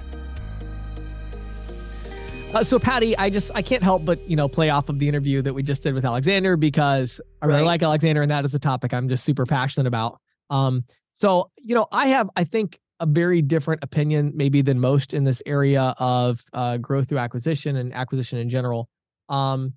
Uh, 2.53 2.63
so 2.63 2.79
Patty, 2.79 3.17
I 3.17 3.29
just 3.29 3.51
I 3.53 3.61
can't 3.61 3.83
help 3.83 4.05
but 4.05 4.27
you 4.29 4.35
know 4.35 4.47
play 4.47 4.69
off 4.69 4.87
of 4.87 4.97
the 4.97 5.09
interview 5.09 5.41
that 5.41 5.53
we 5.53 5.61
just 5.61 5.83
did 5.83 5.93
with 5.93 6.05
Alexander 6.05 6.55
because 6.55 7.19
I 7.41 7.47
really 7.47 7.59
Right. 7.61 7.65
like 7.67 7.83
Alexander 7.83 8.21
and 8.21 8.31
that 8.31 8.45
is 8.45 8.55
a 8.55 8.59
topic 8.59 8.93
I'm 8.93 9.09
just 9.09 9.25
super 9.25 9.45
passionate 9.45 9.87
about. 9.87 10.19
Um, 10.49 10.85
so 11.15 11.51
you 11.57 11.75
know 11.75 11.87
I 11.91 12.07
have 12.07 12.29
I 12.37 12.45
think 12.45 12.79
a 13.01 13.05
very 13.05 13.41
different 13.41 13.83
opinion 13.83 14.31
maybe 14.35 14.61
than 14.61 14.79
most 14.79 15.13
in 15.13 15.25
this 15.25 15.41
area 15.45 15.93
of 15.97 16.41
uh, 16.53 16.77
growth 16.77 17.09
through 17.09 17.17
acquisition 17.17 17.75
and 17.75 17.93
acquisition 17.93 18.39
in 18.39 18.49
general. 18.49 18.87
Um, 19.27 19.73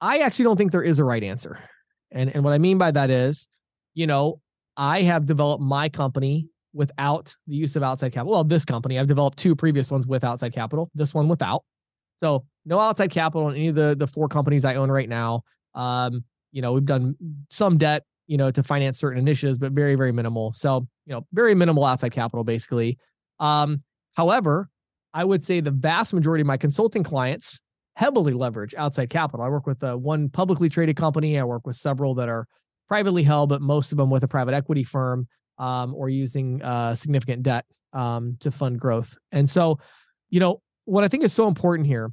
I 0.00 0.18
actually 0.18 0.44
don't 0.44 0.56
think 0.56 0.70
there 0.70 0.82
is 0.82 1.00
a 1.00 1.04
right 1.04 1.24
answer, 1.24 1.58
and 2.12 2.32
and 2.32 2.44
what 2.44 2.52
I 2.52 2.58
mean 2.58 2.78
by 2.78 2.92
that 2.92 3.10
is, 3.10 3.48
you 3.94 4.06
know, 4.06 4.40
I 4.76 5.02
have 5.02 5.26
developed 5.26 5.60
my 5.62 5.88
company 5.88 6.46
without 6.74 7.34
the 7.46 7.54
use 7.54 7.76
of 7.76 7.82
outside 7.82 8.12
capital. 8.12 8.32
Well, 8.32 8.44
this 8.44 8.64
company, 8.64 8.98
I've 8.98 9.06
developed 9.06 9.38
two 9.38 9.54
previous 9.54 9.90
ones 9.90 10.06
with 10.06 10.24
outside 10.24 10.52
capital, 10.52 10.90
this 10.94 11.14
one 11.14 11.28
without. 11.28 11.64
So 12.22 12.44
no 12.64 12.80
outside 12.80 13.10
capital 13.10 13.48
in 13.48 13.56
any 13.56 13.68
of 13.68 13.74
the 13.74 13.94
the 13.98 14.06
four 14.06 14.28
companies 14.28 14.64
I 14.64 14.74
own 14.74 14.90
right 14.90 15.08
now. 15.08 15.42
Um, 15.74 16.24
you 16.52 16.62
know, 16.62 16.72
we've 16.72 16.84
done 16.84 17.16
some 17.50 17.78
debt, 17.78 18.04
you 18.26 18.36
know, 18.36 18.50
to 18.50 18.62
finance 18.62 18.98
certain 18.98 19.18
initiatives, 19.18 19.58
but 19.58 19.72
very, 19.72 19.94
very 19.94 20.12
minimal. 20.12 20.52
So, 20.52 20.86
you 21.06 21.14
know, 21.14 21.26
very 21.32 21.54
minimal 21.54 21.84
outside 21.84 22.12
capital 22.12 22.44
basically. 22.44 22.98
Um, 23.40 23.82
however, 24.14 24.68
I 25.12 25.24
would 25.24 25.44
say 25.44 25.60
the 25.60 25.70
vast 25.70 26.14
majority 26.14 26.42
of 26.42 26.46
my 26.46 26.56
consulting 26.56 27.02
clients 27.02 27.60
heavily 27.96 28.32
leverage 28.32 28.74
outside 28.76 29.10
capital. 29.10 29.44
I 29.44 29.48
work 29.48 29.66
with 29.66 29.82
uh, 29.82 29.96
one 29.96 30.28
publicly 30.28 30.68
traded 30.68 30.96
company. 30.96 31.38
I 31.38 31.44
work 31.44 31.66
with 31.66 31.76
several 31.76 32.14
that 32.16 32.28
are 32.28 32.46
privately 32.88 33.22
held, 33.22 33.48
but 33.48 33.62
most 33.62 33.92
of 33.92 33.98
them 33.98 34.10
with 34.10 34.24
a 34.24 34.28
private 34.28 34.54
equity 34.54 34.84
firm 34.84 35.26
um, 35.58 35.94
or 35.94 36.08
using 36.08 36.62
uh, 36.62 36.94
significant 36.94 37.42
debt 37.42 37.64
um, 37.92 38.36
to 38.40 38.50
fund 38.50 38.78
growth. 38.80 39.16
And 39.32 39.48
so, 39.48 39.78
you 40.30 40.40
know, 40.40 40.60
what 40.84 41.04
I 41.04 41.08
think 41.08 41.24
is 41.24 41.32
so 41.32 41.48
important 41.48 41.86
here 41.86 42.12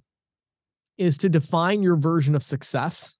is 0.98 1.18
to 1.20 1.30
define 1.30 1.82
your 1.82 1.96
version 1.96 2.36
of 2.36 2.44
success. 2.44 3.18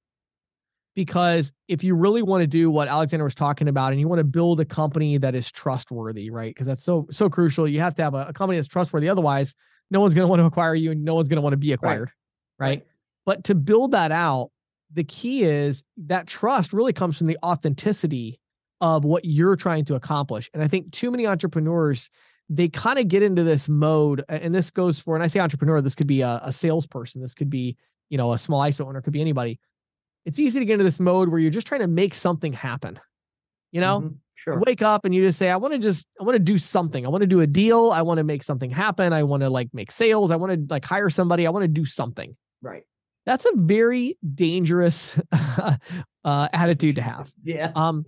Because 0.94 1.54
if 1.70 1.86
you 1.86 1.96
really 1.96 2.22
want 2.22 2.42
to 2.42 2.48
do 2.48 2.70
what 2.70 2.90
Alexander 2.90 3.24
was 3.24 3.34
talking 3.34 3.70
about, 3.70 3.94
and 3.94 4.00
you 4.02 4.10
want 4.10 4.20
to 4.20 4.26
build 4.26 4.60
a 4.60 4.66
company 4.66 5.18
that 5.18 5.36
is 5.36 5.50
trustworthy, 5.50 6.30
right? 6.30 6.54
Because 6.54 6.68
that's 6.68 6.84
so 6.84 7.08
so 7.10 7.30
crucial. 7.30 7.66
You 7.66 7.80
have 7.80 7.96
to 7.96 8.04
have 8.04 8.14
a, 8.14 8.26
a 8.28 8.34
company 8.34 8.58
that's 8.58 8.68
trustworthy. 8.68 9.08
Otherwise, 9.08 9.56
no 9.90 10.02
one's 10.02 10.14
going 10.14 10.26
to 10.26 10.28
want 10.28 10.42
to 10.42 10.46
acquire 10.46 10.76
you, 10.76 10.92
and 10.92 11.06
no 11.06 11.16
one's 11.16 11.30
going 11.30 11.38
to 11.38 11.42
want 11.42 11.54
to 11.54 11.58
be 11.58 11.72
acquired, 11.72 12.12
right? 12.60 12.86
But 13.26 13.46
to 13.46 13.56
build 13.56 13.92
that 13.92 14.12
out, 14.12 14.52
the 14.94 15.06
key 15.06 15.44
is 15.44 15.82
that 16.08 16.28
trust 16.28 16.74
really 16.74 16.92
comes 16.92 17.18
from 17.18 17.28
the 17.28 17.38
authenticity 17.42 18.41
of 18.82 19.06
what 19.06 19.24
you're 19.24 19.56
trying 19.56 19.86
to 19.86 19.96
accomplish. 19.96 20.50
And 20.54 20.62
I 20.64 20.68
think 20.68 20.92
too 20.92 21.12
many 21.12 21.26
entrepreneurs, 21.28 22.10
they 22.50 22.68
kind 22.68 23.00
of 23.00 23.08
get 23.08 23.24
into 23.24 23.44
this 23.44 23.70
mode, 23.70 24.26
and 24.28 24.54
this 24.54 24.72
goes 24.72 25.00
for, 25.00 25.16
and 25.16 25.24
I 25.24 25.28
say 25.28 25.40
entrepreneur, 25.40 25.80
this 25.82 25.96
could 25.96 26.08
be 26.08 26.22
a, 26.22 26.42
a 26.44 26.52
salesperson, 26.52 27.22
this 27.22 27.34
could 27.34 27.50
be, 27.50 27.78
you 28.10 28.18
know, 28.18 28.34
a 28.34 28.38
small 28.38 28.60
ISO 28.62 28.86
owner, 28.86 29.02
could 29.02 29.14
be 29.14 29.22
anybody. 29.22 29.60
It's 30.26 30.38
easy 30.40 30.60
to 30.60 30.66
get 30.66 30.74
into 30.74 30.84
this 30.84 31.00
mode 31.00 31.30
where 31.30 31.40
you're 31.40 31.52
just 31.52 31.66
trying 31.68 31.82
to 31.82 31.88
make 31.88 32.14
something 32.14 32.52
happen. 32.54 33.00
You 33.72 33.80
know, 33.82 34.02
Mhm, 34.02 34.10
you 34.12 34.18
Sure. 34.36 34.60
wake 34.60 34.82
up 34.82 35.06
and 35.06 35.16
you 35.16 35.26
just 35.26 35.40
say, 35.40 35.50
I 35.50 35.56
want 35.56 35.74
to 35.74 35.80
just, 35.80 36.06
I 36.20 36.24
want 36.24 36.36
to 36.36 36.40
do 36.40 36.58
something. 36.58 37.06
I 37.06 37.10
want 37.10 37.22
to 37.22 37.28
do 37.28 37.40
a 37.40 37.48
deal. 37.48 37.92
I 37.92 38.02
want 38.02 38.18
to 38.18 38.24
make 38.24 38.44
something 38.44 38.70
happen. 38.70 39.14
I 39.14 39.24
want 39.24 39.44
to 39.44 39.50
like 39.50 39.70
make 39.74 39.92
sales. 39.92 40.30
I 40.32 40.36
want 40.36 40.52
to 40.54 40.74
like 40.74 40.84
hire 40.84 41.10
somebody. 41.10 41.48
I 41.48 41.52
want 41.52 41.64
to 41.64 41.68
do 41.70 41.86
something 41.86 42.36
Right. 42.62 42.84
that's 43.26 43.46
a 43.46 43.52
very 43.56 44.18
dangerous 44.36 45.18
uh, 45.32 45.78
attitude 46.54 46.96
to 46.98 47.02
have. 47.12 47.32
Yeah. 47.44 47.72
Um, 47.76 48.06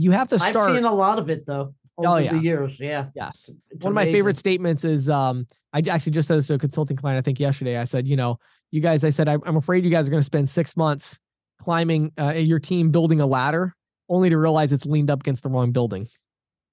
you 0.00 0.10
have 0.12 0.28
to 0.28 0.38
start. 0.38 0.56
I've 0.56 0.74
seen 0.76 0.84
a 0.84 0.94
lot 0.94 1.18
of 1.18 1.28
it 1.30 1.46
though 1.46 1.74
over 1.98 2.08
Oh, 2.08 2.16
yeah. 2.16 2.32
the 2.32 2.38
years. 2.38 2.72
Yeah. 2.78 3.06
yes, 3.14 3.50
It's 3.70 3.84
one 3.84 3.92
of 3.92 3.94
my 3.94 4.10
favorite 4.10 4.38
statements 4.38 4.84
is 4.84 5.08
um, 5.10 5.46
I 5.72 5.80
actually 5.90 6.12
just 6.12 6.28
said 6.28 6.38
this 6.38 6.46
to 6.46 6.54
a 6.54 6.58
consulting 6.58 6.96
client. 6.96 7.18
I 7.18 7.22
think 7.22 7.38
yesterday. 7.38 7.76
I 7.76 7.84
said, 7.84 8.06
you 8.08 8.16
know, 8.16 8.38
you 8.70 8.80
guys. 8.80 9.04
I 9.04 9.10
said, 9.10 9.28
I'm 9.28 9.56
afraid 9.56 9.84
you 9.84 9.90
guys 9.90 10.06
are 10.06 10.10
going 10.10 10.20
to 10.22 10.24
spend 10.26 10.48
six 10.48 10.76
months 10.76 11.18
climbing 11.60 12.10
uh, 12.18 12.32
your 12.32 12.58
team 12.58 12.90
building 12.90 13.20
a 13.20 13.26
ladder, 13.26 13.74
only 14.08 14.30
to 14.30 14.38
realize 14.38 14.72
it's 14.72 14.86
leaned 14.86 15.10
up 15.10 15.20
against 15.20 15.42
the 15.42 15.50
wrong 15.50 15.72
building. 15.72 16.06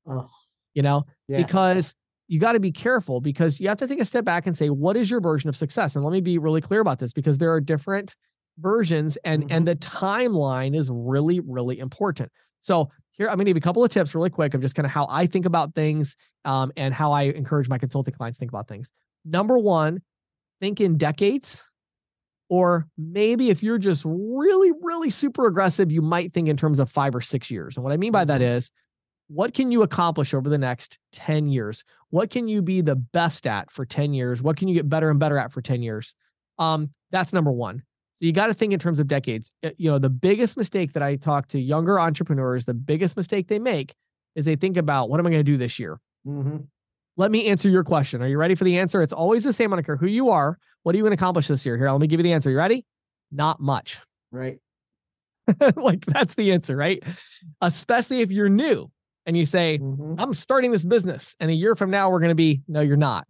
Oh, 0.10 0.28
You 0.74 0.82
know, 0.84 1.06
yeah. 1.28 1.38
because 1.38 1.94
you 2.30 2.40
got 2.40 2.54
to 2.54 2.60
be 2.62 2.72
careful 2.72 3.20
because 3.20 3.60
you 3.60 3.68
have 3.68 3.78
to 3.80 3.88
take 3.88 4.00
a 4.02 4.06
step 4.06 4.24
back 4.24 4.48
and 4.48 4.56
say 4.58 4.70
what 4.70 4.96
is 4.96 5.10
your 5.12 5.20
version 5.22 5.50
of 5.50 5.56
success 5.56 5.96
and 5.96 6.04
let 6.06 6.12
me 6.12 6.22
be 6.22 6.38
really 6.38 6.62
clear 6.62 6.80
about 6.82 7.00
this 7.00 7.12
because 7.14 7.38
there 7.38 7.52
are 7.54 7.60
different 7.62 8.16
versions 8.60 9.18
and 9.24 9.44
Mhm. 9.44 9.48
and 9.52 9.68
the 9.68 9.76
timeline 9.78 10.76
is 10.76 10.90
really 10.92 11.40
really 11.42 11.80
important 11.80 12.30
so 12.62 12.90
here 13.18 13.28
i'm 13.30 13.36
going 13.36 13.46
to 13.46 13.50
give 13.50 13.58
you 13.58 13.60
a 13.60 13.62
couple 13.62 13.84
of 13.84 13.92
tips 13.92 14.16
really 14.16 14.30
quick 14.30 14.54
of 14.54 14.62
just 14.62 14.76
kind 14.76 14.86
of 14.86 14.92
how 14.92 15.08
i 15.10 15.26
think 15.26 15.46
about 15.46 15.74
things 15.76 16.16
um, 16.46 16.72
and 16.78 16.94
how 16.94 17.12
i 17.12 17.24
encourage 17.24 17.68
my 17.70 17.78
consulting 17.78 18.14
clients 18.14 18.38
to 18.38 18.40
think 18.40 18.52
about 18.52 18.68
things. 18.68 18.92
Number 19.26 19.58
one 19.58 20.02
think 20.62 20.82
in 20.82 20.98
decades 20.98 21.64
or 22.50 22.88
maybe 22.98 23.50
if 23.50 23.62
you're 23.64 23.78
just 23.78 24.04
really 24.06 24.72
really 24.82 25.10
super 25.10 25.48
aggressive 25.48 25.92
you 25.92 26.02
might 26.02 26.34
think 26.34 26.48
in 26.48 26.58
terms 26.58 26.80
of 26.80 26.90
five 26.92 27.16
or 27.16 27.22
six 27.22 27.52
years. 27.52 27.76
And 27.78 27.84
what 27.84 27.94
i 27.94 27.98
mean 27.98 28.12
by 28.12 28.26
that 28.26 28.42
Mhm. 28.42 28.72
what 29.28 29.54
can 29.54 29.72
you 29.72 29.82
accomplish 29.84 30.34
over 30.34 30.50
the 30.50 30.58
next 30.58 31.00
10 31.12 31.50
years? 31.50 31.84
What 32.12 32.30
can 32.30 32.48
you 32.48 32.62
be 32.62 32.82
the 32.82 32.96
best 32.96 33.48
at 33.48 33.72
for 33.72 33.86
10 33.86 34.14
years? 34.14 34.42
What 34.42 34.58
can 34.58 34.68
you 34.70 34.76
get 34.76 34.90
better 34.90 35.10
and 35.10 35.20
better 35.20 35.38
at 35.38 35.52
for 35.52 35.62
10 35.62 35.82
years? 35.84 36.16
Um 36.60 36.92
that's 37.12 37.34
number 37.34 37.52
one 37.52 37.84
so 38.20 38.26
you 38.26 38.32
got 38.32 38.48
to 38.48 38.54
think 38.54 38.74
in 38.74 38.80
terms 38.80 39.00
of 39.00 39.08
decades. 39.08 39.52
You 39.78 39.92
know 39.92 40.00
the 40.00 40.10
biggest 40.10 40.58
mistake 40.58 40.94
that 40.94 41.04
i 41.04 41.16
talk 41.16 41.48
to 41.50 41.60
younger 41.60 42.00
entrepreneurs 42.00 42.66
the 42.66 42.74
biggest 42.74 43.16
mistake 43.16 43.48
they 43.48 43.60
make 43.60 43.94
is 44.36 44.46
they 44.46 44.56
think 44.56 44.78
about 44.78 45.10
what 45.10 45.20
am 45.20 45.28
i 45.28 45.30
going 45.30 45.40
to 45.40 45.52
do 45.52 45.58
this 45.58 45.80
year? 45.80 46.00
Hmm 46.26 46.58
let 47.18 47.32
me 47.32 47.48
answer 47.48 47.68
your 47.68 47.84
question. 47.84 48.22
Are 48.22 48.28
you 48.28 48.38
ready 48.38 48.56
for 48.56 48.64
the 48.64 48.78
answer? 48.78 49.02
It's 49.02 49.12
always 49.12 49.44
the 49.44 49.52
same. 49.52 49.74
I 49.74 49.76
don't 49.76 49.84
care 49.84 49.98
who 49.98 50.08
you 50.08 50.30
are. 50.30 50.58
What 50.84 50.94
are 50.94 50.98
you 50.98 51.04
going 51.04 51.12
to 51.12 51.20
accomplish 51.20 51.48
this 51.48 51.66
year? 51.66 51.76
Here 51.78 51.92
let 51.92 52.00
me 52.00 52.08
give 52.08 52.20
you 52.20 52.24
the 52.24 52.32
answer. 52.32 52.50
You 52.50 52.58
ready? 52.58 52.86
Not 53.32 53.60
much. 53.60 54.00
Right. 54.32 54.60
like 55.76 56.06
that's 56.06 56.36
the 56.36 56.52
answer 56.52 56.76
right? 56.76 57.02
Especially 57.62 58.22
if 58.22 58.32
you're 58.32 58.50
new 58.50 58.90
and 59.26 59.36
you 59.36 59.46
say 59.46 59.78
hmm 59.78 60.14
I'm 60.18 60.34
starting 60.34 60.72
this 60.72 60.86
business. 60.86 61.36
And 61.40 61.50
a 61.50 61.54
year 61.54 61.76
from 61.76 61.90
now, 61.90 62.10
we're 62.10 62.20
going 62.20 62.30
to 62.30 62.36
be, 62.36 62.62
no, 62.68 62.82
you're 62.82 62.98
not. 62.98 63.26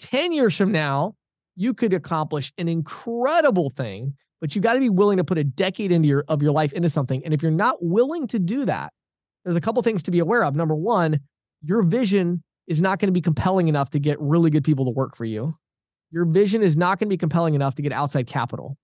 10 0.00 0.32
years 0.32 0.56
from 0.56 0.72
now, 0.72 1.14
you 1.56 1.74
could 1.74 1.92
accomplish 1.92 2.52
an 2.58 2.68
incredible 2.68 3.70
thing, 3.70 4.14
but 4.40 4.54
you 4.54 4.60
got 4.60 4.74
to 4.74 4.80
be 4.80 4.88
willing 4.90 5.18
to 5.18 5.24
put 5.24 5.38
a 5.38 5.44
decade 5.44 5.92
into 5.92 6.08
your 6.08 6.24
of 6.28 6.42
your 6.42 6.52
life 6.52 6.72
into 6.72 6.88
something. 6.90 7.22
And 7.24 7.32
if 7.34 7.42
you're 7.42 7.50
not 7.50 7.76
willing 7.80 8.26
to 8.28 8.38
do 8.38 8.64
that, 8.64 8.92
there's 9.44 9.56
a 9.56 9.60
couple 9.60 9.82
things 9.82 10.02
to 10.04 10.10
be 10.10 10.18
aware 10.18 10.44
of. 10.44 10.54
Number 10.54 10.74
one, 10.74 11.20
your 11.64 11.82
vision 11.82 12.42
is 12.66 12.80
not 12.80 12.98
going 12.98 13.08
to 13.08 13.12
be 13.12 13.20
compelling 13.20 13.68
enough 13.68 13.90
to 13.90 13.98
get 13.98 14.20
really 14.20 14.50
good 14.50 14.64
people 14.64 14.84
to 14.84 14.90
work 14.90 15.16
for 15.16 15.24
you. 15.24 15.54
Your 16.10 16.24
vision 16.26 16.62
is 16.62 16.76
not 16.76 16.98
going 16.98 17.08
to 17.08 17.12
be 17.12 17.18
compelling 17.18 17.54
enough 17.54 17.74
to 17.76 17.82
get 17.82 17.92
outside 17.92 18.26
capital. 18.26 18.76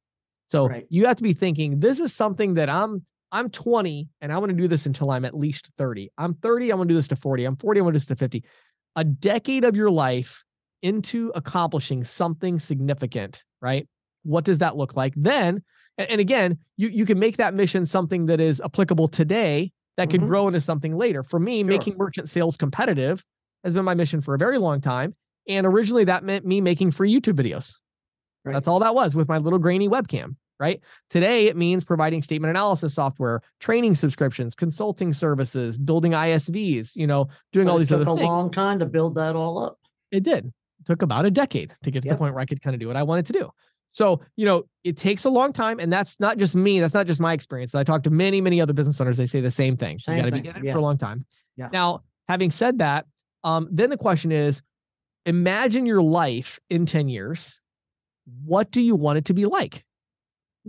So 0.49 0.69
Right. 0.69 0.87
you 0.89 1.07
have 1.07 1.17
to 1.17 1.23
be 1.23 1.35
thinking, 1.35 1.81
this 1.81 2.01
is 2.01 2.15
something 2.15 2.55
that 2.55 2.69
I'm 2.71 3.05
I'm 3.31 3.51
20 3.51 4.09
and 4.23 4.33
I 4.33 4.39
want 4.39 4.51
to 4.51 4.57
do 4.57 4.69
this 4.69 4.87
until 4.87 5.11
I'm 5.11 5.27
at 5.27 5.35
least 5.35 5.71
30. 5.77 6.11
I'm 6.17 6.33
30, 6.35 6.73
I 6.73 6.75
want 6.77 6.89
to 6.89 6.93
do 6.95 6.97
this 6.97 7.09
to 7.09 7.17
40. 7.17 7.45
I'm 7.45 7.57
40, 7.57 7.81
I 7.81 7.83
want 7.83 7.93
to 7.95 7.99
do 7.99 8.01
this 8.01 8.07
to 8.07 8.17
50. 8.17 8.43
A 8.97 9.05
decade 9.05 9.65
of 9.65 9.77
your 9.77 9.91
life 9.91 10.45
into 10.83 11.33
accomplishing 11.35 12.05
something 12.05 12.59
significant, 12.59 13.45
right? 13.61 13.87
What 14.23 14.45
does 14.45 14.59
that 14.59 14.77
look 14.77 14.97
like? 14.97 15.15
Then, 15.17 15.63
and, 15.97 16.21
again, 16.21 16.59
you 16.77 16.89
you 16.89 17.05
can 17.07 17.19
make 17.19 17.37
that 17.39 17.55
mission 17.55 17.87
something 17.87 18.27
that 18.27 18.41
is 18.41 18.61
applicable 18.61 19.09
today 19.09 19.73
that 19.97 20.11
could 20.11 20.21
Mhm. 20.21 20.27
grow 20.29 20.47
into 20.47 20.61
something 20.61 20.97
later. 20.97 21.23
For 21.25 21.41
me, 21.41 21.61
Sure. 21.61 21.69
making 21.69 21.97
merchant 21.97 22.29
sales 22.29 22.57
competitive 22.57 23.25
has 23.65 23.75
been 23.75 23.85
my 23.85 23.95
mission 23.95 24.21
for 24.21 24.35
a 24.35 24.39
very 24.39 24.59
long 24.59 24.81
time. 24.81 25.15
And 25.49 25.67
originally 25.67 26.05
that 26.05 26.23
meant 26.25 26.47
me 26.47 26.61
making 26.61 26.93
free 26.93 27.13
YouTube 27.13 27.35
videos. 27.35 27.77
Right. 28.45 28.53
That's 28.53 28.69
all 28.69 28.79
that 28.81 28.95
was 28.95 29.17
with 29.17 29.29
my 29.29 29.39
little 29.39 29.59
grainy 29.59 29.89
webcam, 29.89 30.37
right? 30.61 30.81
Today 31.11 31.47
it 31.49 31.57
means 31.57 31.85
providing 31.85 32.23
statement 32.23 32.51
analysis 32.51 32.95
software, 32.95 33.41
training 33.59 33.97
subscriptions, 33.97 34.55
consulting 34.55 35.13
services, 35.13 35.77
building 35.79 36.13
ISVs, 36.15 36.95
you 36.95 37.07
know, 37.09 37.27
doing 37.53 37.69
all 37.69 37.79
these 37.79 37.91
other 37.91 38.05
things. 38.05 38.19
it 38.19 38.23
took 38.23 38.29
a 38.29 38.33
long 38.33 38.51
time 38.53 38.79
to 38.79 38.87
build 38.87 39.17
that 39.17 39.35
all 39.35 39.59
up. 39.59 39.79
It 40.13 40.23
did. 40.23 40.53
Took 40.89 41.03
about 41.03 41.27
a 41.27 41.31
decade 41.31 41.75
to 41.83 41.91
get 41.91 42.03
to 42.03 42.09
the 42.09 42.17
point 42.17 42.33
where 42.33 42.41
I 42.41 42.47
could 42.47 42.63
kind 42.63 42.73
of 42.73 42.81
do 42.81 42.89
what 42.89 42.97
I 42.97 43.03
wanted 43.03 43.27
to 43.27 43.35
do. 43.35 43.51
So, 43.93 44.23
you 44.37 44.47
know, 44.47 44.65
it 44.85 44.97
takes 44.97 45.25
a 45.25 45.29
long 45.29 45.53
time. 45.53 45.79
And 45.79 45.93
that's 45.93 46.19
not 46.19 46.39
just 46.39 46.57
me. 46.57 46.81
That's 46.81 46.95
not 46.95 47.07
just 47.07 47.21
my 47.21 47.35
experience. 47.35 47.75
I 47.75 47.85
talk 47.85 48.03
to 48.05 48.11
many, 48.11 48.41
many 48.41 48.59
other 48.59 48.73
business 48.73 48.99
owners. 48.99 49.19
They 49.19 49.27
say 49.27 49.43
the 49.43 49.51
same 49.51 49.77
thing. 49.77 49.99
Same 49.99 50.17
you 50.17 50.23
got 50.23 50.27
to 50.27 50.43
be 50.43 50.49
in 50.49 50.57
it 50.57 50.65
yeah. 50.65 50.73
for 50.73 50.79
a 50.79 50.81
long 50.81 50.97
time. 50.97 51.27
Yeah. 51.57 51.69
Now, 51.73 52.05
having 52.27 52.51
said 52.51 52.79
that, 52.79 53.05
um, 53.45 53.69
then 53.71 53.91
the 53.91 53.99
question 53.99 54.33
is 54.33 54.63
imagine 55.27 55.85
your 55.85 56.01
life 56.01 56.59
in 56.71 56.87
10 56.87 57.09
years. 57.11 57.61
What 58.45 58.71
do 58.71 58.81
you 58.81 58.97
want 58.97 59.19
it 59.19 59.27
to 59.27 59.35
be 59.35 59.45
like? 59.45 59.85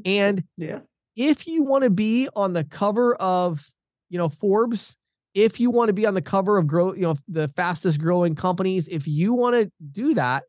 And 0.06 0.44
Yeah. 0.58 0.80
if 1.16 1.48
you 1.48 1.64
want 1.64 1.86
to 1.86 1.90
be 1.90 2.28
on 2.36 2.52
the 2.52 2.66
cover 2.66 3.16
of, 3.16 3.66
you 4.10 4.18
know, 4.18 4.28
Forbes, 4.28 4.98
if 5.34 5.60
you 5.60 5.70
want 5.70 5.90
to 5.90 5.94
be 5.94 6.06
on 6.06 6.14
the 6.14 6.22
cover 6.22 6.58
of 6.58 6.68
grow, 6.68 6.94
you 6.94 7.02
know, 7.02 7.16
the 7.28 7.48
fastest 7.50 8.00
growing 8.00 8.36
companies, 8.36 8.88
if 8.88 9.08
you 9.08 9.34
want 9.34 9.56
to 9.56 9.72
do 9.92 10.14
that, 10.16 10.44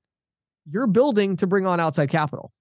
you're 0.71 0.87
building 0.87 1.37
to 1.37 1.47
bring 1.47 1.67
on 1.67 1.81
outside 1.81 2.11
capital. 2.11 2.53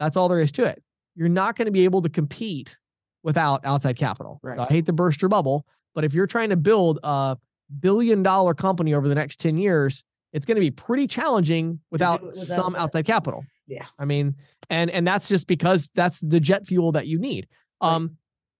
That's 0.00 0.16
all 0.16 0.28
there 0.28 0.40
is 0.40 0.52
to 0.52 0.64
it. 0.64 0.82
You're 1.14 1.28
not 1.28 1.56
going 1.56 1.66
to 1.66 1.72
be 1.72 1.84
able 1.84 2.02
to 2.02 2.08
compete 2.08 2.76
without 3.22 3.64
outside 3.64 3.96
capital. 3.96 4.40
So 4.44 4.62
I 4.62 4.66
hate 4.66 4.86
to 4.86 4.92
burst 4.92 5.20
your 5.20 5.28
bubble, 5.28 5.66
but 5.94 6.04
if 6.04 6.14
you're 6.14 6.26
trying 6.26 6.50
to 6.50 6.56
build 6.56 7.00
a 7.02 7.36
billion 7.80 8.22
dollar 8.22 8.54
company 8.54 8.94
over 8.94 9.08
the 9.08 9.14
next 9.14 9.40
10 9.40 9.58
years, 9.58 10.04
it's 10.32 10.46
going 10.46 10.56
to 10.56 10.60
be 10.60 10.70
pretty 10.70 11.06
challenging 11.06 11.80
without, 11.90 12.22
without 12.22 12.46
some 12.46 12.72
that. 12.74 12.80
outside 12.80 13.06
capital. 13.06 13.44
Yeah. 13.66 13.84
I 13.98 14.04
mean, 14.04 14.34
and 14.70 14.90
and 14.90 15.06
that's 15.06 15.28
just 15.28 15.46
because 15.46 15.90
that's 15.94 16.20
the 16.20 16.40
jet 16.40 16.66
fuel 16.66 16.92
that 16.92 17.06
you 17.06 17.18
need. 17.18 17.46
Right. 17.82 17.92
Um 17.92 18.16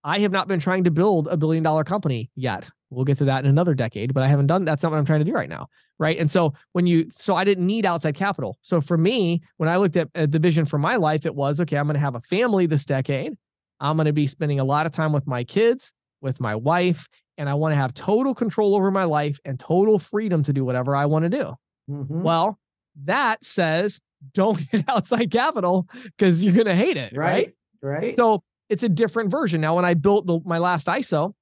I 0.09 0.21
have 0.21 0.33
not 0.33 0.49
been 0.49 0.59
trying 0.59 0.85
to 0.85 0.91
build 0.91 1.29
a 1.29 1.37
billion 1.37 1.63
dollar 1.63 1.85
company 1.85 2.31
yet. 2.35 2.71
We'll 2.89 3.05
get 3.05 3.19
to 3.19 3.27
that 3.27 3.45
in 3.45 3.51
another 3.51 3.75
decade, 3.75 4.15
but 4.15 4.23
I 4.23 4.29
haven't 4.29 4.47
done 4.47 4.65
that's 4.65 4.83
not 4.83 4.91
what 4.91 4.97
I'm 4.97 5.05
trying 5.05 5.19
to 5.19 5.25
do 5.27 5.35
right 5.35 5.51
now. 5.51 5.69
Right. 5.99 6.19
And 6.19 6.31
so 6.31 6.55
when 6.73 6.87
you 6.87 7.11
so 7.11 7.35
I 7.35 7.45
didn't 7.45 7.67
need 7.67 7.85
outside 7.85 8.15
capital. 8.15 8.59
So 8.63 8.81
for 8.81 8.97
me, 8.97 9.43
when 9.59 9.69
I 9.69 9.77
looked 9.77 9.97
at, 9.97 10.09
at 10.15 10.33
the 10.33 10.39
vision 10.39 10.65
for 10.65 10.79
my 10.79 10.97
life, 10.97 11.27
it 11.27 11.35
was 11.35 11.61
okay, 11.61 11.77
I'm 11.77 11.85
going 11.85 11.95
to 11.95 12.01
have 12.01 12.15
a 12.15 12.23
family 12.23 12.65
this 12.65 12.87
decade. 12.87 13.37
I'm 13.81 13.99
going 13.99 14.07
to 14.07 14.15
be 14.15 14.27
spending 14.27 14.61
a 14.61 14.65
lot 14.65 14.87
of 14.87 14.93
time 14.93 15.13
with 15.13 15.27
my 15.27 15.45
kids, 15.45 15.93
with 16.23 16.41
my 16.41 16.57
wife, 16.57 17.07
and 17.37 17.47
I 17.47 17.53
want 17.53 17.73
to 17.73 17.77
have 17.77 17.93
total 17.93 18.35
control 18.35 18.75
over 18.75 18.91
my 18.91 19.05
life 19.05 19.39
and 19.45 19.61
total 19.61 19.99
freedom 19.99 20.43
to 20.45 20.55
do 20.55 20.65
whatever 20.65 20.97
I 20.97 21.05
want 21.05 21.25
to 21.25 21.29
do. 21.29 21.55
Mhm. 21.91 22.23
Well, 22.23 22.59
that 23.05 23.45
says 23.45 24.01
don't 24.33 24.59
get 24.73 24.89
outside 24.89 25.31
capital 25.31 25.87
because 26.17 26.43
you're 26.43 26.55
going 26.55 26.65
to 26.65 26.75
hate 26.75 26.97
it. 26.97 27.15
Right. 27.15 27.55
right. 27.83 28.01
Right. 28.03 28.15
So 28.19 28.43
it's 28.69 28.83
a 28.83 28.89
different 28.89 29.31
version. 29.31 29.61
Now, 29.61 29.77
when 29.77 29.85
I 29.85 29.95
built 29.95 30.27
the, 30.27 30.41
my 30.45 30.59
last 30.59 30.87
ISO, 30.87 31.35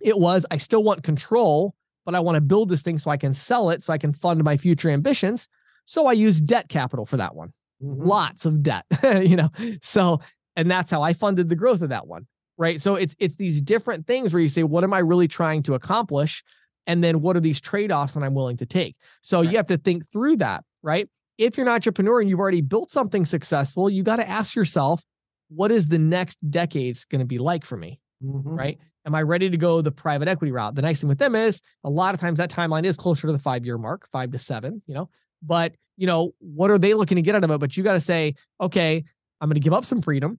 it 0.00 0.18
was 0.18 0.44
I 0.50 0.56
still 0.56 0.82
want 0.82 1.02
control, 1.02 1.74
but 2.04 2.14
I 2.14 2.20
want 2.20 2.36
to 2.36 2.40
build 2.40 2.68
this 2.68 2.82
thing 2.82 2.98
so 2.98 3.10
I 3.10 3.16
can 3.16 3.34
sell 3.34 3.70
it 3.70 3.82
so 3.82 3.92
I 3.92 3.98
can 3.98 4.12
fund 4.12 4.42
my 4.44 4.56
future 4.56 4.90
ambitions. 4.90 5.48
So 5.84 6.06
I 6.06 6.12
use 6.12 6.40
debt 6.40 6.68
capital 6.68 7.06
for 7.06 7.16
that 7.16 7.34
one 7.34 7.52
Mhm. 7.82 8.06
lots 8.06 8.46
of 8.46 8.62
debt 8.62 8.84
you 9.26 9.34
know 9.34 9.50
so 9.82 10.20
and 10.54 10.70
that's 10.70 10.88
how 10.88 11.02
i 11.02 11.12
funded 11.12 11.48
the 11.48 11.56
growth 11.56 11.82
of 11.82 11.88
that 11.88 12.06
one 12.06 12.28
right 12.56 12.80
so 12.80 12.94
it's 12.94 13.16
it's 13.18 13.34
these 13.34 13.60
different 13.60 14.06
things 14.06 14.32
where 14.32 14.40
you 14.40 14.48
say 14.48 14.62
what 14.62 14.84
am 14.84 14.94
i 14.94 15.00
really 15.00 15.26
trying 15.26 15.64
to 15.64 15.74
accomplish 15.74 16.44
and 16.86 17.02
then 17.02 17.20
what 17.22 17.36
are 17.36 17.40
these 17.40 17.60
trade-offs 17.60 18.14
that 18.14 18.22
i'm 18.22 18.34
willing 18.34 18.56
to 18.56 18.66
take 18.66 18.94
so 19.22 19.40
Right. 19.40 19.50
you 19.50 19.56
have 19.56 19.66
to 19.66 19.78
think 19.78 20.06
through 20.12 20.36
that 20.36 20.62
right 20.84 21.08
if 21.38 21.56
you're 21.56 21.66
an 21.66 21.72
entrepreneur 21.72 22.20
and 22.20 22.30
you've 22.30 22.38
already 22.38 22.60
built 22.60 22.88
something 22.88 23.26
successful 23.26 23.90
you 23.90 24.04
got 24.04 24.16
to 24.16 24.28
ask 24.30 24.54
yourself 24.54 25.02
what 25.54 25.70
is 25.70 25.88
the 25.88 25.98
next 25.98 26.38
decade's 26.50 27.04
going 27.04 27.20
to 27.20 27.26
be 27.26 27.38
like 27.38 27.64
for 27.64 27.76
me 27.76 28.00
Mhm. 28.24 28.56
right? 28.56 28.78
Am 29.04 29.14
I 29.16 29.22
ready 29.22 29.50
to 29.50 29.56
go 29.56 29.80
the 29.82 29.90
private 29.90 30.28
equity 30.28 30.52
route? 30.52 30.74
The 30.76 30.82
nice 30.82 31.00
thing 31.00 31.08
with 31.08 31.18
them 31.18 31.34
is 31.34 31.60
a 31.82 31.90
lot 31.90 32.14
of 32.14 32.20
times 32.20 32.38
that 32.38 32.50
timeline 32.50 32.84
is 32.84 32.96
closer 32.96 33.26
to 33.26 33.32
the 33.32 33.38
five 33.38 33.64
year 33.66 33.76
mark, 33.76 34.08
five 34.12 34.30
to 34.30 34.38
seven, 34.38 34.80
you 34.86 34.94
know. 34.94 35.10
But, 35.42 35.74
you 35.96 36.06
know, 36.06 36.32
what 36.38 36.70
are 36.70 36.78
they 36.78 36.94
looking 36.94 37.16
to 37.16 37.22
get 37.22 37.34
out 37.34 37.42
of 37.42 37.50
it? 37.50 37.58
But 37.58 37.76
you 37.76 37.82
got 37.82 37.94
to 37.94 38.00
say, 38.00 38.36
okay, 38.60 39.02
I'm 39.40 39.48
going 39.48 39.54
to 39.54 39.60
give 39.60 39.72
up 39.72 39.84
some 39.84 40.00
freedom. 40.02 40.38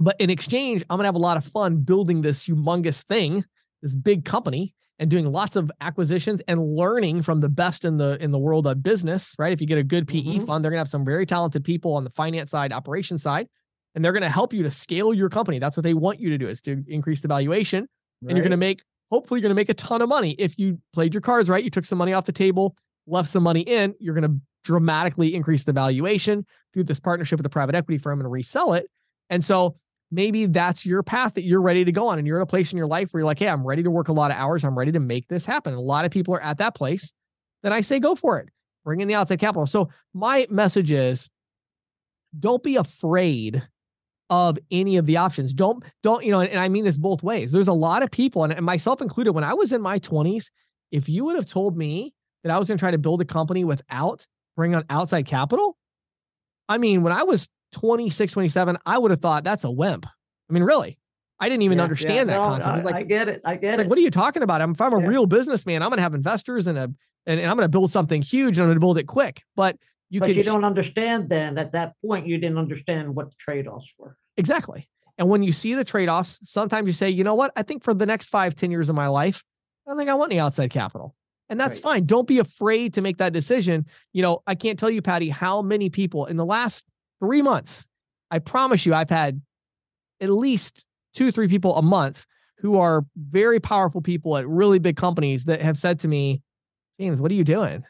But 0.00 0.16
in 0.18 0.28
exchange, 0.30 0.82
I'm 0.90 0.96
going 0.96 1.04
to 1.04 1.08
have 1.08 1.14
a 1.14 1.18
lot 1.18 1.36
of 1.36 1.44
fun 1.44 1.76
building 1.82 2.20
this 2.22 2.44
humongous 2.44 3.02
thing, 3.04 3.44
this 3.80 3.94
big 3.94 4.24
company 4.24 4.74
and 4.98 5.08
doing 5.10 5.30
lots 5.30 5.54
of 5.54 5.70
acquisitions 5.80 6.40
and 6.48 6.60
learning 6.60 7.22
from 7.22 7.40
the 7.40 7.48
best 7.48 7.84
in 7.84 7.96
the 7.96 8.20
in 8.22 8.30
the 8.32 8.38
world 8.38 8.66
of 8.66 8.82
business, 8.82 9.34
right? 9.38 9.52
If 9.52 9.60
you 9.60 9.66
get 9.66 9.78
a 9.78 9.84
good 9.84 10.08
PE 10.08 10.38
Mhm. 10.38 10.46
fund, 10.46 10.64
they're 10.64 10.70
going 10.70 10.78
to 10.78 10.80
have 10.80 10.88
some 10.88 11.04
very 11.04 11.26
talented 11.26 11.64
people 11.64 11.94
on 11.94 12.02
the 12.04 12.10
finance 12.10 12.50
side, 12.50 12.72
operation 12.72 13.18
side, 13.18 13.48
and 13.94 14.04
they're 14.04 14.12
going 14.12 14.22
to 14.22 14.28
help 14.28 14.52
you 14.52 14.62
to 14.62 14.70
scale 14.70 15.12
your 15.12 15.28
company. 15.28 15.58
That's 15.58 15.76
what 15.76 15.84
they 15.84 15.94
want 15.94 16.20
you 16.20 16.30
to 16.30 16.38
do 16.38 16.46
is 16.46 16.60
to 16.62 16.82
increase 16.88 17.20
the 17.20 17.28
valuation 17.28 17.88
and 18.22 18.30
you're 18.30 18.42
going 18.42 18.50
to 18.52 18.56
make 18.56 18.82
hopefully 19.10 19.38
you're 19.38 19.42
going 19.42 19.54
to 19.54 19.60
make 19.60 19.68
a 19.68 19.74
ton 19.74 20.00
of 20.00 20.08
money. 20.08 20.32
If 20.38 20.58
you 20.58 20.78
played 20.92 21.14
your 21.14 21.20
cards 21.20 21.48
right 21.48 21.62
you 21.62 21.70
took 21.70 21.84
some 21.84 21.98
money 21.98 22.12
off 22.12 22.26
the 22.26 22.32
table 22.32 22.76
left 23.06 23.28
some 23.28 23.42
money 23.42 23.62
in 23.62 23.94
you're 23.98 24.14
going 24.14 24.30
to 24.30 24.40
dramatically 24.64 25.34
increase 25.34 25.64
the 25.64 25.72
valuation 25.72 26.46
through 26.72 26.84
this 26.84 27.00
partnership 27.00 27.38
with 27.38 27.44
the 27.44 27.50
private 27.50 27.74
equity 27.74 27.98
firm 27.98 28.20
and 28.20 28.30
resell 28.30 28.74
it. 28.74 28.86
And 29.28 29.44
so 29.44 29.74
maybe 30.12 30.46
that's 30.46 30.86
your 30.86 31.02
path 31.02 31.34
that 31.34 31.42
you're 31.42 31.60
ready 31.60 31.84
to 31.84 31.90
go 31.90 32.06
on 32.06 32.18
and 32.18 32.26
you're 32.26 32.38
at 32.38 32.42
a 32.42 32.46
place 32.46 32.70
in 32.70 32.78
your 32.78 32.86
life 32.86 33.12
where 33.12 33.20
you're 33.20 33.26
like 33.26 33.38
hey 33.38 33.48
i'm 33.48 33.66
ready 33.66 33.82
to 33.82 33.90
work 33.90 34.08
a 34.08 34.12
lot 34.12 34.30
of 34.30 34.36
hours. 34.36 34.64
I'm 34.64 34.78
ready 34.78 34.92
to 34.92 35.00
make 35.00 35.28
this 35.28 35.44
happen. 35.44 35.74
A 35.74 35.80
lot 35.80 36.04
of 36.04 36.10
people 36.10 36.34
are 36.34 36.42
at 36.42 36.58
that 36.58 36.74
place 36.74 37.12
then 37.62 37.72
i 37.72 37.80
say 37.80 37.98
go 37.98 38.14
for 38.14 38.38
it. 38.38 38.48
Bring 38.84 39.00
in 39.00 39.08
the 39.08 39.14
outside 39.14 39.38
capital. 39.38 39.66
So 39.66 39.88
my 40.12 40.46
message 40.50 40.90
is 40.90 41.30
don't 42.38 42.62
be 42.62 42.76
afraid 42.76 43.62
of 44.32 44.58
any 44.70 44.96
of 44.96 45.04
the 45.04 45.18
options. 45.18 45.52
Don't 45.52 45.84
don't 46.02 46.24
you 46.24 46.30
know? 46.32 46.40
And, 46.40 46.58
I 46.58 46.66
mean 46.66 46.84
this 46.84 46.96
both 46.96 47.22
ways. 47.22 47.52
There's 47.52 47.68
a 47.68 47.72
lot 47.74 48.02
of 48.02 48.10
people, 48.10 48.44
and, 48.44 48.64
myself 48.64 49.02
included. 49.02 49.32
When 49.32 49.44
I 49.44 49.52
was 49.52 49.72
in 49.72 49.82
my 49.82 49.98
20s, 49.98 50.46
if 50.90 51.06
you 51.06 51.26
would 51.26 51.36
have 51.36 51.44
told 51.44 51.76
me 51.76 52.14
that 52.42 52.50
I 52.50 52.58
was 52.58 52.66
going 52.66 52.78
to 52.78 52.82
try 52.82 52.90
to 52.90 52.98
build 52.98 53.20
a 53.20 53.26
company 53.26 53.62
without 53.62 54.26
bringing 54.56 54.74
on 54.74 54.84
outside 54.88 55.26
capital, 55.26 55.76
I 56.66 56.78
mean, 56.78 57.02
when 57.02 57.12
I 57.12 57.24
was 57.24 57.50
26, 57.72 58.32
27, 58.32 58.78
I 58.86 58.96
would 58.96 59.10
have 59.10 59.20
thought 59.20 59.44
that's 59.44 59.64
a 59.64 59.70
wimp. 59.70 60.06
I 60.06 60.52
mean, 60.52 60.62
really, 60.62 60.98
I 61.38 61.50
didn't 61.50 61.62
even 61.62 61.76
Yeah, 61.76 61.84
understand 61.84 62.30
yeah. 62.30 62.38
that 62.38 62.40
No, 62.40 62.46
concept. 62.46 62.68
I, 62.68 62.80
like, 62.80 62.94
I 62.94 63.02
get 63.02 63.28
it. 63.28 63.42
I 63.44 63.56
get 63.56 63.76
like, 63.76 63.84
it. 63.84 63.90
what 63.90 63.98
are 63.98 64.02
you 64.02 64.10
talking 64.10 64.42
about? 64.42 64.62
I'm, 64.62 64.70
if 64.72 64.80
I'm 64.80 64.94
a 64.94 64.98
Yeah. 64.98 65.08
real 65.08 65.26
businessman, 65.26 65.82
I'm 65.82 65.90
going 65.90 65.98
to 65.98 66.02
have 66.02 66.14
investors 66.14 66.66
and 66.66 66.78
a 66.78 66.84
and, 67.26 67.38
and 67.38 67.50
I'm 67.50 67.56
going 67.56 67.66
to 67.66 67.70
build 67.70 67.92
something 67.92 68.22
huge 68.22 68.56
and 68.56 68.62
I'm 68.62 68.68
going 68.68 68.76
to 68.76 68.80
build 68.80 68.96
it 68.98 69.06
quick. 69.06 69.42
But 69.56 69.76
you 70.08 70.20
but 70.20 70.34
you 70.34 70.42
don't 70.42 70.64
understand 70.64 71.28
then 71.28 71.58
at 71.58 71.72
that 71.72 71.94
point 72.04 72.26
you 72.26 72.38
didn't 72.38 72.58
understand 72.58 73.14
what 73.14 73.28
the 73.30 73.36
trade-offs 73.38 73.92
were. 73.98 74.16
Exactly. 74.36 74.88
And 75.18 75.28
when 75.28 75.42
you 75.42 75.52
see 75.52 75.74
the 75.74 75.84
trade 75.84 76.08
offs, 76.08 76.38
sometimes 76.44 76.86
you 76.86 76.92
say, 76.92 77.10
you 77.10 77.22
know 77.24 77.34
what? 77.34 77.52
I 77.56 77.62
think 77.62 77.84
for 77.84 77.94
the 77.94 78.06
next 78.06 78.26
five, 78.26 78.54
ten 78.54 78.70
years 78.70 78.88
of 78.88 78.94
my 78.94 79.08
life, 79.08 79.44
I 79.86 79.90
don't 79.90 79.98
think 79.98 80.10
I 80.10 80.14
want 80.14 80.32
any 80.32 80.40
outside 80.40 80.70
capital. 80.70 81.14
And 81.48 81.60
that's 81.60 81.74
Right. 81.76 81.82
fine. 81.82 82.06
Don't 82.06 82.26
be 82.26 82.38
afraid 82.38 82.94
to 82.94 83.02
make 83.02 83.18
that 83.18 83.32
decision. 83.32 83.84
You 84.12 84.22
know, 84.22 84.42
I 84.46 84.54
can't 84.54 84.78
tell 84.78 84.90
you, 84.90 85.02
Patty, 85.02 85.28
how 85.28 85.60
many 85.60 85.90
people 85.90 86.24
in 86.26 86.36
the 86.36 86.46
last 86.46 86.86
three 87.20 87.42
months, 87.42 87.86
I 88.30 88.38
promise 88.38 88.86
you, 88.86 88.94
I've 88.94 89.10
had 89.10 89.42
at 90.20 90.30
least 90.30 90.84
two, 91.14 91.30
three 91.30 91.48
people 91.48 91.76
a 91.76 91.82
month 91.82 92.24
who 92.58 92.78
are 92.78 93.04
very 93.16 93.60
powerful 93.60 94.00
people 94.00 94.36
at 94.38 94.48
really 94.48 94.78
big 94.78 94.96
companies 94.96 95.44
that 95.44 95.60
have 95.60 95.76
said 95.76 96.00
to 96.00 96.08
me, 96.08 96.40
James, 96.98 97.20
what 97.20 97.30
are 97.30 97.34
you 97.34 97.44
doing? 97.44 97.84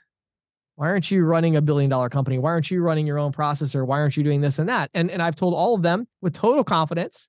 Why 0.82 0.88
aren't 0.88 1.12
you 1.12 1.24
running 1.24 1.54
a 1.54 1.62
billion 1.62 1.88
dollar 1.88 2.08
company? 2.08 2.40
Why 2.40 2.50
aren't 2.50 2.68
you 2.68 2.82
running 2.82 3.06
your 3.06 3.16
own 3.16 3.30
processor? 3.30 3.86
Why 3.86 4.00
aren't 4.00 4.16
you 4.16 4.24
doing 4.24 4.40
this 4.40 4.58
and 4.58 4.68
that? 4.68 4.90
And 4.94 5.12
and 5.12 5.22
I've 5.22 5.36
told 5.36 5.54
all 5.54 5.76
of 5.76 5.82
them 5.82 6.08
with 6.22 6.34
total 6.34 6.64
confidence, 6.64 7.28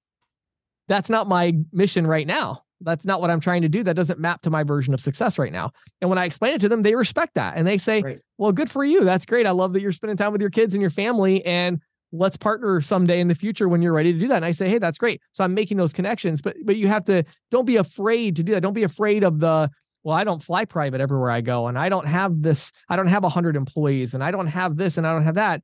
that's 0.87 1.07
not 1.07 1.27
my 1.27 1.53
mission 1.71 2.07
right 2.07 2.25
now. 2.25 2.63
That's 2.81 3.05
not 3.05 3.21
what 3.21 3.29
I'm 3.29 3.39
trying 3.39 3.61
to 3.61 3.69
do. 3.69 3.83
That 3.83 3.95
doesn't 3.95 4.19
map 4.19 4.41
to 4.41 4.49
my 4.49 4.63
version 4.63 4.91
of 4.91 4.99
success 4.99 5.37
right 5.37 5.51
now. 5.51 5.69
And 6.01 6.09
when 6.09 6.17
I 6.17 6.25
explain 6.25 6.55
it 6.55 6.61
to 6.61 6.67
them, 6.67 6.81
they 6.81 6.95
respect 6.95 7.35
that. 7.35 7.55
And 7.55 7.67
they 7.67 7.77
say, 7.77 8.01
Right. 8.01 8.19
well, 8.39 8.51
good 8.51 8.71
for 8.71 8.83
you. 8.83 9.03
That's 9.03 9.23
great. 9.23 9.45
I 9.45 9.51
love 9.51 9.73
that 9.73 9.81
you're 9.83 9.91
spending 9.91 10.17
time 10.17 10.31
with 10.31 10.41
your 10.41 10.49
kids 10.49 10.73
and 10.73 10.81
your 10.81 10.89
family. 10.89 11.45
And 11.45 11.79
let's 12.11 12.37
partner 12.37 12.81
someday 12.81 13.19
in 13.19 13.27
the 13.27 13.35
future 13.35 13.69
when 13.69 13.83
you're 13.83 13.93
ready 13.93 14.13
to 14.13 14.19
do 14.19 14.29
that. 14.29 14.37
And 14.37 14.45
I 14.45 14.51
say, 14.51 14.67
hey, 14.67 14.79
that's 14.79 14.97
great. 14.97 15.21
So 15.33 15.43
I'm 15.43 15.53
making 15.53 15.77
those 15.77 15.93
connections. 15.93 16.41
But 16.41 16.55
but 16.65 16.77
you 16.77 16.87
have 16.87 17.03
to 17.03 17.23
don't 17.51 17.65
be 17.65 17.75
afraid 17.75 18.35
to 18.37 18.43
do 18.43 18.53
that. 18.53 18.61
Don't 18.61 18.73
be 18.73 18.83
afraid 18.83 19.23
of 19.23 19.39
the 19.39 19.69
well, 20.03 20.15
I 20.15 20.23
don't 20.23 20.41
fly 20.41 20.65
private 20.65 21.01
everywhere 21.01 21.31
I 21.31 21.41
go, 21.41 21.67
and 21.67 21.77
I 21.77 21.89
don't 21.89 22.07
have 22.07 22.41
this, 22.41 22.71
I 22.89 22.95
don't 22.95 23.07
have 23.07 23.23
a 23.23 23.29
hundred 23.29 23.55
employees, 23.55 24.13
and 24.13 24.23
I 24.23 24.31
don't 24.31 24.47
have 24.47 24.77
this, 24.77 24.97
and 24.97 25.07
I 25.07 25.13
don't 25.13 25.23
have 25.23 25.35
that. 25.35 25.61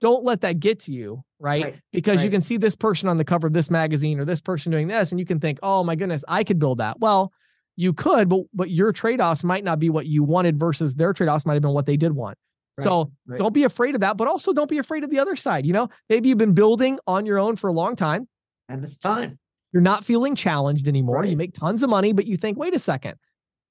Don't 0.00 0.24
let 0.24 0.42
that 0.42 0.60
get 0.60 0.80
to 0.80 0.92
you, 0.92 1.22
right? 1.40 1.64
Right, 1.64 1.80
Because 1.92 2.22
you 2.22 2.30
can 2.30 2.40
see 2.40 2.56
this 2.56 2.76
person 2.76 3.08
on 3.08 3.16
the 3.16 3.24
cover 3.24 3.48
of 3.48 3.52
this 3.52 3.70
magazine 3.70 4.20
or 4.20 4.24
this 4.24 4.40
person 4.40 4.70
doing 4.70 4.86
this, 4.86 5.10
and 5.10 5.18
you 5.18 5.26
can 5.26 5.40
think, 5.40 5.58
oh 5.62 5.82
my 5.82 5.96
goodness, 5.96 6.22
I 6.28 6.44
could 6.44 6.58
build 6.58 6.78
that. 6.78 7.00
Well, 7.00 7.32
you 7.76 7.92
could, 7.92 8.28
but 8.28 8.42
but 8.52 8.70
your 8.70 8.92
trade-offs 8.92 9.44
might 9.44 9.64
not 9.64 9.78
be 9.78 9.90
what 9.90 10.06
you 10.06 10.22
wanted 10.22 10.58
versus 10.58 10.94
their 10.94 11.12
trade-offs 11.12 11.46
might 11.46 11.54
have 11.54 11.62
been 11.62 11.72
what 11.72 11.86
they 11.86 11.96
did 11.96 12.12
want. 12.12 12.36
So 12.80 13.10
right. 13.26 13.38
don't 13.38 13.52
be 13.52 13.64
afraid 13.64 13.94
of 13.94 14.02
that, 14.02 14.16
but 14.16 14.28
also 14.28 14.52
don't 14.52 14.70
be 14.70 14.78
afraid 14.78 15.04
of 15.04 15.10
the 15.10 15.18
other 15.18 15.36
side. 15.36 15.66
You 15.66 15.72
know, 15.72 15.88
maybe 16.08 16.28
you've 16.28 16.38
been 16.38 16.54
building 16.54 16.98
on 17.06 17.26
your 17.26 17.38
own 17.38 17.56
for 17.56 17.68
a 17.68 17.72
long 17.72 17.96
time. 17.96 18.28
And 18.68 18.84
it's 18.84 18.96
time. 18.96 19.38
You're 19.72 19.82
not 19.82 20.04
feeling 20.04 20.34
challenged 20.34 20.88
anymore. 20.88 21.24
You 21.24 21.36
make 21.36 21.54
tons 21.54 21.82
of 21.82 21.90
money, 21.90 22.12
but 22.12 22.26
you 22.26 22.36
think, 22.36 22.56
wait 22.56 22.74
a 22.74 22.78
second, 22.78 23.16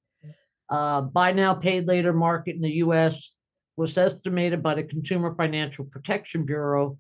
Uh, 0.70 1.02
buy 1.02 1.32
now, 1.32 1.54
pay 1.54 1.82
later 1.82 2.14
market 2.14 2.56
in 2.56 2.62
the 2.62 2.76
U.S. 2.76 3.32
was 3.78 3.98
estimated 3.98 4.62
by 4.62 4.76
the 4.76 4.84
Consumer 4.84 5.34
Financial 5.36 5.86
Protection 5.86 6.46
Bureau 6.46 6.98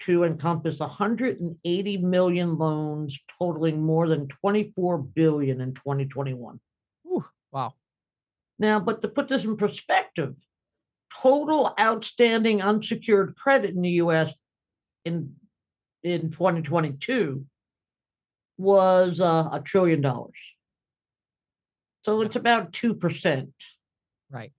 to 0.00 0.24
encompass 0.24 0.78
180 0.78 1.96
million 1.98 2.56
loans 2.56 3.18
totaling 3.38 3.82
more 3.82 4.08
than 4.08 4.28
24 4.28 4.98
billion 4.98 5.60
in 5.60 5.74
2021. 5.74 6.60
Whew, 7.02 7.24
wow. 7.52 7.74
Now, 8.58 8.80
but 8.80 9.02
to 9.02 9.08
put 9.08 9.28
this 9.28 9.44
in 9.44 9.56
perspective, 9.56 10.34
total 11.22 11.74
outstanding 11.78 12.62
unsecured 12.62 13.36
credit 13.36 13.74
in 13.74 13.82
the 13.82 13.90
U.S. 13.90 14.32
in 15.04 15.34
in 16.02 16.30
2022 16.30 17.44
was 18.56 19.20
uh, 19.20 19.48
a 19.52 19.60
trillion 19.60 20.00
dollars. 20.00 20.36
So 22.04 22.22
it's 22.22 22.36
about 22.36 22.72
two 22.72 22.94
percent. 22.94 23.52
Right. 24.30 24.52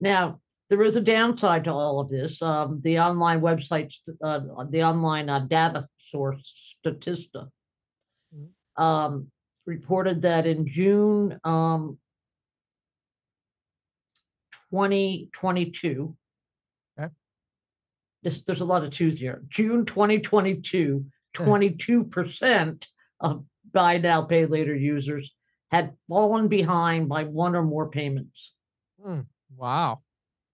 Now, 0.00 0.40
there 0.74 0.82
is 0.82 0.96
a 0.96 1.00
downside 1.00 1.62
to 1.62 1.72
all 1.72 2.00
of 2.00 2.10
this. 2.10 2.42
Um, 2.42 2.80
the 2.80 2.98
online 2.98 3.40
websites, 3.40 3.94
uh, 4.20 4.40
the 4.68 4.82
online 4.82 5.30
uh, 5.30 5.38
data 5.38 5.86
source 5.98 6.74
Statista, 6.84 7.48
Mhm. 8.34 8.48
um, 8.82 9.30
reported 9.66 10.22
that 10.22 10.48
in 10.48 10.66
June 10.66 11.38
um, 11.44 12.00
2022, 14.70 16.16
Okay. 16.98 17.14
this, 18.24 18.42
there's 18.42 18.60
a 18.60 18.64
lot 18.64 18.82
of 18.82 18.90
twos 18.90 19.18
here. 19.20 19.44
June 19.48 19.86
2022, 19.86 21.06
22% 21.34 22.88
of 23.20 23.44
buy 23.72 23.98
now, 23.98 24.22
pay 24.22 24.46
later 24.46 24.74
users 24.74 25.32
had 25.70 25.96
fallen 26.08 26.48
behind 26.48 27.08
by 27.08 27.22
one 27.22 27.54
or 27.54 27.62
more 27.62 27.88
payments. 27.90 28.54
Wow. 29.56 30.02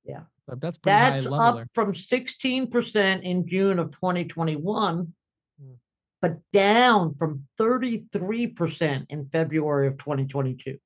Yeah. 0.04 0.22
So 0.48 0.56
that's 0.56 0.78
That's 0.82 1.26
up 1.26 1.66
from 1.72 1.92
16% 1.92 3.22
in 3.22 3.46
June 3.46 3.78
of 3.78 3.90
2021, 3.92 5.14
Mm. 5.62 5.76
but 6.22 6.38
down 6.52 7.14
from 7.14 7.46
33% 7.58 9.06
in 9.10 9.28
February 9.28 9.86
of 9.86 9.98
2022. 9.98 10.72
Now, 10.72 10.78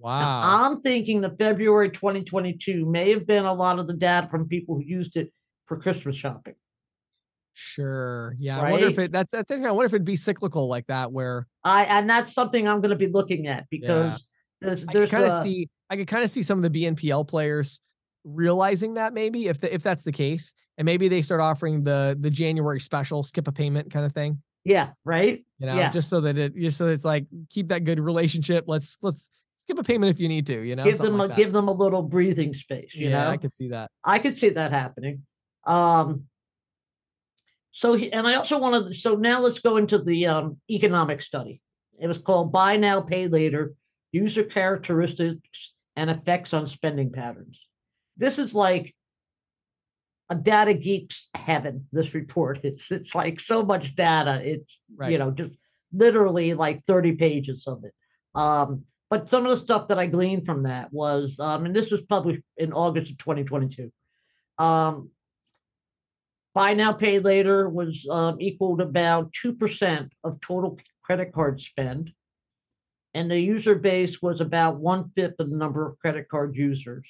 Wow. 0.00 0.66
I'm 0.66 0.80
thinking 0.80 1.20
that 1.20 1.38
February 1.38 1.90
2022 1.90 2.84
may 2.84 3.10
have 3.10 3.26
been 3.26 3.44
a 3.44 3.52
lot 3.54 3.78
of 3.78 3.86
the 3.86 3.92
data 3.92 4.28
from 4.28 4.48
people 4.48 4.74
who 4.76 4.82
used 4.82 5.16
it 5.16 5.32
for 5.66 5.76
Christmas 5.76 6.16
shopping. 6.16 6.54
Sure. 7.54 8.34
Yeah. 8.38 8.60
I 8.60 8.70
wonder 8.70 8.86
if 8.88 8.98
it 8.98 9.12
that's 9.12 9.30
that's 9.30 9.50
interesting. 9.50 9.68
I 9.68 9.72
wonder 9.72 9.86
if 9.86 9.92
it'd 9.92 10.04
be 10.06 10.16
cyclical 10.16 10.68
like 10.68 10.86
that 10.86 11.12
where 11.12 11.46
I 11.62 11.84
and 11.84 12.08
that's 12.08 12.32
something 12.32 12.66
I'm 12.66 12.80
going 12.80 12.90
to 12.90 12.96
be 12.96 13.08
looking 13.08 13.46
at 13.46 13.66
because 13.70 14.26
there's 14.60 14.88
I 14.88 14.92
there's 14.92 15.10
kind 15.10 15.24
of 15.24 15.42
see 15.42 15.68
I 15.92 15.96
could 15.96 16.08
kind 16.08 16.24
of 16.24 16.30
see 16.30 16.42
some 16.42 16.64
of 16.64 16.72
the 16.72 16.84
BNPL 16.84 17.28
players 17.28 17.78
realizing 18.24 18.94
that 18.94 19.12
maybe 19.12 19.48
if 19.48 19.60
the, 19.60 19.72
if 19.74 19.82
that's 19.82 20.04
the 20.04 20.12
case 20.12 20.54
and 20.78 20.86
maybe 20.86 21.06
they 21.08 21.20
start 21.20 21.42
offering 21.42 21.84
the 21.84 22.16
the 22.18 22.30
January 22.30 22.80
special 22.80 23.22
skip 23.22 23.46
a 23.46 23.52
payment 23.52 23.92
kind 23.92 24.06
of 24.06 24.12
thing 24.12 24.40
yeah 24.64 24.90
right 25.04 25.44
you 25.58 25.66
know 25.66 25.76
Yeah. 25.76 25.90
just 25.90 26.08
so 26.08 26.20
that 26.22 26.38
it 26.38 26.56
just 26.56 26.78
so 26.78 26.86
it's 26.86 27.04
like 27.04 27.26
keep 27.50 27.68
that 27.68 27.84
good 27.84 27.98
relationship 28.00 28.64
let's 28.68 28.96
let's 29.02 29.30
skip 29.58 29.78
a 29.78 29.82
payment 29.82 30.10
if 30.14 30.20
you 30.20 30.28
need 30.28 30.46
to 30.46 30.62
you 30.62 30.76
know 30.76 30.84
give 30.84 30.98
them 30.98 31.18
like 31.18 31.26
a, 31.26 31.28
that. 31.30 31.36
give 31.36 31.52
them 31.52 31.68
a 31.68 31.72
little 31.72 32.02
breathing 32.02 32.54
space 32.54 32.94
you 32.94 33.10
yeah 33.10 33.24
know 33.24 33.30
I 33.30 33.36
could 33.36 33.54
see 33.54 33.68
that 33.68 33.90
I 34.02 34.18
could 34.18 34.38
see 34.38 34.50
that 34.50 34.70
happening. 34.70 35.26
Um, 35.66 36.24
so, 37.72 37.94
he, 37.94 38.12
and 38.12 38.26
I 38.26 38.34
also 38.34 38.58
wanted, 38.58 38.94
so 38.96 39.14
now 39.14 39.40
let's 39.40 39.58
go 39.60 39.78
into 39.78 39.98
the 39.98 40.26
um, 40.26 40.58
economic 40.70 41.22
study. 41.22 41.62
It 41.98 42.06
was 42.06 42.18
called 42.18 42.52
Buy 42.52 42.76
Now, 42.76 43.00
Pay 43.00 43.28
Later 43.28 43.72
User 44.12 44.44
Characteristics 44.44 45.72
and 45.96 46.10
Effects 46.10 46.54
on 46.54 46.66
Spending 46.66 47.12
Patterns. 47.12 47.58
This 48.16 48.38
is 48.38 48.54
like 48.54 48.94
a 50.30 50.34
data 50.34 50.74
geek's 50.74 51.28
heaven, 51.34 51.86
this 51.92 52.14
report. 52.14 52.60
It's, 52.64 52.90
it's 52.90 53.14
like 53.14 53.40
so 53.40 53.62
much 53.62 53.94
data. 53.94 54.40
It's, 54.42 54.78
right 54.96 55.12
you 55.12 55.18
know, 55.18 55.30
just 55.30 55.52
literally 55.92 56.54
like 56.54 56.84
30 56.86 57.12
pages 57.12 57.64
of 57.66 57.84
it. 57.84 57.92
Um, 58.34 58.84
but 59.10 59.28
some 59.28 59.44
of 59.44 59.50
the 59.50 59.58
stuff 59.58 59.88
that 59.88 59.98
I 59.98 60.06
gleaned 60.06 60.46
from 60.46 60.62
that 60.62 60.90
was, 60.90 61.38
um, 61.38 61.66
and 61.66 61.76
this 61.76 61.90
was 61.90 62.00
published 62.00 62.40
in 62.56 62.72
August 62.72 63.12
of 63.12 63.18
2022. 63.18 63.92
Um, 64.56 65.10
buy 66.54 66.72
now, 66.72 66.92
pay 66.94 67.18
later 67.18 67.68
was 67.68 68.06
um, 68.10 68.40
equal 68.40 68.78
to 68.78 68.84
about 68.84 69.32
2% 69.32 70.08
of 70.24 70.40
total 70.40 70.78
credit 71.02 71.32
card 71.32 71.60
spend. 71.60 72.12
And 73.14 73.30
the 73.30 73.38
user 73.38 73.74
base 73.74 74.22
was 74.22 74.40
about 74.40 74.80
one 74.80 75.10
fifth 75.14 75.38
of 75.38 75.50
the 75.50 75.56
number 75.56 75.86
of 75.86 75.98
credit 75.98 76.28
card 76.28 76.56
users. 76.56 77.08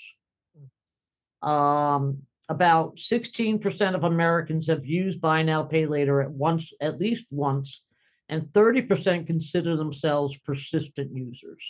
Um, 1.43 2.23
about 2.49 2.97
16% 2.97 3.95
of 3.95 4.05
Americans 4.05 4.67
have 4.67 4.85
used 4.85 5.21
buy 5.21 5.43
now, 5.43 5.63
pay 5.63 5.87
later 5.87 6.21
at 6.21 6.31
once, 6.31 6.73
at 6.81 6.99
least 6.99 7.27
once, 7.31 7.83
and 8.29 8.43
30% 8.53 9.27
consider 9.27 9.77
themselves 9.77 10.37
persistent 10.39 11.15
users. 11.15 11.63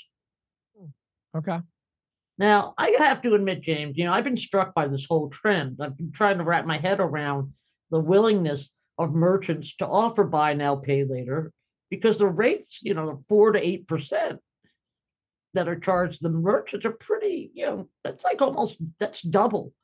okay 1.37 1.59
Now, 2.39 2.75
I 2.79 2.95
have 2.99 3.23
to 3.23 3.35
admit, 3.35 3.63
James, 3.63 3.97
you 3.97 4.05
know, 4.05 4.13
I've 4.13 4.25
been 4.25 4.37
struck 4.37 4.75
by 4.75 4.89
this 4.89 5.07
whole 5.07 5.29
trend. 5.29 5.79
I've 5.81 5.97
been 5.97 6.13
trying 6.13 6.39
to 6.39 6.45
wrap 6.45 6.67
my 6.67 6.79
head 6.79 7.01
around 7.01 7.53
the 7.91 8.01
willingness 8.01 8.69
of 8.99 9.13
merchants 9.13 9.77
to 9.77 9.87
offer 9.87 10.25
buy 10.25 10.55
now, 10.55 10.77
pay 10.77 11.05
later, 11.05 11.53
because 11.93 12.17
the 12.17 12.27
rates, 12.27 12.81
you 12.83 12.95
know, 12.95 13.23
four 13.29 13.53
to 13.53 13.61
eight 13.61 13.87
percent 13.87 14.41
that 15.53 15.69
are 15.69 15.79
charged 15.79 16.23
the 16.23 16.31
merchants 16.31 16.87
are 16.87 16.93
pretty, 16.93 17.51
you 17.53 17.67
know, 17.67 17.89
that's 18.03 18.25
like 18.25 18.41
almost 18.41 18.79
that's 18.99 19.21
double 19.21 19.75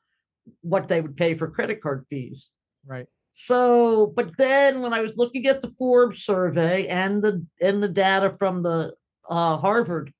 what 0.61 0.87
they 0.87 1.01
would 1.01 1.15
pay 1.15 1.35
for 1.35 1.51
credit 1.51 1.83
card 1.83 2.07
fees. 2.09 2.47
right 2.83 3.05
So, 3.29 4.07
but 4.15 4.31
then 4.39 4.81
when 4.81 4.91
I 4.91 5.01
was 5.01 5.17
looking 5.17 5.45
at 5.45 5.61
the 5.61 5.67
Forbes 5.67 6.23
survey 6.23 6.87
and 6.87 7.21
the 7.21 7.45
and 7.61 7.83
the 7.83 7.87
data 7.87 8.35
from 8.39 8.63
the 8.63 8.93
uh, 9.29 9.57
Harvard 9.57 10.11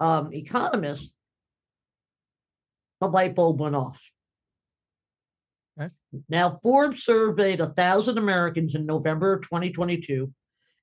um, 0.00 0.30
economists, 0.34 1.10
the 3.00 3.08
light 3.08 3.34
bulb 3.34 3.58
went 3.58 3.74
off. 3.74 4.06
Okay. 5.80 5.90
Now, 6.28 6.58
Forbes 6.62 7.04
surveyed 7.04 7.62
a 7.62 7.68
thousand 7.68 8.18
Americans 8.18 8.74
in 8.74 8.84
November 8.84 9.32
of 9.32 9.42
2022, 9.44 10.30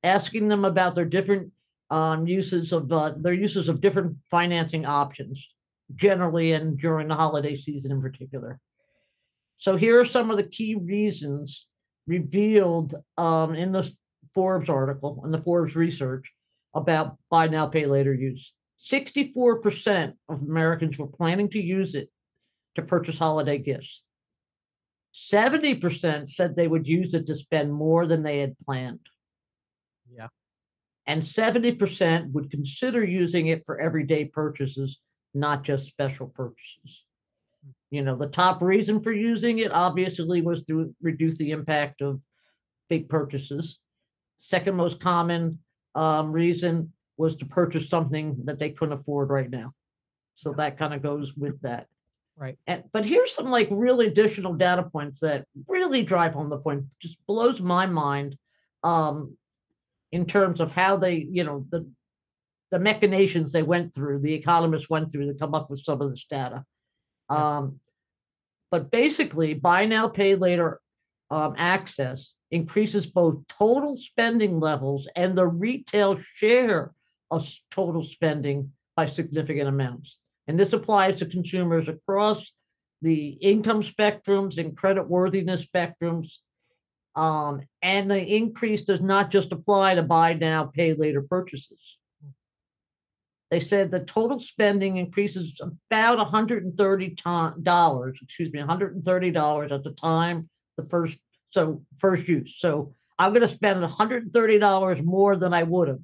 asking 0.06 0.48
them 0.48 0.64
about 0.66 0.96
their 0.96 1.06
different 1.06 1.52
um, 1.90 2.28
uses 2.28 2.72
of 2.72 2.92
uh, 2.92 3.14
their 3.18 3.34
uses 3.34 3.70
of 3.70 3.82
different 3.82 4.18
financing 4.30 4.86
options 4.86 5.50
generally 5.96 6.54
and 6.54 6.80
during 6.80 7.08
the 7.08 7.16
holiday 7.16 7.56
season 7.56 7.92
in 7.92 8.02
particular. 8.02 8.60
So 9.58 9.76
here 9.76 10.00
are 10.00 10.06
some 10.06 10.32
of 10.32 10.38
the 10.38 10.44
key 10.44 10.76
reasons 10.76 11.68
revealed 12.08 12.96
um, 13.18 13.56
in 13.56 13.72
the 13.72 13.90
Forbes 14.34 14.70
article 14.70 15.22
and 15.24 15.34
the 15.34 15.38
Forbes 15.38 15.76
research 15.76 16.32
about 16.76 17.18
buy 17.30 17.48
now, 17.48 17.68
pay 17.68 17.86
later 17.86 18.14
use. 18.14 18.54
64% 18.86 20.14
of 20.30 20.42
Americans 20.42 21.00
were 21.00 21.08
planning 21.08 21.50
to 21.50 21.60
use 21.60 21.96
it 21.96 22.10
to 22.76 22.82
purchase 22.82 23.18
holiday 23.18 23.58
gifts. 23.58 24.04
70% 25.16 26.30
said 26.30 26.56
they 26.56 26.68
would 26.68 26.86
use 26.86 27.14
it 27.14 27.26
to 27.28 27.36
spend 27.36 27.74
more 27.74 28.06
than 28.06 28.22
they 28.22 28.40
had 28.40 28.56
planned. 28.66 29.00
Yeah. 30.12 30.28
And 31.08 31.22
70% 31.22 32.32
would 32.32 32.50
consider 32.50 33.04
using 33.04 33.48
it 33.48 33.64
for 33.66 33.80
everyday 33.80 34.26
purchases, 34.26 35.00
not 35.34 35.64
just 35.64 35.88
special 35.88 36.28
purchases. 36.28 37.06
You 37.92 38.02
know, 38.02 38.16
the 38.16 38.28
top 38.28 38.62
reason 38.62 39.00
for 39.02 39.12
using 39.12 39.60
it 39.60 39.72
obviously 39.72 40.42
was 40.42 40.64
to 40.66 40.94
reduce 41.02 41.38
the 41.38 41.52
impact 41.52 42.02
of 42.02 42.20
big 42.90 43.08
purchases. 43.08 43.80
Second 44.38 44.76
most 44.76 45.00
common 45.00 45.60
um, 45.94 46.32
reason 46.32 46.92
was 47.18 47.36
to 47.38 47.46
purchase 47.46 47.88
something 47.88 48.36
that 48.46 48.60
they 48.60 48.72
couldn't 48.72 48.94
afford 48.94 49.30
right 49.30 49.50
now. 49.50 49.74
So 50.34 50.54
that 50.54 50.78
kind 50.78 50.94
of 50.94 51.02
goes 51.02 51.36
with 51.36 51.62
that. 51.62 51.88
Right. 52.38 52.58
And 52.68 52.84
but 52.92 53.06
here's 53.06 53.34
some 53.34 53.50
like 53.50 53.70
really 53.72 54.08
additional 54.08 54.54
data 54.54 54.84
points 54.84 55.22
that 55.22 55.46
really 55.68 56.04
drive 56.04 56.34
home 56.34 56.50
the 56.50 56.58
point, 56.58 56.84
just 57.02 57.18
blows 57.28 57.62
my 57.62 57.86
mind 57.86 58.38
um 58.84 59.38
in 60.12 60.26
terms 60.26 60.62
of 60.62 60.72
how 60.72 60.98
they, 60.98 61.28
you 61.30 61.44
know, 61.44 61.66
the 61.70 61.90
the 62.72 62.80
machinations 62.80 63.52
they 63.52 63.64
went 63.64 63.94
through, 63.94 64.20
the 64.20 64.34
economists 64.34 64.90
went 64.90 65.12
through 65.12 65.32
to 65.32 65.40
come 65.40 65.54
up 65.54 65.70
with 65.70 65.84
some 65.84 66.02
of 66.02 66.10
this 66.10 66.26
data. 66.30 66.66
Um, 67.30 67.80
but 68.72 68.92
basically, 68.92 69.54
buy 69.54 69.86
now, 69.86 70.08
pay 70.08 70.36
later 70.36 70.82
um, 71.30 71.54
access 71.58 72.34
increases 72.52 73.08
both 73.08 73.48
total 73.48 73.96
spending 73.96 74.60
levels 74.60 75.08
and 75.16 75.38
the 75.38 75.48
retail 75.48 76.20
share 76.36 76.94
of 77.32 77.48
total 77.72 78.04
spending 78.04 78.72
by 78.96 79.06
significant 79.06 79.68
amounts. 79.68 80.18
And 80.48 80.60
this 80.60 80.74
applies 80.74 81.18
to 81.18 81.26
consumers 81.26 81.88
across 81.88 82.52
the 83.02 83.30
income 83.30 83.82
spectrums 83.82 84.58
and 84.58 84.78
credit 84.78 85.08
worthiness 85.08 85.66
spectrums. 85.66 86.34
Um, 87.16 87.62
and 87.82 88.12
the 88.12 88.22
increase 88.22 88.82
does 88.82 89.02
not 89.02 89.32
just 89.32 89.52
apply 89.52 89.96
to 89.96 90.04
buy 90.04 90.34
now, 90.34 90.66
pay 90.66 90.94
later 90.94 91.22
purchases. 91.22 91.98
They 93.52 93.60
said 93.60 93.92
the 93.92 94.02
total 94.02 94.40
spending 94.40 94.98
increases 94.98 95.62
about 95.62 96.20
$130, 96.20 98.22
excuse 98.22 98.52
me, 98.52 98.60
$130 98.60 99.72
at 99.72 99.84
the 99.84 99.92
time 99.92 100.50
the 100.78 100.86
first 100.90 101.18
so 101.52 101.84
first 102.00 102.28
use. 102.28 102.56
So 102.58 102.96
I'm 103.18 103.32
going 103.32 103.42
to 103.42 103.48
spend 103.48 103.82
$130 103.82 105.04
more 105.04 105.38
than 105.38 105.54
I 105.54 105.64
would 105.64 105.88
have 105.88 106.02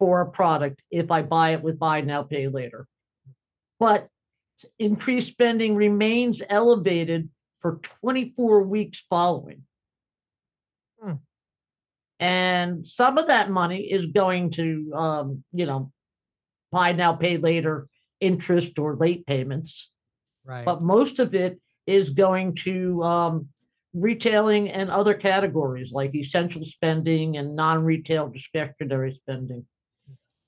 for 0.00 0.20
a 0.20 0.30
product 0.30 0.82
if 0.90 1.12
I 1.12 1.22
buy 1.22 1.50
it 1.50 1.62
with 1.62 1.78
buy 1.78 2.00
now, 2.00 2.24
pay 2.24 2.48
later. 2.48 2.88
But 3.78 4.08
increased 4.78 5.28
spending 5.28 5.76
remains 5.76 6.42
elevated 6.48 7.28
for 7.58 7.78
24 8.00 8.64
weeks 8.64 9.04
following. 9.08 9.62
And 12.22 12.86
some 12.86 13.18
of 13.18 13.26
that 13.26 13.50
money 13.50 13.80
is 13.80 14.06
going 14.06 14.52
to, 14.52 14.92
um, 14.94 15.44
you 15.52 15.66
know, 15.66 15.90
buy 16.70 16.92
now, 16.92 17.14
pay 17.14 17.36
later 17.36 17.88
interest 18.20 18.78
or 18.78 18.94
late 18.94 19.26
payments. 19.26 19.90
Right. 20.44 20.64
But 20.64 20.82
most 20.82 21.18
of 21.18 21.34
it 21.34 21.60
is 21.84 22.10
going 22.10 22.54
to 22.62 23.02
um, 23.02 23.48
retailing 23.92 24.70
and 24.70 24.88
other 24.88 25.14
categories 25.14 25.90
like 25.90 26.14
essential 26.14 26.64
spending 26.64 27.38
and 27.38 27.56
non 27.56 27.84
retail 27.84 28.28
discretionary 28.28 29.14
spending. 29.14 29.66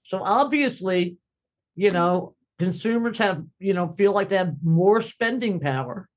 So 0.05 0.22
obviously, 0.22 1.16
you 1.75 1.91
know, 1.91 2.37
consumers 2.61 3.18
have, 3.18 3.43
you 3.59 3.75
know, 3.75 3.97
feel 3.99 4.12
like 4.12 4.29
they 4.29 4.37
have 4.37 4.55
more 4.62 5.03
spending 5.03 5.59
power 5.59 6.09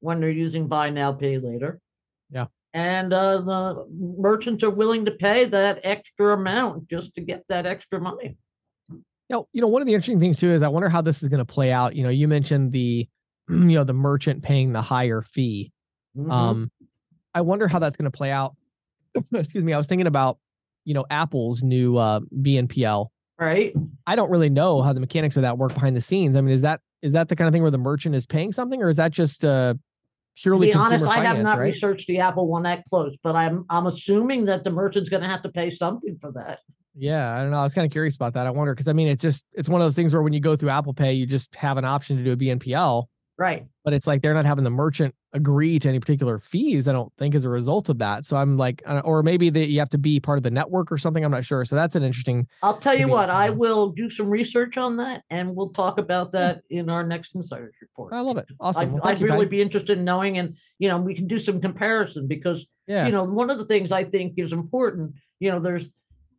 when 0.00 0.18
they're 0.18 0.30
using 0.30 0.66
buy 0.66 0.90
now, 0.90 1.12
pay 1.12 1.38
later. 1.38 1.78
And 2.76 3.10
uh, 3.10 3.38
the 3.38 3.86
merchants 4.18 4.62
are 4.62 4.68
willing 4.68 5.06
to 5.06 5.10
pay 5.10 5.46
that 5.46 5.80
extra 5.82 6.34
amount 6.34 6.90
just 6.90 7.14
to 7.14 7.22
get 7.22 7.42
that 7.48 7.64
extra 7.64 7.98
money. 7.98 8.36
Know, 9.30 9.48
you 9.54 9.62
know, 9.62 9.66
one 9.66 9.80
of 9.80 9.86
the 9.86 9.94
interesting 9.94 10.20
things 10.20 10.38
too 10.38 10.52
is 10.52 10.60
I 10.60 10.68
wonder 10.68 10.90
how 10.90 11.00
this 11.00 11.22
is 11.22 11.28
going 11.30 11.38
to 11.38 11.46
play 11.46 11.72
out. 11.72 11.96
You 11.96 12.02
know, 12.02 12.10
you 12.10 12.28
mentioned 12.28 12.72
the, 12.72 13.08
you 13.48 13.64
know, 13.64 13.82
the 13.82 13.94
merchant 13.94 14.42
paying 14.42 14.74
the 14.74 14.82
higher 14.82 15.22
fee. 15.22 15.72
Mhm. 16.14 16.30
Um, 16.30 16.70
I 17.34 17.40
wonder 17.40 17.66
how 17.66 17.78
that's 17.78 17.96
going 17.96 18.10
to 18.10 18.16
play 18.16 18.30
out. 18.30 18.54
Excuse 19.34 19.64
me. 19.64 19.72
I 19.72 19.78
was 19.78 19.86
thinking 19.86 20.06
about, 20.06 20.36
you 20.84 20.92
know, 20.92 21.06
Apple's 21.08 21.62
new 21.62 21.96
uh, 21.96 22.20
BNPL. 22.38 23.06
right? 23.38 23.74
I 24.06 24.16
don't 24.16 24.30
really 24.30 24.50
know 24.50 24.82
how 24.82 24.92
the 24.92 25.00
mechanics 25.00 25.36
of 25.36 25.42
that 25.42 25.56
work 25.56 25.72
behind 25.72 25.96
the 25.96 26.02
scenes. 26.02 26.36
I 26.36 26.42
mean, 26.42 26.54
is 26.54 26.60
that 26.60 26.80
is 27.00 27.14
that 27.14 27.28
the 27.30 27.36
kind 27.36 27.48
of 27.48 27.52
thing 27.52 27.62
where 27.62 27.70
the 27.70 27.78
merchant 27.78 28.14
is 28.14 28.26
paying 28.26 28.52
something, 28.52 28.82
or 28.82 28.90
is 28.90 28.98
that 28.98 29.12
just 29.12 29.46
uh, 29.46 29.72
To 30.36 30.42
purely 30.42 30.66
be 30.66 30.72
consumer 30.72 30.94
honest, 30.94 31.04
I 31.06 31.24
have 31.24 31.38
not 31.42 31.58
right? 31.58 31.64
researched 31.66 32.06
the 32.08 32.20
Apple 32.20 32.46
one 32.46 32.64
that 32.64 32.84
close, 32.88 33.16
but 33.22 33.34
I'm 33.34 33.64
I'm 33.70 33.86
assuming 33.86 34.44
that 34.46 34.64
the 34.64 34.70
merchant's 34.70 35.08
going 35.08 35.22
to 35.22 35.28
have 35.28 35.42
to 35.42 35.48
pay 35.48 35.70
something 35.70 36.18
for 36.20 36.32
that. 36.32 36.60
Yeah, 36.94 37.34
I 37.34 37.42
don't 37.42 37.50
know. 37.50 37.58
I 37.58 37.62
was 37.62 37.74
kind 37.74 37.84
of 37.84 37.92
curious 37.92 38.16
about 38.16 38.34
that. 38.34 38.46
I 38.46 38.50
wonder 38.50 38.74
because 38.74 38.88
I 38.88 38.92
mean, 38.92 39.08
it's 39.08 39.22
just 39.22 39.44
it's 39.52 39.68
one 39.68 39.80
of 39.80 39.86
those 39.86 39.94
things 39.94 40.12
where 40.14 40.22
when 40.22 40.32
you 40.32 40.40
go 40.40 40.56
through 40.56 40.70
Apple 40.70 40.94
Pay, 40.94 41.12
you 41.12 41.26
just 41.26 41.54
have 41.56 41.76
an 41.76 41.84
option 41.84 42.16
to 42.16 42.24
do 42.24 42.32
a 42.32 42.36
BNPL, 42.36 43.04
Right. 43.38 43.66
but 43.84 43.92
it's 43.92 44.06
like 44.06 44.22
they're 44.22 44.32
not 44.34 44.46
having 44.46 44.64
the 44.64 44.70
merchant 44.70 45.14
agree 45.34 45.78
to 45.78 45.88
any 45.90 46.00
particular 46.00 46.38
fees. 46.38 46.88
I 46.88 46.92
don't 46.92 47.12
think 47.18 47.34
as 47.34 47.44
a 47.44 47.50
result 47.50 47.90
of 47.90 47.98
that. 47.98 48.24
So 48.24 48.36
I'm 48.38 48.56
like, 48.56 48.82
uh, 48.86 49.02
or 49.04 49.22
maybe 49.22 49.50
that 49.50 49.68
you 49.68 49.78
have 49.80 49.90
to 49.90 49.98
be 49.98 50.18
part 50.18 50.38
of 50.38 50.42
the 50.42 50.50
network 50.50 50.90
or 50.90 50.96
something. 50.96 51.22
I'm 51.22 51.30
not 51.30 51.44
sure. 51.44 51.64
So 51.66 51.76
that's 51.76 51.94
an 51.96 52.02
interesting. 52.02 52.46
I'll 52.62 52.78
tell 52.78 52.96
you 52.96 53.08
what, 53.08 53.28
I 53.28 53.50
will 53.50 53.90
do 53.90 54.08
some 54.08 54.30
research 54.30 54.78
on 54.78 54.96
that 54.96 55.22
and 55.28 55.54
we'll 55.54 55.68
talk 55.70 55.98
about 55.98 56.32
that 56.32 56.62
in 56.70 56.88
our 56.88 57.04
next 57.06 57.34
insiders 57.34 57.74
report. 57.82 58.14
I 58.14 58.20
love 58.20 58.38
it. 58.38 58.46
Awesome. 58.58 58.82
I'd, 58.82 58.92
Well, 58.92 59.02
I'd 59.04 59.20
you, 59.20 59.26
really 59.26 59.44
Patty. 59.44 59.56
be 59.56 59.60
interested 59.62 59.98
in 59.98 60.04
knowing, 60.04 60.38
and 60.38 60.56
you 60.78 60.88
know, 60.88 60.98
we 60.98 61.14
can 61.14 61.26
do 61.26 61.38
some 61.38 61.60
comparison 61.60 62.26
because 62.26 62.66
Yeah. 62.86 63.04
you 63.06 63.12
know, 63.12 63.24
one 63.24 63.50
of 63.50 63.58
the 63.58 63.66
things 63.66 63.92
I 63.92 64.04
think 64.04 64.34
is 64.38 64.52
important, 64.52 65.12
you 65.40 65.50
know, 65.50 65.60
there's 65.60 65.90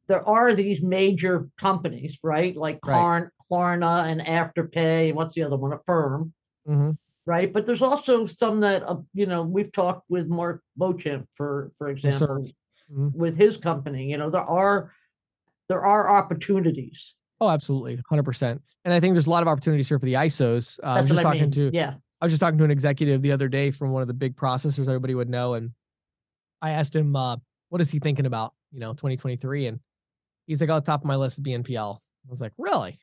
there 0.08 0.28
are 0.28 0.56
these 0.56 0.82
major 0.82 1.50
companies, 1.60 2.18
right? 2.24 2.56
Like 2.56 2.80
Right. 2.86 3.26
Klarna, 3.52 4.06
and 4.10 4.22
Afterpay, 4.22 5.08
and 5.10 5.16
what's 5.18 5.36
the 5.36 5.43
other 5.43 5.58
one? 5.58 5.74
Affirm, 5.74 6.34
hmm 6.68 6.91
right? 7.26 7.51
But 7.51 7.65
there's 7.65 7.82
also 7.82 8.26
some 8.26 8.61
that 8.61 8.84
uh, 8.84 8.97
you 9.13 9.26
know 9.26 9.43
we've 9.43 9.72
talked 9.72 10.03
with 10.09 10.28
Mark 10.28 10.61
Beauchamp, 10.76 11.28
for 11.36 11.72
for 11.78 11.89
example, 11.89 12.47
Mhm. 12.91 13.13
with 13.13 13.36
his 13.36 13.57
company. 13.57 14.09
You 14.11 14.18
know, 14.18 14.30
there 14.30 14.41
are 14.41 14.93
there 15.70 15.86
are 15.86 16.09
opportunities. 16.09 17.13
Oh, 17.41 17.49
absolutely, 17.49 18.01
hundred 18.09 18.24
percent. 18.24 18.61
And 18.86 18.93
I 18.93 18.99
think 18.99 19.13
there's 19.13 19.28
a 19.28 19.30
lot 19.30 19.43
of 19.43 19.47
opportunities 19.49 19.88
here 19.89 19.99
for 19.99 20.05
the 20.05 20.13
ISOs. 20.13 20.80
Uh, 20.82 20.88
I 20.88 21.01
was 21.01 21.09
just 21.09 21.20
I 21.20 21.24
talking 21.24 21.41
mean. 21.41 21.51
to 21.51 21.70
yeah, 21.74 21.95
I 22.22 22.26
was 22.26 22.32
just 22.32 22.39
talking 22.39 22.57
to 22.59 22.63
an 22.63 22.72
executive 22.72 23.22
the 23.22 23.32
other 23.34 23.49
day 23.49 23.72
from 23.72 23.91
one 23.91 24.01
of 24.01 24.07
the 24.07 24.13
big 24.13 24.36
processors 24.36 24.88
everybody 24.88 25.13
would 25.13 25.30
know, 25.30 25.53
and 25.53 25.72
I 26.61 26.72
asked 26.72 26.95
him, 26.95 27.15
uh, 27.15 27.38
"What 27.70 27.82
is 27.82 27.91
he 27.91 27.99
thinking 27.99 28.26
about? 28.26 28.53
You 28.72 28.80
know, 28.80 28.93
2023?" 28.93 29.68
And 29.68 29.80
he's 30.47 30.61
like, 30.61 30.70
"On 30.70 30.82
top 30.82 31.01
of 31.01 31.05
my 31.05 31.15
list, 31.18 31.38
is 31.38 31.43
BNPL." 31.43 31.99
I 31.99 32.32
was 32.32 32.41
like, 32.41 32.53
"Really?" 32.57 32.97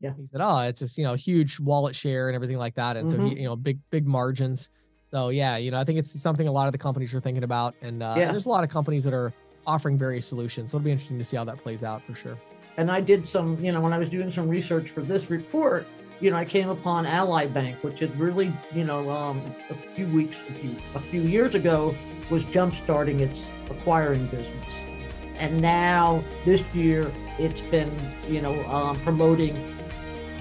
Yeah. 0.00 0.12
He 0.16 0.26
said, 0.30 0.40
"Oh, 0.40 0.58
it's 0.60 0.78
just 0.80 0.96
you 0.98 1.04
know 1.04 1.14
huge 1.14 1.58
wallet 1.60 1.94
share 1.96 2.28
and 2.28 2.34
everything 2.36 2.56
like 2.58 2.74
that, 2.76 2.96
and 2.96 3.08
so 3.10 3.16
Mhm. 3.16 3.26
he, 3.36 3.40
you 3.42 3.48
know 3.48 3.56
big 3.56 3.78
big 3.90 4.06
margins." 4.06 4.68
So 5.10 5.30
yeah, 5.30 5.56
you 5.56 5.70
know 5.70 5.78
I 5.78 5.84
think 5.84 5.98
it's 5.98 6.20
something 6.20 6.46
a 6.46 6.52
lot 6.52 6.66
of 6.66 6.72
the 6.72 6.78
companies 6.78 7.14
are 7.14 7.20
thinking 7.20 7.42
about, 7.44 7.74
and, 7.82 8.02
uh, 8.02 8.10
and 8.12 8.20
Yeah. 8.20 8.30
there's 8.30 8.46
a 8.46 8.48
lot 8.50 8.62
of 8.62 8.70
companies 8.70 9.04
that 9.04 9.14
are 9.14 9.32
offering 9.66 9.98
various 9.98 10.26
solutions. 10.26 10.70
So 10.70 10.76
it'll 10.76 10.84
be 10.84 10.92
interesting 10.92 11.18
to 11.18 11.24
see 11.24 11.36
how 11.36 11.44
that 11.44 11.58
plays 11.58 11.82
out 11.84 12.02
for 12.02 12.14
sure. 12.14 12.38
and 12.76 12.92
I 12.92 13.00
did 13.00 13.26
some, 13.26 13.58
you 13.64 13.72
know, 13.72 13.80
when 13.80 13.92
I 13.92 13.98
was 13.98 14.08
doing 14.08 14.32
some 14.32 14.48
research 14.48 14.90
for 14.90 15.00
this 15.02 15.30
report, 15.30 15.84
you 16.20 16.30
know, 16.30 16.36
I 16.36 16.44
came 16.44 16.68
upon 16.68 17.06
Ally 17.06 17.46
Bank, 17.46 17.82
which 17.82 17.98
had 17.98 18.16
really, 18.20 18.52
you 18.72 18.84
know, 18.84 19.10
um, 19.10 19.42
a 19.68 19.74
few 19.96 20.06
weeks, 20.06 20.36
a 20.48 20.52
few, 20.52 20.76
a 20.94 21.00
few 21.00 21.22
years 21.22 21.56
ago, 21.56 21.92
was 22.30 22.44
jumpstarting 22.44 23.18
its 23.18 23.48
acquiring 23.68 24.26
business, 24.28 24.64
and 25.38 25.60
now 25.60 26.22
this 26.44 26.62
year 26.72 27.10
it's 27.38 27.62
been, 27.62 27.90
you 28.28 28.40
know, 28.40 28.64
um, 28.66 28.96
promoting 29.00 29.56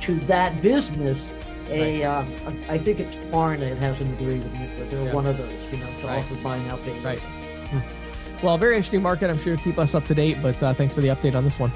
to 0.07 0.15
that 0.25 0.61
business. 0.61 1.19
A, 1.69 2.03
uh, 2.03 2.23
a- 2.47 2.71
I 2.73 2.77
think 2.77 2.99
it's 3.01 3.13
Klarna. 3.27 3.59
It 3.61 3.77
has 3.79 3.99
an 3.99 4.07
agreement 4.13 4.51
with, 4.53 4.69
but 4.77 4.89
they're 4.89 5.01
Yeah. 5.01 5.13
one 5.13 5.25
of 5.25 5.37
those, 5.37 5.51
you 5.71 5.77
know, 5.77 5.85
to 6.01 6.07
Right. 6.07 6.19
offer 6.19 6.35
buy 6.35 6.57
now 6.59 6.77
pay 6.77 6.97
Right. 7.03 7.19
Well, 8.41 8.57
very 8.57 8.75
interesting 8.77 9.01
market. 9.01 9.29
I'm 9.29 9.37
sure 9.39 9.53
you'll 9.53 9.63
keep 9.63 9.77
us 9.77 9.93
up 9.93 10.05
to 10.07 10.15
date, 10.15 10.37
but 10.41 10.61
uh, 10.63 10.73
thanks 10.73 10.93
for 10.93 11.01
the 11.01 11.09
update 11.09 11.35
on 11.35 11.43
this 11.43 11.59
one. 11.59 11.71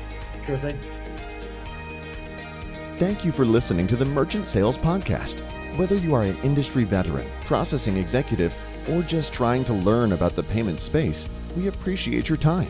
Sure 0.46 0.58
thing. 0.58 0.78
Thank 2.98 3.26
you 3.26 3.32
for 3.32 3.46
listening 3.46 3.88
to 3.88 3.96
the 3.96 4.06
Merchant 4.06 4.48
Sales 4.48 4.78
Podcast. 4.78 5.42
Whether 5.76 5.96
you 5.96 6.14
are 6.14 6.22
an 6.24 6.38
industry 6.44 6.84
veteran, 6.84 7.28
processing 7.46 7.98
executive, 7.98 8.56
or 8.90 9.02
just 9.02 9.34
trying 9.34 9.64
to 9.66 9.74
learn 9.74 10.12
about 10.14 10.36
the 10.36 10.44
payment 10.44 10.80
space, 10.82 11.28
we 11.58 11.68
appreciate 11.68 12.30
your 12.30 12.38
time. 12.38 12.70